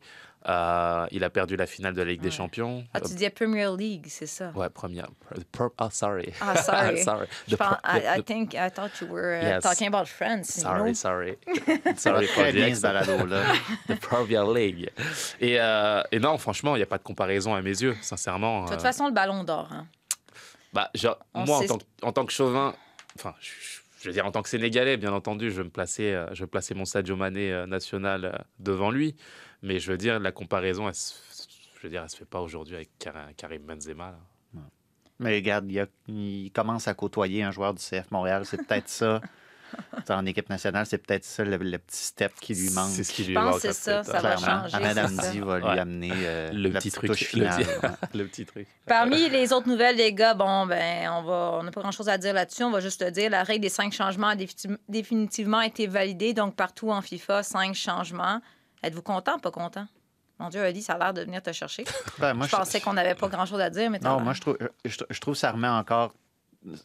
Euh, 0.49 1.07
il 1.11 1.25
a 1.25 1.31
perdu 1.31 1.57
la 1.57 1.67
finale 1.67 1.93
de 1.95 2.03
la 2.03 2.13
Ligue 2.13 2.21
des. 2.21 2.31
Champions. 2.31 2.85
Ah, 2.95 3.01
tu 3.01 3.15
disais 3.15 3.31
Premier 3.31 3.67
League, 3.77 4.07
c'est 4.09 4.27
ça? 4.27 4.53
Ouais, 4.55 4.69
première. 4.71 5.09
Ah, 5.79 5.89
sorry. 5.91 6.33
Ah, 6.41 6.55
sorry. 6.57 6.99
sorry. 7.03 7.27
The 7.49 7.57
pense, 7.57 7.77
I, 7.85 8.01
the- 8.01 8.19
I 8.21 8.23
think, 8.23 8.55
I 8.55 8.71
thought 8.71 8.91
you 9.01 9.09
were 9.09 9.37
uh, 9.41 9.43
Yes. 9.43 9.63
talking 9.65 9.89
about 9.89 10.07
France. 10.07 10.57
you 10.59 10.63
know? 10.63 10.93
Sorry, 10.95 11.37
sorry. 11.97 11.97
Sorry 11.97 12.27
for 12.29 12.45
the 12.53 13.97
Premier 14.01 14.45
League. 14.53 14.89
Et, 15.41 15.59
euh, 15.61 16.03
et 16.13 16.21
non, 16.21 16.39
franchement, 16.39 16.77
il 16.77 16.79
n'y 16.79 16.85
a 16.85 16.87
pas 16.87 16.99
de 16.99 17.03
comparaison 17.05 17.53
à 17.55 17.61
mes 17.63 17.71
yeux, 17.83 17.97
sincèrement. 18.01 18.65
De 18.67 18.71
toute 18.71 18.79
euh, 18.79 18.83
façon, 18.83 19.07
le 19.07 19.13
Ballon 19.13 19.43
d'Or. 19.43 19.69
hein. 19.73 19.87
Bah, 20.77 20.91
genre, 20.95 21.19
on 21.35 21.45
moi, 21.45 21.59
en 21.59 21.67
tant, 21.67 21.79
que- 21.79 21.85
en 22.03 22.13
tant 22.13 22.25
que 22.27 22.33
chauvin, 22.33 22.75
enfin, 23.17 23.35
je, 23.41 24.07
veux 24.09 24.13
dire, 24.13 24.25
en 24.27 24.31
tant 24.31 24.43
que 24.43 24.49
Sénégalais, 24.49 24.97
bien 24.97 25.13
entendu, 25.13 25.51
je 25.51 25.57
vais 25.57 25.65
me 25.65 25.71
placer, 25.71 26.13
euh, 26.13 26.27
je 26.35 26.45
vais 26.45 26.47
placer 26.47 26.75
mon 26.75 26.85
Sadio 26.85 27.17
Mané 27.17 27.53
euh, 27.53 27.67
national 27.67 28.25
euh, 28.27 28.33
devant 28.61 28.91
lui. 28.91 29.17
Mais 29.63 29.79
je 29.81 29.91
veux 29.91 29.99
dire, 29.99 30.21
la 30.21 30.33
comparaison, 30.33 30.87
elle 30.89 30.95
je 30.95 31.83
veux 31.83 31.89
dire, 31.91 32.03
elle 32.03 32.11
se 32.11 32.17
fait 32.17 32.25
pas 32.25 32.41
aujourd'hui 32.41 32.75
avec 32.77 32.91
Kar- 32.99 33.31
Karim 33.37 33.63
Benzema. 33.63 34.13
là. 34.13 34.61
Mais 35.19 35.35
regarde, 35.37 35.71
il, 35.71 35.81
a- 35.81 35.87
il 36.09 36.51
commence 36.53 36.89
à 36.89 36.95
côtoyer 36.95 37.43
un 37.43 37.51
joueur 37.51 37.73
du 37.75 37.81
CF 37.83 38.11
Montréal. 38.11 38.45
C'est 38.45 38.59
peut-être 38.67 38.89
ça. 38.89 39.21
T'sais, 40.05 40.15
En 40.15 40.25
équipe 40.27 40.49
nationale, 40.49 40.87
c'est 40.87 40.99
peut-être 40.99 41.25
ça 41.25 41.45
le, 41.45 41.57
le 41.57 41.79
petit 41.79 42.05
step 42.05 42.33
qui 42.41 42.55
lui 42.55 42.71
manque. 42.71 42.91
C'est 42.91 43.05
ce 43.05 43.13
qui 43.13 43.25
lui 43.25 43.35
pense 43.35 43.57
que 43.57 43.61
c'est 43.61 43.73
ça, 43.73 44.05
ça 44.05 44.21
va 44.21 44.37
changer, 44.37 44.71
ça. 44.95 45.05
Hamdi 45.05 45.41
va 45.41 45.59
lui 45.59 45.65
Ouais. 45.65 45.79
amener 45.79 46.13
euh, 46.15 46.51
Le 46.53 46.69
la 46.69 46.81
petit 46.81 46.91
truc. 46.91 47.09
Le 47.11 47.15
finale. 47.17 47.65
le 48.15 48.25
petit 48.27 48.47
truc. 48.47 48.69
Parmi 48.87 49.29
les 49.29 49.53
autres 49.53 49.69
nouvelles, 49.69 49.97
les 49.97 50.13
gars, 50.13 50.35
bon, 50.35 50.67
ben, 50.67 51.09
on 51.11 51.23
va, 51.23 51.51
on 51.55 51.63
n'a 51.65 51.71
pas 51.73 51.81
grand-chose 51.81 52.09
à 52.09 52.19
dire 52.19 52.33
là-dessus. 52.35 52.63
On 52.65 52.71
va 52.71 52.81
juste 52.81 53.01
te 53.05 53.11
dire, 53.11 53.31
la 53.31 53.43
règle 53.43 53.63
des 53.63 53.69
cinq 53.69 53.93
changements 53.93 54.29
a 54.29 54.37
défini- 54.37 54.79
définitivement 54.89 55.61
été 55.63 55.87
validée. 55.87 56.33
Donc, 56.35 56.55
partout 56.55 56.91
en 56.91 57.03
FIFA, 57.03 57.43
cinq 57.43 57.75
changements. 57.75 58.41
Êtes-vous 58.83 59.03
content, 59.03 59.39
pas 59.39 59.51
content? 59.51 59.87
Mon 60.39 60.51
Dieu, 60.51 60.63
Ali, 60.63 60.83
ça 60.83 60.93
a 60.93 60.99
l'air 60.99 61.15
de 61.15 61.23
venir 61.23 61.43
te 61.43 61.51
chercher. 61.53 61.85
Ben, 62.19 62.35
moi, 62.35 62.47
je 62.47 62.55
pensais 62.55 62.79
qu'on 62.81 62.93
n'avait 62.93 63.15
pas 63.15 63.27
grand-chose 63.29 63.61
à 63.61 63.71
dire, 63.71 63.91
mais 63.91 63.99
t'as 63.99 64.11
Non, 64.11 64.21
moi, 64.21 64.35
je 64.35 64.41
trouve, 64.43 64.59
je, 64.85 64.97
je 65.09 65.21
trouve 65.21 65.33
que 65.35 65.41
ça 65.41 65.51
remet 65.51 65.67
encore. 65.67 66.13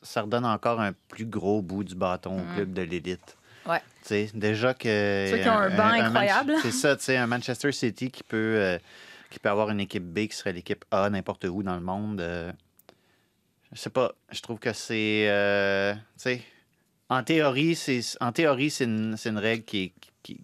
Ça 0.02 0.22
redonne 0.22 0.46
encore 0.46 0.80
un 0.80 0.94
plus 1.08 1.26
gros 1.26 1.62
bout 1.62 1.84
du 1.84 1.96
bâton 1.96 2.40
au 2.40 2.44
Mhm. 2.44 2.56
club 2.56 2.74
de 2.74 2.82
l'élite. 2.84 3.38
Ouais. 3.68 3.80
Tu 4.02 4.08
sais, 4.08 4.30
déjà 4.34 4.74
que. 4.74 5.28
Ceux 5.32 5.38
qui 5.40 5.50
ont 5.50 5.52
un 5.58 5.70
banc 5.70 5.90
Manche- 5.90 6.02
incroyable. 6.02 6.54
C'est 6.62 6.72
ça, 6.72 6.96
tu 6.96 7.04
sais, 7.04 7.18
un 7.18 7.28
Manchester 7.28 7.72
City 7.72 8.10
qui 8.10 8.24
peut, 8.24 8.38
euh, 8.38 8.80
qui 9.30 9.40
peut 9.40 9.50
avoir 9.50 9.70
une 9.70 9.80
équipe 9.80 10.04
B 10.04 10.28
qui 10.28 10.36
serait 10.36 10.54
l'équipe 10.54 10.84
A 10.92 11.10
n'importe 11.10 11.46
où 11.46 11.62
dans 11.64 11.76
le 11.76 11.82
monde. 11.82 12.20
euh, 12.22 12.52
je 13.72 13.80
sais 13.80 13.90
pas. 13.90 14.14
Je 14.32 14.42
trouve 14.42 14.60
que 14.60 14.74
c'est. 14.74 15.28
euh, 15.30 15.94
tu 15.94 16.00
sais, 16.18 16.42
en 17.10 17.24
théorie, 17.24 17.76
c'est 17.76 18.02
en 18.20 18.32
théorie, 18.32 18.70
c'est 18.70 18.86
une, 18.86 19.16
c'est 19.18 19.30
une 19.30 19.38
règle 19.38 19.64
qui 19.64 19.84
est, 19.84 19.94
qui, 20.24 20.42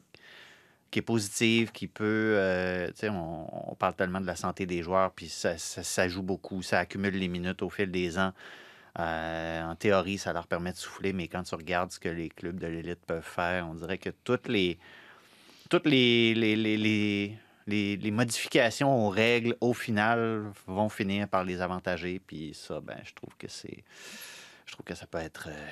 qui 0.91 0.99
est 0.99 1.01
positive, 1.01 1.71
qui 1.71 1.87
peut. 1.87 2.03
euh, 2.37 2.87
tu 2.89 2.93
sais, 2.97 3.09
on, 3.09 3.71
on 3.71 3.75
parle 3.75 3.95
tellement 3.95 4.21
de 4.21 4.27
la 4.27 4.35
santé 4.35 4.65
des 4.67 4.83
joueurs, 4.83 5.11
puis 5.11 5.27
ça, 5.27 5.57
ça, 5.57 5.81
ça 5.83 6.07
joue 6.07 6.21
beaucoup, 6.23 6.61
ça 6.61 6.79
accumule 6.79 7.15
les 7.17 7.27
minutes 7.27 7.61
au 7.63 7.69
fil 7.69 7.89
des 7.91 8.17
ans. 8.19 8.31
Euh, 8.99 9.63
en 9.63 9.75
théorie, 9.75 10.17
ça 10.17 10.33
leur 10.33 10.47
permet 10.47 10.71
de 10.71 10.77
souffler, 10.77 11.13
mais 11.13 11.27
quand 11.27 11.43
tu 11.43 11.53
regardes 11.55 11.91
ce 11.91 11.99
que 11.99 12.09
les 12.09 12.29
clubs 12.29 12.59
de 12.59 12.67
l'élite 12.67 12.99
peuvent 13.05 13.21
faire, 13.23 13.67
on 13.69 13.75
dirait 13.75 13.97
que 13.99 14.09
toutes 14.23 14.47
les 14.47 14.79
toutes 15.69 15.85
les, 15.85 16.33
les, 16.33 16.55
les, 16.55 16.77
les, 16.77 17.37
les- 17.67 17.97
les 17.97 18.11
modifications 18.11 19.05
aux 19.05 19.09
règles, 19.09 19.55
au 19.59 19.73
final, 19.73 20.45
vont 20.65 20.87
finir 20.89 21.27
par 21.27 21.43
les 21.43 21.61
avantager. 21.61 22.19
Puis 22.25 22.53
ça, 22.53 22.79
ben, 22.79 22.97
je 23.03 23.13
trouve 23.13 23.35
que 23.37 23.47
c'est. 23.49 23.83
Je 24.65 24.71
trouve 24.71 24.85
que 24.85 24.95
ça 24.95 25.05
peut 25.05 25.17
être 25.19 25.49
euh, 25.49 25.67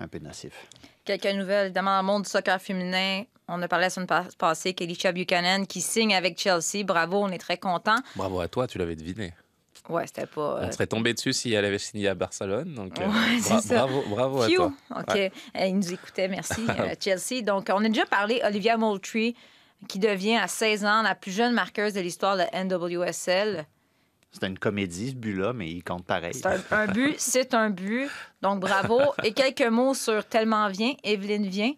un 0.00 0.08
peu 0.08 0.18
nocif. 0.18 0.66
Quelques 1.04 1.26
nouvelles, 1.26 1.66
évidemment, 1.66 1.90
dans 1.92 2.00
le 2.00 2.06
monde 2.06 2.22
du 2.24 2.30
soccer 2.30 2.60
féminin. 2.60 3.24
On 3.46 3.62
a 3.62 3.68
parlé 3.68 3.84
la 3.84 3.90
semaine 3.90 4.06
pas- 4.08 4.26
passée 4.38 4.72
qu'Elisha 4.74 5.12
Buchanan 5.12 5.66
qui 5.66 5.80
signe 5.82 6.14
avec 6.16 6.36
Chelsea. 6.40 6.82
Bravo, 6.84 7.18
on 7.22 7.28
est 7.28 7.38
très 7.38 7.58
contents. 7.58 8.00
Bravo 8.16 8.40
à 8.40 8.48
toi, 8.48 8.66
tu 8.66 8.78
l'avais 8.78 8.96
deviné. 8.96 9.32
Ouais, 9.88 10.06
c'était 10.06 10.26
pas. 10.26 10.58
euh, 10.60 10.66
On 10.68 10.72
serait 10.72 10.86
tombé 10.86 11.14
dessus 11.14 11.32
si 11.32 11.52
elle 11.52 11.64
avait 11.64 11.78
signé 11.78 12.08
à 12.08 12.14
Barcelone. 12.14 12.74
Donc, 12.74 12.98
euh, 13.00 13.06
Ouais, 13.06 13.38
c'est 13.40 13.50
bra- 13.50 13.60
ça. 13.62 13.74
bravo, 13.86 14.02
bravo 14.08 14.42
à 14.42 14.48
toi. 14.48 14.72
OK. 14.90 15.14
Ouais. 15.14 15.32
Euh, 15.56 15.66
Il 15.66 15.76
nous 15.76 15.92
écoutait, 15.92 16.28
merci, 16.28 16.64
euh, 16.80 16.94
Chelsea. 17.00 17.42
Donc, 17.42 17.68
on 17.72 17.84
a 17.84 17.88
déjà 17.88 18.06
parlé, 18.06 18.40
Olivia 18.44 18.76
Moultrie, 18.76 19.34
qui 19.88 19.98
devient 19.98 20.36
à 20.36 20.48
16 20.48 20.84
ans 20.84 21.02
la 21.02 21.14
plus 21.14 21.30
jeune 21.32 21.52
marqueuse 21.54 21.92
de 21.92 22.00
l'histoire 22.00 22.36
de 22.36 22.42
la 22.50 22.64
NWSL. 22.64 23.66
C'était 24.32 24.48
une 24.48 24.58
comédie, 24.58 25.10
ce 25.10 25.14
but-là, 25.14 25.52
mais 25.54 25.70
il 25.70 25.82
compte 25.82 26.04
pareil. 26.04 26.34
C'est 26.34 26.44
un, 26.46 26.60
un 26.72 26.86
but, 26.88 27.14
c'est 27.18 27.54
un 27.54 27.70
but. 27.70 28.10
Donc, 28.42 28.60
bravo. 28.60 29.00
Et 29.24 29.32
quelques 29.32 29.62
mots 29.66 29.94
sur 29.94 30.26
Tellement 30.26 30.68
Vient, 30.68 30.92
Evelyne 31.04 31.46
Vient, 31.46 31.72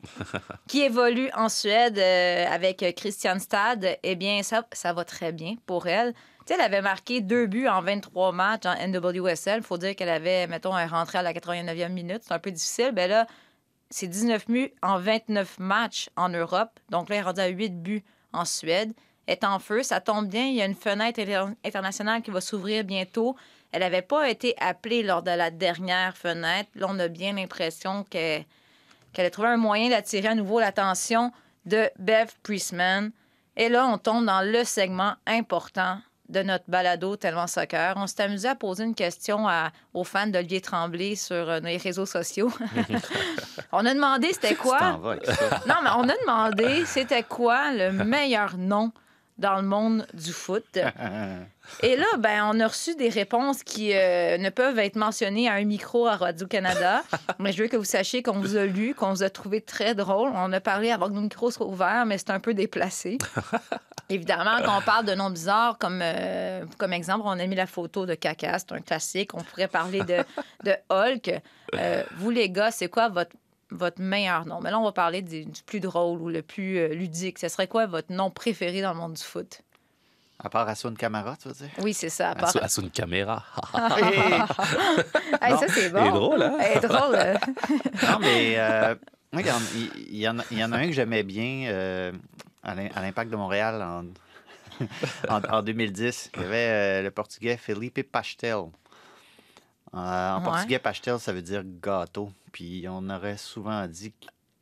qui 0.66 0.80
évolue 0.82 1.30
en 1.36 1.48
Suède 1.48 1.98
euh, 1.98 2.46
avec 2.50 2.84
Christian 2.96 3.38
Stad. 3.38 3.86
Eh 4.02 4.16
bien, 4.16 4.42
ça, 4.42 4.64
ça 4.72 4.92
va 4.92 5.04
très 5.04 5.30
bien 5.30 5.54
pour 5.66 5.86
elle. 5.86 6.14
Elle 6.50 6.60
avait 6.60 6.82
marqué 6.82 7.20
deux 7.20 7.46
buts 7.46 7.68
en 7.68 7.82
23 7.82 8.32
matchs 8.32 8.66
en 8.66 8.74
NWSL. 8.74 9.58
Il 9.58 9.62
faut 9.62 9.78
dire 9.78 9.94
qu'elle 9.94 10.08
avait, 10.08 10.46
mettons, 10.46 10.76
elle 10.76 10.88
rentrait 10.88 11.18
à 11.18 11.22
la 11.22 11.32
89e 11.32 11.88
minute. 11.90 12.22
C'est 12.22 12.32
un 12.32 12.38
peu 12.38 12.50
difficile. 12.50 12.92
Ben 12.92 13.08
là, 13.10 13.26
c'est 13.90 14.06
19 14.06 14.46
buts 14.46 14.72
en 14.82 14.98
29 14.98 15.58
matchs 15.58 16.08
en 16.16 16.28
Europe. 16.28 16.70
Donc 16.90 17.08
là, 17.08 17.16
il 17.16 17.18
est 17.18 17.22
rendu 17.22 17.40
à 17.40 17.46
8 17.48 17.82
buts 17.82 18.04
en 18.32 18.44
Suède. 18.44 18.92
Est 19.26 19.44
en 19.44 19.58
feu. 19.58 19.82
Ça 19.82 20.00
tombe 20.00 20.26
bien. 20.26 20.46
Il 20.46 20.54
y 20.54 20.62
a 20.62 20.64
une 20.64 20.74
fenêtre 20.74 21.20
inter- 21.20 21.52
internationale 21.64 22.22
qui 22.22 22.30
va 22.30 22.40
s'ouvrir 22.40 22.82
bientôt. 22.84 23.36
Elle 23.72 23.80
n'avait 23.80 24.00
pas 24.00 24.30
été 24.30 24.54
appelée 24.58 25.02
lors 25.02 25.22
de 25.22 25.30
la 25.30 25.50
dernière 25.50 26.16
fenêtre. 26.16 26.70
Là, 26.74 26.86
on 26.88 26.98
a 26.98 27.08
bien 27.08 27.34
l'impression 27.34 28.04
que- 28.04 28.40
qu'elle 29.12 29.26
a 29.26 29.30
trouvé 29.30 29.48
un 29.48 29.58
moyen 29.58 29.90
d'attirer 29.90 30.28
à 30.28 30.34
nouveau 30.34 30.60
l'attention 30.60 31.30
de 31.66 31.90
Bev 31.98 32.30
Priestman. 32.42 33.10
Et 33.56 33.68
là, 33.68 33.86
on 33.86 33.98
tombe 33.98 34.24
dans 34.24 34.40
le 34.40 34.64
segment 34.64 35.14
important 35.26 35.98
de 36.28 36.42
notre 36.42 36.64
balado 36.68 37.16
Tellement 37.16 37.46
Soccer. 37.46 37.94
On 37.96 38.06
s'est 38.06 38.22
amusé 38.22 38.48
à 38.48 38.54
poser 38.54 38.84
une 38.84 38.94
question 38.94 39.48
à- 39.48 39.70
aux 39.94 40.04
fans 40.04 40.26
d'Olivier 40.26 40.60
Tremblay 40.60 41.14
sur 41.16 41.34
euh, 41.48 41.60
les 41.60 41.76
réseaux 41.78 42.06
sociaux. 42.06 42.52
on 43.72 43.84
a 43.86 43.94
demandé 43.94 44.32
c'était 44.32 44.54
quoi? 44.54 44.78
Non, 45.66 45.74
mais 45.82 45.90
on 45.96 46.08
a 46.08 46.14
demandé 46.26 46.84
c'était 46.86 47.22
quoi 47.22 47.72
le 47.72 47.92
meilleur 47.92 48.56
nom 48.58 48.92
dans 49.38 49.56
le 49.56 49.62
monde 49.62 50.06
du 50.14 50.32
foot. 50.32 50.64
Et 51.82 51.96
là, 51.96 52.06
ben, 52.18 52.50
on 52.52 52.58
a 52.58 52.66
reçu 52.66 52.96
des 52.96 53.08
réponses 53.08 53.62
qui 53.62 53.92
euh, 53.94 54.36
ne 54.36 54.50
peuvent 54.50 54.78
être 54.80 54.96
mentionnées 54.96 55.48
à 55.48 55.52
un 55.54 55.64
micro 55.64 56.08
à 56.08 56.16
Radio-Canada. 56.16 57.02
mais 57.38 57.52
je 57.52 57.62
veux 57.62 57.68
que 57.68 57.76
vous 57.76 57.84
sachiez 57.84 58.22
qu'on 58.22 58.40
vous 58.40 58.56
a 58.56 58.64
lu, 58.66 58.94
qu'on 58.94 59.10
vous 59.12 59.22
a 59.22 59.30
trouvé 59.30 59.60
très 59.60 59.94
drôle. 59.94 60.32
On 60.34 60.52
a 60.52 60.60
parlé 60.60 60.90
avant 60.90 61.06
que 61.08 61.12
nos 61.12 61.20
micros 61.20 61.50
soient 61.52 61.66
ouverts, 61.68 62.04
mais 62.04 62.18
c'est 62.18 62.30
un 62.30 62.40
peu 62.40 62.52
déplacé. 62.52 63.18
Évidemment, 64.10 64.56
quand 64.64 64.78
on 64.78 64.82
parle 64.82 65.04
de 65.04 65.14
noms 65.14 65.30
bizarres, 65.30 65.76
comme, 65.78 66.00
euh, 66.02 66.64
comme 66.78 66.92
exemple, 66.94 67.22
on 67.26 67.38
a 67.38 67.46
mis 67.46 67.54
la 67.54 67.66
photo 67.66 68.06
de 68.06 68.14
Caca, 68.14 68.58
c'est 68.58 68.72
un 68.72 68.80
classique. 68.80 69.34
On 69.34 69.42
pourrait 69.42 69.68
parler 69.68 70.00
de, 70.00 70.24
de 70.64 70.74
Hulk. 70.88 71.40
Euh, 71.74 72.02
vous, 72.16 72.30
les 72.30 72.48
gars, 72.48 72.70
c'est 72.70 72.88
quoi 72.88 73.08
votre, 73.10 73.32
votre 73.70 74.00
meilleur 74.00 74.46
nom? 74.46 74.60
Mais 74.62 74.70
là, 74.70 74.78
on 74.78 74.84
va 74.84 74.92
parler 74.92 75.20
du, 75.20 75.44
du 75.44 75.62
plus 75.62 75.80
drôle 75.80 76.20
ou 76.22 76.30
le 76.30 76.40
plus 76.40 76.78
euh, 76.78 76.88
ludique. 76.94 77.38
Ce 77.38 77.48
serait 77.48 77.66
quoi 77.66 77.84
votre 77.86 78.10
nom 78.10 78.30
préféré 78.30 78.80
dans 78.80 78.92
le 78.94 78.98
monde 78.98 79.12
du 79.12 79.22
foot? 79.22 79.60
À 80.42 80.48
part 80.48 80.68
Asun 80.68 80.94
Camara, 80.94 81.36
tu 81.36 81.48
veux 81.48 81.54
dire? 81.54 81.68
Oui, 81.80 81.92
c'est 81.92 82.08
ça. 82.08 82.30
à 82.30 82.34
part-. 82.34 82.52
Hey, 85.42 85.52
Non. 85.52 85.58
ça, 85.58 85.66
c'est 85.68 85.90
bon. 85.90 86.00
Il 86.02 86.06
est 86.08 86.10
drôle, 86.12 86.42
hein? 86.42 86.56
Elle 86.60 86.78
est 86.78 86.88
drôle. 86.88 87.18
Non, 88.08 88.18
mais 88.20 88.54
euh, 88.56 88.94
regarde, 89.34 89.62
il, 89.74 89.90
il 90.12 90.16
y 90.18 90.28
en 90.28 90.38
a, 90.38 90.42
il 90.50 90.58
y 90.58 90.64
en 90.64 90.72
a 90.72 90.76
un 90.78 90.86
que 90.86 90.92
j'aimais 90.92 91.24
bien 91.24 91.66
euh, 91.68 92.12
à 92.62 92.74
l'Im- 92.74 92.90
à 92.94 93.02
l'Impact 93.02 93.30
de 93.30 93.36
Montréal 93.36 93.82
en, 93.82 94.04
en, 95.28 95.42
en 95.44 95.62
2010. 95.62 96.30
Il 96.36 96.42
y 96.42 96.44
avait 96.44 96.56
euh, 96.56 97.02
le 97.02 97.10
portugais 97.10 97.56
Felipe 97.56 98.02
Pastel. 98.10 98.54
Euh, 99.94 99.96
en 99.96 100.38
Ouais. 100.38 100.44
portugais, 100.44 100.78
pastel, 100.78 101.18
ça 101.18 101.32
veut 101.32 101.42
dire 101.42 101.62
gâteau. 101.64 102.30
Puis 102.52 102.84
on 102.88 103.08
aurait 103.08 103.38
souvent 103.38 103.86
dit 103.86 104.12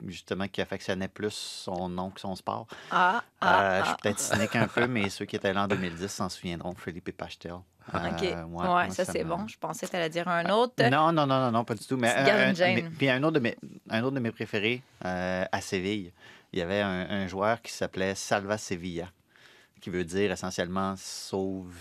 justement 0.07 0.47
qu'il 0.47 0.63
affectionnait 0.63 1.09
plus 1.09 1.33
son 1.33 1.89
nom 1.89 2.11
que 2.11 2.21
son 2.21 2.37
sport. 2.37 2.67
Ah, 2.91 3.17
Euh, 3.17 3.21
ah, 3.41 3.79
je 3.81 3.85
suis 3.87 3.93
ah. 3.95 3.97
peut-être 4.03 4.21
cynique 4.21 4.55
un 4.57 4.69
peu, 4.69 4.87
mais 4.87 5.09
ceux 5.11 5.25
qui 5.25 5.35
étaient 5.37 5.53
là 5.53 5.65
en 5.65 5.67
2010 5.69 6.07
s'en 6.09 6.29
souviendront. 6.29 6.75
Felipe 6.75 7.11
Pastel. 7.17 7.55
OK. 7.55 8.23
Euh, 8.23 8.45
ouais, 8.45 8.91
ça, 8.91 9.05
c'est 9.05 9.25
bon. 9.25 9.47
Je 9.49 9.57
pensais 9.59 9.87
que 9.87 9.91
tu 9.93 9.97
allais 9.97 10.11
dire 10.11 10.27
un 10.29 10.49
autre. 10.51 10.75
non, 10.91 11.13
non, 11.13 11.27
non, 11.27 11.39
non, 11.41 11.51
non, 11.53 11.65
pas 11.65 11.75
du 11.75 11.85
tout. 11.87 11.97
Mais 11.97 12.13
un, 12.15 12.51
un- 12.51 12.53
mais- 12.75 12.83
puis 12.97 13.09
un 13.09 13.23
autre 13.23 13.35
de 13.35 13.41
mes, 13.41 13.57
un 13.91 14.03
autre 14.03 14.15
de 14.15 14.21
mes 14.21 14.33
préférés 14.33 14.83
euh, 15.05 15.45
à 15.51 15.61
Séville, 15.61 16.13
il 16.57 16.61
y 16.61 16.63
avait 16.63 16.81
un, 16.81 17.07
un 17.11 17.27
joueur 17.27 17.61
qui 17.61 17.71
s'appelait 17.71 18.15
Salva 18.15 18.57
Sevilla, 18.57 19.11
qui 19.81 19.91
veut 19.91 20.05
dire 20.05 20.33
essentiellement 20.33 20.95
sauve, 20.97 21.75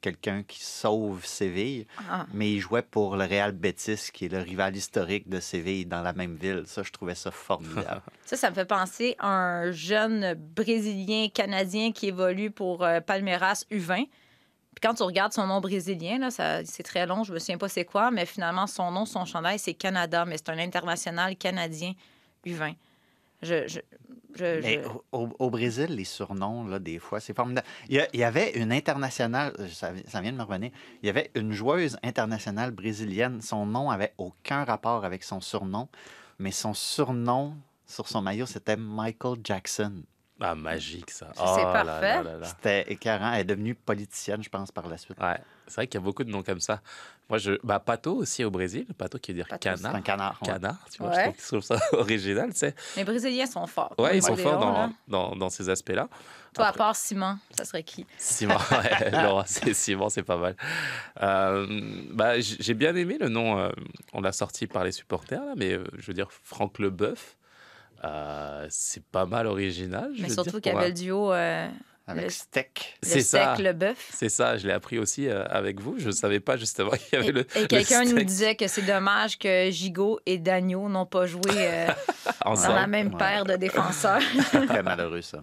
quelqu'un 0.00 0.44
qui 0.44 0.62
sauve 0.62 1.26
Séville. 1.26 1.86
Ah. 2.08 2.26
Mais 2.32 2.52
il 2.52 2.60
jouait 2.60 2.82
pour 2.82 3.16
le 3.16 3.24
Real 3.24 3.52
Betis, 3.52 4.10
qui 4.12 4.26
est 4.26 4.28
le 4.28 4.38
rival 4.38 4.76
historique 4.76 5.28
de 5.28 5.40
Séville 5.40 5.84
dans 5.84 6.00
la 6.00 6.12
même 6.12 6.36
ville. 6.36 6.62
Ça, 6.66 6.84
je 6.84 6.92
trouvais 6.92 7.16
ça 7.16 7.30
formidable. 7.30 8.02
Ça, 8.24 8.36
ça 8.36 8.50
me 8.50 8.54
fait 8.54 8.66
penser 8.66 9.16
à 9.18 9.28
un 9.28 9.72
jeune 9.72 10.34
Brésilien 10.34 11.28
canadien 11.28 11.92
qui 11.92 12.08
évolue 12.08 12.50
pour 12.50 12.84
euh, 12.84 13.00
Palmeiras 13.00 13.64
U20. 13.70 14.06
Puis 14.06 14.80
quand 14.82 14.94
tu 14.94 15.02
regardes 15.02 15.32
son 15.32 15.46
nom 15.46 15.60
brésilien, 15.60 16.18
là, 16.18 16.30
ça, 16.30 16.64
c'est 16.64 16.82
très 16.82 17.06
long, 17.06 17.24
je 17.24 17.32
me 17.32 17.38
souviens 17.38 17.58
pas 17.58 17.68
c'est 17.68 17.86
quoi, 17.86 18.10
mais 18.10 18.26
finalement, 18.26 18.66
son 18.66 18.90
nom, 18.90 19.06
son 19.06 19.24
chandail, 19.24 19.58
c'est 19.58 19.74
Canada, 19.74 20.24
mais 20.24 20.36
c'est 20.36 20.50
un 20.50 20.58
international 20.58 21.36
canadien 21.36 21.94
U20. 22.46 22.76
Je, 23.42 23.66
je, 23.68 23.78
je- 24.34 24.60
Mais 24.62 24.82
au, 25.12 25.50
Brésil, 25.50 25.86
les 25.90 26.04
surnoms, 26.04 26.64
là, 26.66 26.78
des 26.78 26.98
fois, 26.98 27.20
c'est 27.20 27.34
formidable. 27.34 27.66
Il 27.88 27.96
y, 27.96 28.00
a- 28.00 28.08
il 28.12 28.20
y 28.20 28.24
avait 28.24 28.52
une 28.58 28.72
internationale, 28.72 29.52
euh, 29.58 29.68
ça, 29.68 29.92
ça 30.06 30.20
vient 30.20 30.32
de 30.32 30.36
me 30.36 30.42
revenir, 30.42 30.70
il 31.02 31.06
y 31.06 31.10
avait 31.10 31.30
une 31.34 31.52
joueuse 31.52 31.98
internationale 32.02 32.70
brésilienne. 32.72 33.40
Son 33.40 33.66
nom 33.66 33.90
avait 33.90 34.12
aucun 34.18 34.64
rapport 34.64 35.04
avec 35.04 35.22
son 35.24 35.40
surnom, 35.40 35.88
mais 36.38 36.50
son 36.50 36.74
surnom 36.74 37.54
sur 37.86 38.08
son 38.08 38.20
maillot, 38.22 38.46
c'était 38.46 38.76
Michael 38.76 39.38
Jackson. 39.42 40.02
Ah, 40.40 40.54
magique, 40.54 41.10
ça. 41.10 41.28
C'est 41.34 41.42
Oh 41.42 41.56
là 41.56 41.84
parfait. 41.84 42.22
C'était 42.44 42.92
écœurant. 42.92 43.32
Elle 43.32 43.40
est 43.40 43.44
devenue 43.44 43.74
politicienne, 43.74 44.42
je 44.42 44.48
pense, 44.48 44.70
par 44.70 44.88
la 44.88 44.96
suite. 44.96 45.18
Ouais, 45.20 45.38
c'est 45.66 45.74
vrai 45.76 45.86
qu'il 45.88 45.98
y 46.00 46.02
a 46.02 46.04
beaucoup 46.04 46.22
de 46.22 46.30
noms 46.30 46.42
comme 46.44 46.60
ça. 46.60 46.80
Moi, 47.28 47.38
je. 47.38 47.52
Bah, 47.64 47.80
Pato 47.80 48.14
aussi 48.14 48.44
au 48.44 48.50
Brésil. 48.50 48.86
Pato 48.96 49.18
qui 49.18 49.32
veut 49.32 49.36
dire 49.38 49.48
Pato, 49.48 49.68
C'est 49.68 49.82
canard. 49.82 49.94
un 49.96 50.00
canard. 50.00 50.38
ouais. 50.42 50.48
Canard, 50.48 50.76
tu 50.92 51.02
vois, 51.02 51.10
Ouais. 51.10 51.16
je, 51.16 51.22
trouve, 51.48 51.60
je 51.62 51.66
trouve 51.66 51.78
ça 51.78 51.78
original, 51.98 52.52
tu 52.52 52.58
sais. 52.60 52.74
Les 52.96 53.04
Brésiliens 53.04 53.46
sont 53.46 53.66
forts. 53.66 53.94
Ouais, 53.98 54.16
ils 54.18 54.22
sont 54.22 54.36
forts 54.36 54.58
dans, 54.60 54.92
dans, 55.08 55.34
dans 55.36 55.50
ces 55.50 55.68
aspects-là. 55.68 56.08
Toi, 56.54 56.66
à 56.66 56.72
part 56.72 56.94
Simon, 56.96 57.38
ça 57.56 57.64
serait 57.64 57.82
qui? 57.82 58.06
Simon, 58.16 58.54
ouais, 58.70 59.10
Laura, 59.22 59.44
c'est 59.46 59.74
Simon, 59.74 60.08
c'est 60.08 60.22
pas 60.22 60.36
mal. 60.38 60.56
Euh, 61.22 61.66
bah, 62.12 62.40
j'ai 62.40 62.74
bien 62.74 62.94
aimé 62.96 63.18
le 63.20 63.28
nom. 63.28 63.58
euh, 63.58 63.70
on 64.12 64.20
l'a 64.20 64.32
sorti 64.32 64.66
par 64.66 64.84
les 64.84 64.92
supporters, 64.92 65.44
là, 65.44 65.54
mais 65.56 65.72
euh, 65.72 65.84
je 65.98 66.06
veux 66.06 66.14
dire, 66.14 66.28
Franck 66.30 66.78
Leboeuf, 66.78 67.36
euh, 68.04 68.66
c'est 68.70 69.04
pas 69.04 69.26
mal 69.26 69.46
original. 69.46 70.10
je 70.16 70.22
Mais 70.22 70.28
veux 70.28 70.34
surtout 70.34 70.60
qu'il 70.60 70.72
y 70.72 70.74
avait 70.76 70.84
un- 70.86 70.88
le 70.88 70.94
duo 70.94 71.32
euh, 71.32 71.68
Avec 72.06 72.24
le- 72.24 72.30
steak. 72.30 72.98
le 73.02 73.08
C'est 73.08 73.20
ça. 73.20 73.54
steak, 73.54 73.66
le 73.66 73.72
bœuf. 73.72 74.08
C'est 74.12 74.28
ça, 74.28 74.56
je 74.56 74.66
l'ai 74.66 74.72
appris 74.72 74.98
aussi 74.98 75.28
euh, 75.28 75.44
avec 75.48 75.80
vous. 75.80 75.96
Je 75.98 76.10
savais 76.10 76.40
pas 76.40 76.56
justement 76.56 76.90
qu'il 76.90 77.18
y 77.18 77.22
avait 77.22 77.28
Et, 77.28 77.32
le. 77.32 77.46
et 77.56 77.60
le 77.62 77.66
quelqu'un 77.66 78.04
nous 78.04 78.22
disait 78.22 78.54
que 78.54 78.66
c'est 78.68 78.82
dommage 78.82 79.38
que 79.38 79.70
Gigot 79.70 80.20
et 80.26 80.38
Dagno 80.38 80.88
n'ont 80.88 81.06
pas 81.06 81.26
joué 81.26 81.40
euh, 81.56 81.86
dans 82.44 82.74
la 82.74 82.86
même 82.86 83.08
Ouais. 83.12 83.18
paire 83.18 83.44
de 83.44 83.56
défenseurs. 83.56 84.22
Très 84.68 84.82
malheureux, 84.82 85.22
ça. 85.22 85.42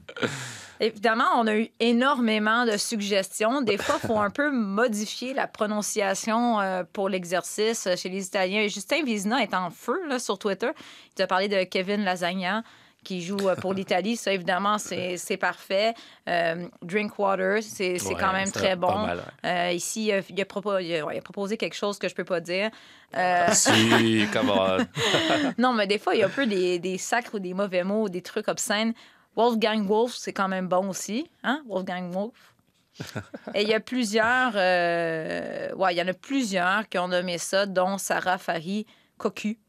Évidemment, 0.80 1.26
on 1.38 1.48
a 1.48 1.56
eu 1.56 1.70
énormément 1.80 2.66
de 2.66 2.78
suggestions. 2.78 3.62
Des 3.62 3.78
fois, 3.78 3.96
il 4.04 4.08
faut 4.08 4.20
un 4.20 4.30
peu 4.30 4.52
modifier 4.52 5.34
la 5.34 5.48
prononciation 5.48 6.60
euh, 6.60 6.84
pour 6.92 7.10
l'exercice 7.10 7.88
chez 7.98 8.10
les 8.10 8.26
Italiens. 8.26 8.68
Justin 8.68 9.04
Vizina 9.04 9.42
est 9.42 9.54
en 9.54 9.70
feu 9.70 10.00
là, 10.08 10.20
sur 10.20 10.38
Twitter. 10.38 10.70
Il 11.18 11.22
a 11.22 11.28
parlé 11.28 11.48
de 11.48 11.64
Kevin 11.64 12.04
Lasagna 12.04 12.64
qui 13.04 13.22
joue 13.22 13.38
euh, 13.48 13.56
pour 13.56 13.74
l'Italie. 13.76 14.16
Ça, 14.18 14.34
évidemment, 14.34 14.78
c'est 14.80 15.38
parfait. 15.40 15.94
Euh, 16.28 16.66
Drinkwater, 16.82 17.62
c'est 17.62 18.00
c'est 18.00 18.16
Ouais, 18.16 18.20
quand 18.20 18.34
même 18.34 18.52
très 18.52 18.76
bon. 18.76 18.98
mal. 19.06 19.22
Euh, 19.46 19.72
ici, 19.74 20.12
euh, 20.12 20.22
il 20.30 20.42
a, 20.42 20.44
propo- 20.46 20.82
il 20.82 21.22
proposé 21.22 21.56
quelque 21.56 21.76
chose 21.76 22.00
que 22.00 22.10
je 22.10 22.16
peux 22.16 22.24
pas 22.24 22.40
dire. 22.40 22.72
Euh, 23.16 23.46
Si, 23.52 24.26
camarade. 24.34 24.88
non, 25.60 25.74
mais 25.74 25.86
des 25.86 26.00
fois, 26.00 26.16
il 26.16 26.22
y 26.22 26.24
a 26.24 26.26
un 26.26 26.30
peu 26.30 26.48
des, 26.48 26.80
des 26.80 26.98
sacres 26.98 27.36
ou 27.36 27.40
des 27.40 27.54
mauvais 27.54 27.84
mots, 27.84 28.10
des 28.10 28.24
trucs 28.24 28.48
obscènes. 28.48 28.94
Wolfgang 29.36 29.86
Wolf, 29.86 30.14
c'est 30.16 30.34
quand 30.34 30.48
même 30.48 30.68
bon 30.68 30.90
aussi. 30.90 31.30
Hein? 31.44 31.62
Wolfgang 31.68 32.12
Wolf. 32.12 32.54
Et 33.54 33.64
il 33.64 33.68
y 33.68 33.74
a 33.74 33.80
plusieurs... 33.80 34.54
euh, 34.56 35.74
Ouais, 35.76 35.94
il 35.94 35.98
y 35.98 36.02
en 36.02 36.08
a 36.08 36.14
plusieurs 36.14 36.88
qui 36.88 36.98
ont 36.98 37.08
nommé 37.10 37.38
ça, 37.38 37.66
dont 37.66 37.98
Sarah 37.98 38.38
Fari 38.38 38.86
Cocu. 39.18 39.60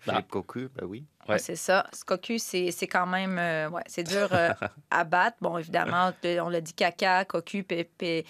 Philippe 0.00 0.28
Cocu, 0.28 0.68
ben 0.74 0.86
oui. 0.86 1.04
Ouais. 1.28 1.34
Ouais, 1.34 1.38
c'est 1.38 1.56
ça. 1.56 1.86
Ce 1.92 2.04
Cocu, 2.04 2.38
c'est 2.38 2.70
c'est 2.70 2.86
quand 2.86 3.06
même... 3.06 3.38
euh, 3.38 3.68
ouais, 3.70 3.82
c'est 3.86 4.02
dur 4.04 4.28
euh, 4.32 4.50
à 4.90 5.04
battre. 5.04 5.36
Bon, 5.40 5.58
évidemment, 5.58 6.12
on 6.24 6.48
l'a 6.48 6.60
dit 6.60 6.72
caca, 6.72 7.24
Cocu, 7.24 7.62
Pépé, 7.62 8.24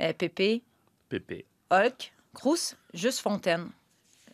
euh, 0.00 0.12
Pépé, 0.12 0.62
Pépé. 1.08 1.44
Hulk, 1.70 2.12
Crous, 2.34 2.76
juste 2.94 3.20
Fontaine. 3.20 3.68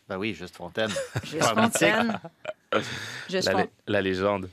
Ben 0.07 0.17
oui, 0.17 0.33
juste 0.35 0.55
Fontaine. 0.55 0.91
Juste. 1.23 1.43
Fontaine. 1.45 2.19
Juste 3.27 3.51
la 3.87 4.01
légende. 4.01 4.47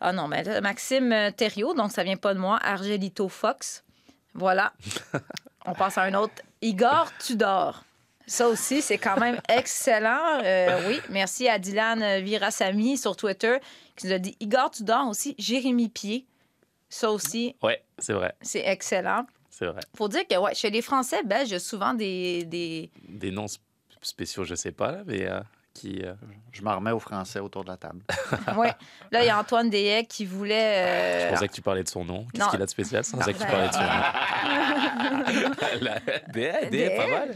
Ah 0.00 0.12
non, 0.12 0.28
mais 0.28 0.60
Maxime 0.60 1.12
euh, 1.12 1.30
Thériault, 1.30 1.74
donc 1.74 1.92
ça 1.92 2.02
vient 2.04 2.16
pas 2.16 2.32
de 2.34 2.38
moi. 2.38 2.58
Argelito 2.62 3.28
Fox. 3.28 3.84
Voilà. 4.34 4.72
On 5.66 5.74
passe 5.74 5.98
à 5.98 6.02
un 6.04 6.14
autre. 6.14 6.34
Igor 6.62 7.10
Tudor. 7.18 7.84
Ça 8.26 8.48
aussi, 8.48 8.80
c'est 8.80 8.98
quand 8.98 9.18
même 9.18 9.40
excellent. 9.48 10.40
Euh, 10.44 10.88
oui, 10.88 11.00
merci 11.10 11.48
à 11.48 11.58
Dylan 11.58 12.22
Virasamy 12.22 12.96
sur 12.96 13.16
Twitter 13.16 13.56
qui 13.96 14.06
nous 14.06 14.12
a 14.14 14.18
dit 14.18 14.36
Igor 14.40 14.70
Tudor 14.70 15.08
aussi, 15.08 15.34
Jérémy 15.38 15.88
Pied. 15.88 16.26
Ça 16.88 17.10
aussi, 17.10 17.54
Ouais, 17.62 17.82
c'est 17.98 18.12
vrai, 18.14 18.34
c'est 18.40 18.66
excellent. 18.66 19.24
c'est 19.50 19.66
vrai. 19.66 19.80
faut 19.96 20.08
dire 20.08 20.26
que 20.26 20.36
ouais, 20.36 20.54
chez 20.54 20.70
les 20.70 20.82
Français 20.82 21.22
belges, 21.24 21.56
souvent 21.58 21.94
des, 21.94 22.44
des, 22.46 22.90
Des 23.08 23.30
noms 23.30 23.46
sp- 23.46 23.58
spéciaux, 24.02 24.42
je 24.44 24.54
sais 24.56 24.72
pas, 24.72 24.90
là, 24.92 24.98
mais 25.06 25.28
euh, 25.28 25.40
qui. 25.74 26.02
euh, 26.04 26.14
Je 26.52 26.62
me 26.62 26.70
remets 26.70 26.90
au 26.92 26.98
français 26.98 27.40
autour 27.40 27.64
de 27.64 27.70
la 27.70 27.76
table. 27.76 28.00
Ouais. 28.56 28.72
Là, 29.12 29.22
il 29.22 29.26
y 29.26 29.30
a 29.30 29.38
Antoine 29.38 29.70
Deshaies 29.70 30.04
qui 30.06 30.24
voulait. 30.26 31.20
Je 31.20 31.26
euh, 31.26 31.30
pensais 31.30 31.48
que 31.48 31.52
tu 31.54 31.62
parlais 31.62 31.82
de 31.82 31.88
son 31.88 32.04
nom. 32.04 32.26
Qu'est-ce 32.32 32.48
qu'il 32.50 32.62
a 32.62 32.64
de 32.64 32.70
spécial 32.70 33.04
Je 33.04 33.10
pensais 33.12 33.32
que 33.32 33.38
tu 33.38 33.46
parlais 33.46 33.68
de 33.68 33.72
son 33.72 33.80
nom? 33.80 33.86
La- 35.80 36.00
pas 36.00 37.06
mal. 37.08 37.34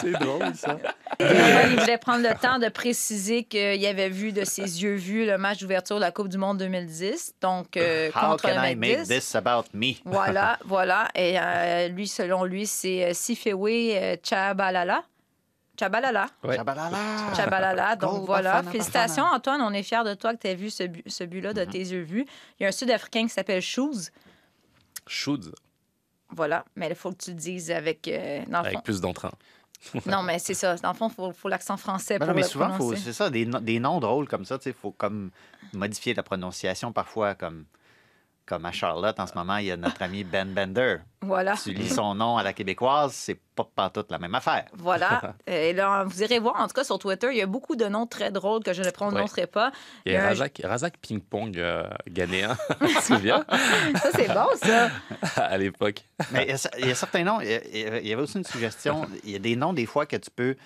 C'est 0.00 0.12
drôle, 0.12 0.54
ça. 0.54 0.72
Antoine, 1.20 1.70
il 1.70 1.80
voulait 1.80 1.98
prendre 1.98 2.28
le 2.28 2.34
temps 2.40 2.58
de 2.58 2.68
préciser 2.68 3.44
qu'il 3.44 3.86
avait 3.86 4.08
vu 4.08 4.32
de 4.32 4.44
ses 4.44 4.82
yeux 4.82 4.94
vus 4.94 5.26
le 5.26 5.38
match 5.38 5.60
d'ouverture 5.60 5.96
de 5.96 6.00
la 6.00 6.10
Coupe 6.10 6.28
du 6.28 6.38
Monde 6.38 6.58
2010, 6.58 7.34
donc 7.40 7.76
euh, 7.76 8.10
How 8.14 8.30
contre 8.30 8.48
can 8.48 8.60
le 8.62 8.68
I 8.70 8.76
make 8.76 9.02
this 9.04 9.34
about 9.34 9.64
me? 9.72 9.94
Voilà, 10.04 10.58
voilà. 10.64 11.08
Et 11.14 11.38
euh, 11.38 11.88
lui, 11.88 12.08
selon 12.08 12.44
lui, 12.44 12.66
c'est 12.66 13.14
Sifewe 13.14 14.16
Chabalala. 14.22 15.02
Chabalala. 15.78 16.26
Ouais. 16.42 16.56
Chabalala. 16.56 16.98
Chabalala. 17.34 17.96
Donc 17.96 18.20
Go 18.20 18.26
voilà. 18.26 18.52
Bafana 18.54 18.70
Félicitations, 18.70 19.22
Bafana. 19.22 19.36
Antoine. 19.36 19.60
On 19.62 19.72
est 19.72 19.82
fiers 19.82 20.04
de 20.04 20.14
toi 20.14 20.34
que 20.34 20.40
tu 20.40 20.46
aies 20.48 20.54
vu 20.54 20.70
ce, 20.70 20.84
but- 20.84 21.08
ce 21.10 21.24
but-là 21.24 21.50
Mm-hmm. 21.52 21.54
de 21.54 21.64
tes 21.64 21.78
yeux 21.78 22.02
vus. 22.02 22.26
Il 22.58 22.62
y 22.62 22.66
a 22.66 22.68
un 22.68 22.72
Sud-Africain 22.72 23.22
qui 23.24 23.30
s'appelle 23.30 23.60
Shoes. 23.62 24.10
Shoes, 25.06 25.52
Voilà. 26.30 26.64
Mais 26.76 26.88
il 26.88 26.94
faut 26.94 27.10
que 27.12 27.22
tu 27.24 27.30
le 27.30 27.36
dises 27.36 27.70
avec. 27.70 28.08
euh, 28.08 28.42
dans 28.48 28.60
le 28.60 28.66
avec 28.66 28.78
fond. 28.78 28.82
plus 28.82 29.00
d'entrain. 29.00 29.32
Non, 30.06 30.22
mais 30.22 30.38
c'est 30.38 30.54
ça. 30.54 30.76
Dans 30.76 30.92
le 30.92 30.96
fond, 30.96 31.08
il 31.08 31.14
faut, 31.14 31.32
faut 31.32 31.48
l'accent 31.48 31.76
français 31.76 32.18
Ben 32.18 32.26
pour 32.26 32.28
non, 32.28 32.34
mais 32.36 32.42
le 32.42 32.48
souvent, 32.48 32.94
c'est 32.96 33.12
ça, 33.12 33.28
des, 33.28 33.44
no- 33.44 33.60
des 33.60 33.78
noms 33.80 34.00
drôles 34.00 34.26
comme 34.26 34.46
ça, 34.46 34.58
il 34.64 34.72
faut 34.72 34.92
comme 34.92 35.30
modifier 35.74 36.14
la 36.14 36.22
prononciation 36.22 36.90
parfois, 36.92 37.34
comme, 37.34 37.66
comme 38.46 38.66
à 38.66 38.72
Charlotte 38.72 39.18
en 39.18 39.26
ce 39.26 39.34
moment, 39.34 39.56
il 39.56 39.66
y 39.66 39.70
a 39.70 39.76
notre 39.76 40.02
ami 40.02 40.22
Ben 40.24 40.52
Bender. 40.52 40.98
Voilà. 41.22 41.54
Tu 41.56 41.72
lis 41.72 41.88
son 41.88 42.14
nom 42.14 42.36
à 42.36 42.42
la 42.42 42.52
québécoise, 42.52 43.12
c'est 43.14 43.38
pas 43.56 43.66
pantoute 43.74 44.10
la 44.10 44.18
même 44.18 44.34
affaire. 44.34 44.66
Voilà. 44.74 45.34
Et 45.46 45.72
là, 45.72 46.04
vous 46.04 46.22
irez 46.22 46.38
voir, 46.38 46.60
en 46.60 46.66
tout 46.66 46.74
cas, 46.74 46.84
sur 46.84 46.98
Twitter, 46.98 47.28
il 47.30 47.38
y 47.38 47.42
a 47.42 47.46
beaucoup 47.46 47.76
de 47.76 47.86
noms 47.86 48.06
très 48.06 48.30
drôles 48.30 48.62
que 48.62 48.74
je 48.74 48.82
ne 48.82 48.90
prononcerai 48.90 49.46
pas. 49.46 49.72
Il 50.04 50.12
y 50.12 50.16
a 50.16 50.26
Razak, 50.28 50.60
Razak 50.62 50.98
Ping 50.98 51.20
Pong 51.22 51.56
euh, 51.58 51.88
ghanéen, 52.08 52.54
tu 52.86 52.94
te 52.94 53.00
souviens? 53.02 53.44
Ça, 54.02 54.10
c'est 54.14 54.28
bon, 54.28 54.46
ça. 54.62 54.90
À 55.36 55.56
l'époque. 55.56 56.02
Mais 56.32 56.44
il 56.44 56.50
y 56.50 56.52
a, 56.52 56.70
il 56.80 56.86
y 56.88 56.90
a 56.90 56.94
certains 56.94 57.24
noms, 57.24 57.40
il 57.40 57.48
y 57.50 57.54
a- 57.54 57.98
il 58.00 58.06
y 58.08 58.12
avait 58.12 58.22
aussi 58.22 58.36
une 58.38 58.44
suggestion, 58.44 59.06
il 59.24 59.30
y 59.30 59.36
a 59.36 59.38
des 59.38 59.56
noms 59.56 59.72
des 59.72 59.86
fois 59.86 60.04
que 60.04 60.16
tu 60.16 60.30
peux 60.30 60.56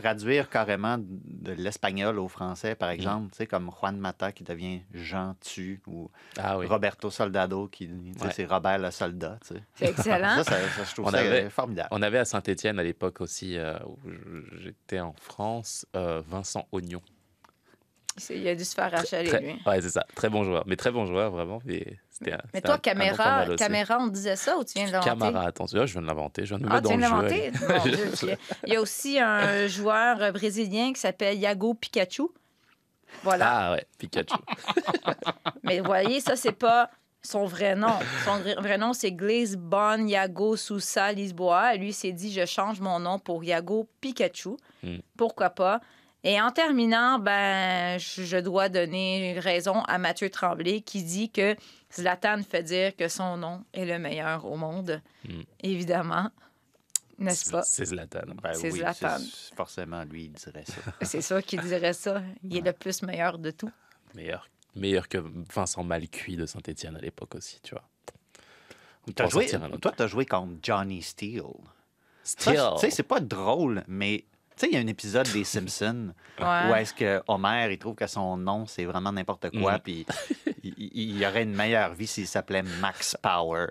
traduire 0.00 0.48
carrément 0.48 0.96
de 0.98 1.52
l'espagnol 1.52 2.18
au 2.18 2.28
français, 2.28 2.74
par 2.74 2.90
exemple, 2.90 3.30
tu 3.32 3.38
sais, 3.38 3.46
comme 3.46 3.70
Juan 3.70 3.96
Mata 3.98 4.32
qui 4.32 4.44
devient 4.44 4.80
Jean 4.94 5.34
Tu 5.40 5.80
ou 5.86 6.10
Ah 6.38 6.58
oui. 6.58 6.66
Roberto 6.66 7.10
Soldado 7.10 7.68
qui, 7.68 7.86
Ouais. 7.88 8.30
c'est 8.32 8.44
Robert 8.44 8.78
le 8.78 8.90
soldat. 8.90 9.38
tu 9.46 9.54
sais. 9.54 9.62
C'est 9.74 9.86
excellent. 9.90 10.36
Ça, 10.36 10.44
ça, 10.44 10.56
ça, 10.68 10.84
je 10.84 10.92
trouve 10.92 11.06
On 11.06 11.10
ça 11.10 11.18
avait- 11.18 11.50
formidable. 11.50 11.88
On 11.90 12.02
avait 12.02 12.18
à 12.18 12.24
Saint-Étienne 12.24 12.78
à 12.78 12.82
l'époque 12.82 13.20
aussi, 13.20 13.56
euh, 13.56 13.78
où 13.86 13.98
j'étais 14.60 15.00
en 15.00 15.12
France, 15.20 15.86
euh, 15.96 16.22
Vincent 16.26 16.66
Oignon. 16.72 17.02
Il 18.30 18.46
a 18.48 18.54
dû 18.54 18.64
se 18.64 18.74
faire 18.74 18.94
achaler, 18.94 19.28
Très- 19.28 19.40
lui. 19.40 19.60
Ouais, 19.66 19.80
c'est 19.80 19.90
ça. 19.90 20.04
Très 20.14 20.28
bon 20.28 20.44
joueur. 20.44 20.64
Mais 20.66 20.76
très 20.76 20.90
bon 20.90 21.06
joueur, 21.06 21.30
vraiment. 21.30 21.60
Un- 21.68 22.36
Mais 22.52 22.60
toi, 22.60 22.74
un- 22.74 22.78
caméra, 22.78 23.46
caméra, 23.56 23.98
on 24.00 24.08
disait 24.08 24.34
ça 24.36 24.56
ou 24.58 24.64
tu 24.64 24.72
viens 24.74 24.86
de 24.88 24.92
l'inventer? 24.92 25.08
Camara, 25.10 25.46
attention. 25.46 25.80
Ah, 25.82 25.86
je 25.86 25.92
viens 25.92 26.02
de 26.02 26.06
l'inventer. 26.06 26.44
Je 26.44 26.48
viens 26.54 26.58
de 26.58 26.64
me 26.64 26.70
Ah, 26.70 26.74
mettre 26.80 26.90
tu 26.90 26.98
viens 26.98 27.10
dans 27.10 27.22
de 27.22 27.90
le 27.90 28.16
jeu. 28.16 28.36
Il 28.66 28.72
y 28.72 28.76
a 28.76 28.80
aussi 28.80 29.20
un 29.20 29.66
joueur 29.68 30.32
brésilien 30.32 30.92
qui 30.92 31.00
s'appelle 31.00 31.38
Iago 31.38 31.74
Pikachu. 31.74 32.24
Voilà. 33.22 33.50
Ah 33.50 33.72
ouais, 33.72 33.86
Pikachu. 33.98 34.34
Mais 35.62 35.78
vous 35.80 35.86
voyez, 35.86 36.20
ça, 36.20 36.36
c'est 36.36 36.52
pas 36.52 36.90
son 37.22 37.44
vrai 37.46 37.74
nom. 37.74 37.94
Son 38.24 38.38
vrai- 38.38 38.78
nom, 38.78 38.92
c'est 38.92 39.12
Glaze 39.12 39.56
Bon 39.56 40.06
Iago 40.08 40.56
Sousa 40.56 41.12
Lisboa. 41.12 41.74
Lui, 41.76 41.92
s'est 41.92 42.12
dit, 42.12 42.32
je 42.32 42.44
change 42.46 42.80
mon 42.80 42.98
nom 43.00 43.18
pour 43.18 43.42
Iago 43.44 43.88
Pikachu. 44.00 44.56
Hmm. 44.82 44.98
Pourquoi 45.16 45.50
pas? 45.50 45.80
Et 46.24 46.40
en 46.40 46.50
terminant, 46.50 47.18
ben, 47.18 47.98
je 47.98 48.38
dois 48.38 48.68
donner 48.68 49.38
raison 49.38 49.82
à 49.82 49.98
Mathieu 49.98 50.30
Tremblay 50.30 50.80
qui 50.80 51.04
dit 51.04 51.30
que 51.30 51.54
Zlatan 51.94 52.42
fait 52.42 52.64
dire 52.64 52.96
que 52.96 53.08
son 53.08 53.36
nom 53.36 53.64
est 53.72 53.84
le 53.84 53.98
meilleur 53.98 54.44
au 54.44 54.56
monde. 54.56 55.00
Hmm. 55.24 55.42
Évidemment. 55.62 56.30
N'est-ce 57.18 57.50
pas? 57.50 57.62
C'est 57.62 57.86
Zlatan. 57.86 58.34
Ben 58.42 58.54
c'est 58.54 58.70
oui, 58.72 58.78
Zlatan. 58.78 59.18
Forcément, 59.56 60.04
lui, 60.04 60.24
il 60.24 60.32
dirait 60.32 60.64
ça. 60.64 60.80
C'est 61.02 61.20
ça 61.20 61.42
qui 61.42 61.56
dirait 61.56 61.92
ça. 61.92 62.22
Il 62.44 62.56
est 62.56 62.60
le 62.60 62.72
plus 62.72 63.02
meilleur 63.02 63.38
de 63.38 63.50
tout. 63.50 63.70
Meilleur, 64.14 64.48
meilleur 64.76 65.08
que 65.08 65.18
Vincent 65.52 65.82
Malcuit 65.82 66.36
de 66.36 66.46
Saint-Étienne 66.46 66.96
à 66.96 67.00
l'époque 67.00 67.34
aussi, 67.34 67.60
tu 67.60 67.74
vois. 67.74 67.88
En 69.20 69.28
joué, 69.28 69.48
toi, 69.80 69.92
tu 69.96 70.02
as 70.02 70.06
joué 70.06 70.26
contre 70.26 70.54
Johnny 70.62 71.02
Steele. 71.02 71.42
Steele. 72.22 72.60
Tu 72.74 72.80
sais, 72.80 72.90
c'est 72.90 73.02
pas 73.02 73.20
drôle, 73.20 73.82
mais 73.88 74.24
tu 74.58 74.66
sais, 74.66 74.68
il 74.70 74.74
y 74.74 74.76
a 74.76 74.80
un 74.80 74.86
épisode 74.86 75.28
des 75.32 75.44
Simpsons 75.44 76.12
Ouais. 76.40 76.70
où 76.70 76.74
est-ce 76.74 76.94
que 76.94 77.20
Homer, 77.28 77.68
il 77.70 77.78
trouve 77.78 77.94
que 77.94 78.06
son 78.06 78.36
nom, 78.36 78.66
c'est 78.66 78.84
vraiment 78.84 79.12
n'importe 79.12 79.50
quoi, 79.58 79.72
Mhm. 79.74 79.78
puis 79.80 80.06
il, 80.62 80.74
il- 80.78 81.24
aurait 81.26 81.42
une 81.42 81.54
meilleure 81.54 81.94
vie 81.94 82.06
s'il 82.06 82.26
s'appelait 82.26 82.62
Max 82.80 83.16
Power. 83.22 83.66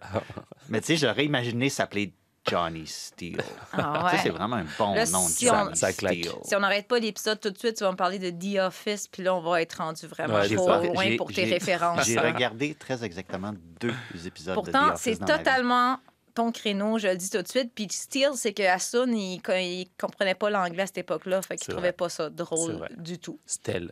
mais 0.69 0.81
tu 0.81 0.87
sais, 0.87 0.97
j'aurais 0.97 1.25
imaginé 1.25 1.69
s'appeler 1.69 2.13
Johnny 2.49 2.87
Steele. 2.87 3.41
Ah 3.73 3.75
Tu 3.75 4.09
sais, 4.09 4.15
ouais. 4.15 4.19
c'est 4.23 4.29
vraiment 4.29 4.55
un 4.55 4.65
bon 4.79 4.93
Là, 4.95 5.05
nom, 5.07 5.19
si 5.27 5.47
Johnny 5.47 5.69
on-. 5.71 5.75
Steele. 5.75 6.29
Si 6.45 6.55
on 6.55 6.59
n'arrête 6.61 6.87
pas 6.87 6.97
l'épisode 6.99 7.39
tout 7.41 7.49
de 7.49 7.57
suite, 7.57 7.75
tu 7.75 7.83
vas 7.83 7.91
me 7.91 7.97
parler 7.97 8.19
de 8.19 8.29
The 8.29 8.59
Office, 8.59 9.07
puis 9.09 9.23
là, 9.23 9.35
on 9.35 9.41
va 9.41 9.61
être 9.61 9.73
rendu 9.73 10.07
vraiment 10.07 10.35
Ouais, 10.35 10.55
trop 10.55 10.67
loin 10.81 11.17
pour 11.17 11.31
tes 11.31 11.43
références. 11.43 12.05
J'ai 12.05 12.17
hein. 12.17 12.21
regardé 12.33 12.73
très 12.75 13.03
exactement 13.03 13.53
deux 13.81 13.93
épisodes 14.25 14.55
de 14.55 14.61
The 14.61 14.71
Pourtant, 14.71 14.87
Office 14.93 15.01
c'est 15.01 15.19
ma 15.19 15.25
vie. 15.25 15.37
totalement 15.37 15.97
ton 16.37 16.51
créneau, 16.51 16.99
je 16.99 17.07
le 17.07 17.15
dis 17.15 17.31
tout 17.31 17.41
de 17.41 17.47
suite. 17.47 17.71
Puis 17.73 17.87
Steele, 17.89 18.33
c'est 18.35 18.53
que 18.53 18.61
Asun, 18.61 19.11
il, 19.11 19.41
il 19.41 19.87
comprenait 19.99 20.35
pas 20.35 20.51
l'anglais 20.51 20.83
à 20.83 20.85
cette 20.85 20.99
époque-là, 20.99 21.41
fait 21.41 21.57
qu'il 21.57 21.73
trouvait 21.73 21.89
vrai. 21.89 21.93
pas 21.93 22.09
ça 22.09 22.29
drôle 22.29 22.87
du 22.95 23.17
tout. 23.17 23.39
Stell, 23.47 23.91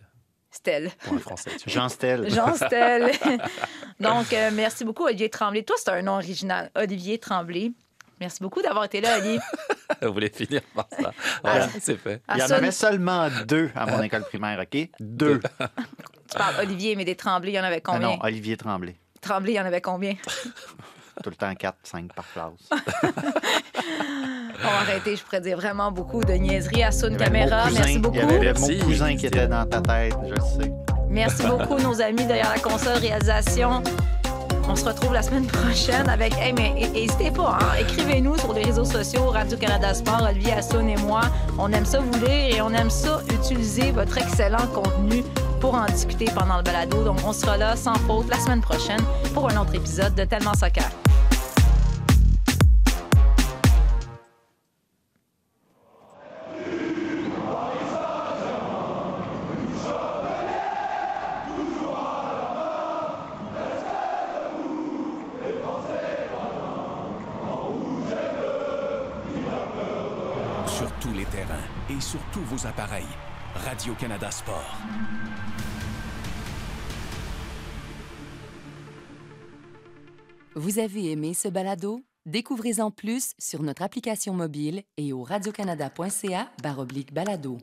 Stelle. 0.52 0.92
pour 1.04 1.14
un 1.16 1.20
français. 1.20 1.50
Jean 1.66 1.90
Stel. 1.90 2.30
Jean 2.30 2.54
Stelle. 2.54 3.12
Donc, 4.00 4.32
euh, 4.32 4.52
merci 4.54 4.86
beaucoup, 4.86 5.06
Olivier 5.06 5.32
Tremblay. 5.32 5.64
Toi, 5.64 5.76
c'est 5.80 5.90
un 5.90 6.04
nom 6.04 6.14
original, 6.14 6.70
Olivier 6.76 7.18
Tremblay. 7.18 7.72
Merci 8.20 8.44
beaucoup 8.44 8.62
d'avoir 8.62 8.86
été 8.86 9.02
là, 9.02 9.18
Olivier. 9.18 9.40
Vous 10.04 10.14
voulez 10.14 10.30
finir 10.30 10.62
par 10.76 10.88
ça? 10.92 11.14
Voilà, 11.42 11.68
c'est 11.82 11.98
fait. 11.98 12.22
Il 12.36 12.40
y 12.40 12.44
en 12.44 12.52
avait 12.52 12.72
seulement 12.72 13.28
deux 13.48 13.72
à 13.76 13.88
mon 13.88 14.04
école 14.04 14.24
primaire, 14.24 14.60
OK? 14.60 14.88
Deux. 15.00 15.40
tu 15.40 16.38
parles 16.38 16.56
Olivier, 16.62 16.96
mais 16.96 17.06
des 17.06 17.16
Tremblay, 17.16 17.54
il 17.54 17.56
y 17.56 17.60
en 17.60 17.64
avait 17.64 17.82
Ah 17.84 17.92
combien? 17.92 18.08
non, 18.10 18.20
Olivier 18.22 18.56
Tremblay. 18.56 18.96
Tremblay, 19.20 19.54
il 19.54 19.56
y 19.56 19.60
en 19.60 19.66
avait 19.66 19.82
combien? 19.82 20.14
Tout 21.24 21.30
le 21.30 21.36
temps 21.36 21.54
4, 21.56 21.76
5 21.84 22.14
par 22.14 22.26
classe. 22.32 22.82
On 24.64 24.68
va 24.68 24.80
arrêter, 24.82 25.16
je 25.16 25.24
pourrais 25.24 25.42
dire 25.42 25.58
vraiment 25.58 25.92
beaucoup 25.92 26.24
de 26.24 26.34
niaiseries. 26.34 26.84
Avait 26.84 27.10
mon 27.10 27.16
Caméra, 27.18 27.66
merci 27.74 28.00
beaucoup. 28.00 28.16
Il 28.16 28.22
y 28.22 28.24
avait 28.24 28.40
Merci. 28.40 28.78
mon 28.80 28.86
cousin 28.86 29.16
qui 29.16 29.26
était 29.28 29.48
dans 29.48 29.66
ta 29.66 29.82
tête, 29.82 30.14
je 30.28 30.34
le 30.34 30.42
sais. 30.64 30.72
Merci 31.10 31.44
beaucoup, 31.48 31.78
nos 31.80 32.02
amis 32.02 32.26
derrière 32.26 32.52
la 32.52 32.60
console 32.60 32.98
réalisation. 32.98 33.82
On 34.68 34.76
se 34.76 34.84
retrouve 34.86 35.14
la 35.14 35.22
semaine 35.22 35.46
prochaine 35.46 36.10
avec. 36.10 36.34
Hey, 36.38 36.52
mais 36.54 36.74
hé- 36.78 36.90
n'hésitez 36.90 37.30
pas, 37.32 37.60
hein, 37.62 37.76
écrivez-nous 37.80 38.38
sur 38.40 38.52
les 38.54 38.64
réseaux 38.64 38.84
sociaux, 38.86 39.28
Radio-Canada 39.30 39.94
Sport, 39.94 40.24
Olivier 40.30 40.54
Assoun 40.54 40.90
et 40.90 40.98
moi. 40.98 41.22
On 41.60 41.72
aime 41.72 41.86
ça 41.86 42.00
vous 42.00 42.12
lire 42.26 42.56
et 42.58 42.62
on 42.62 42.72
aime 42.74 42.90
ça 42.90 43.22
utiliser 43.32 43.92
votre 43.92 44.18
excellent 44.18 44.66
contenu 44.74 45.24
pour 45.60 45.76
en 45.76 45.86
discuter 45.86 46.26
pendant 46.34 46.58
le 46.58 46.64
balado. 46.64 47.04
Donc, 47.04 47.20
on 47.26 47.34
sera 47.34 47.58
là 47.58 47.76
sans 47.76 47.96
faute 47.96 48.30
la 48.30 48.40
semaine 48.40 48.62
prochaine 48.62 49.02
pour 49.34 49.50
un 49.50 49.58
autre 49.58 49.76
épisode 49.76 50.16
de 50.16 50.24
Tellement 50.26 50.54
Soccer. 50.54 50.90
Sur 70.68 70.92
tous 71.00 71.14
les 71.14 71.26
terrains 71.26 71.56
et 71.90 72.02
sur 72.02 72.20
tous 72.34 72.42
vos 72.42 72.68
appareils. 72.68 73.06
Radio-Canada 73.56 74.30
Sport. 74.32 74.78
Vous 80.56 80.80
avez 80.80 81.12
aimé 81.12 81.34
ce 81.34 81.48
balado? 81.48 82.02
Découvrez-en 82.26 82.92
plus 82.92 83.32
sur 83.40 83.64
notre 83.64 83.82
application 83.82 84.34
mobile 84.34 84.84
et 84.98 85.14
au 85.14 85.24
radiocanada.ca 85.24 86.52
balado. 87.14 87.58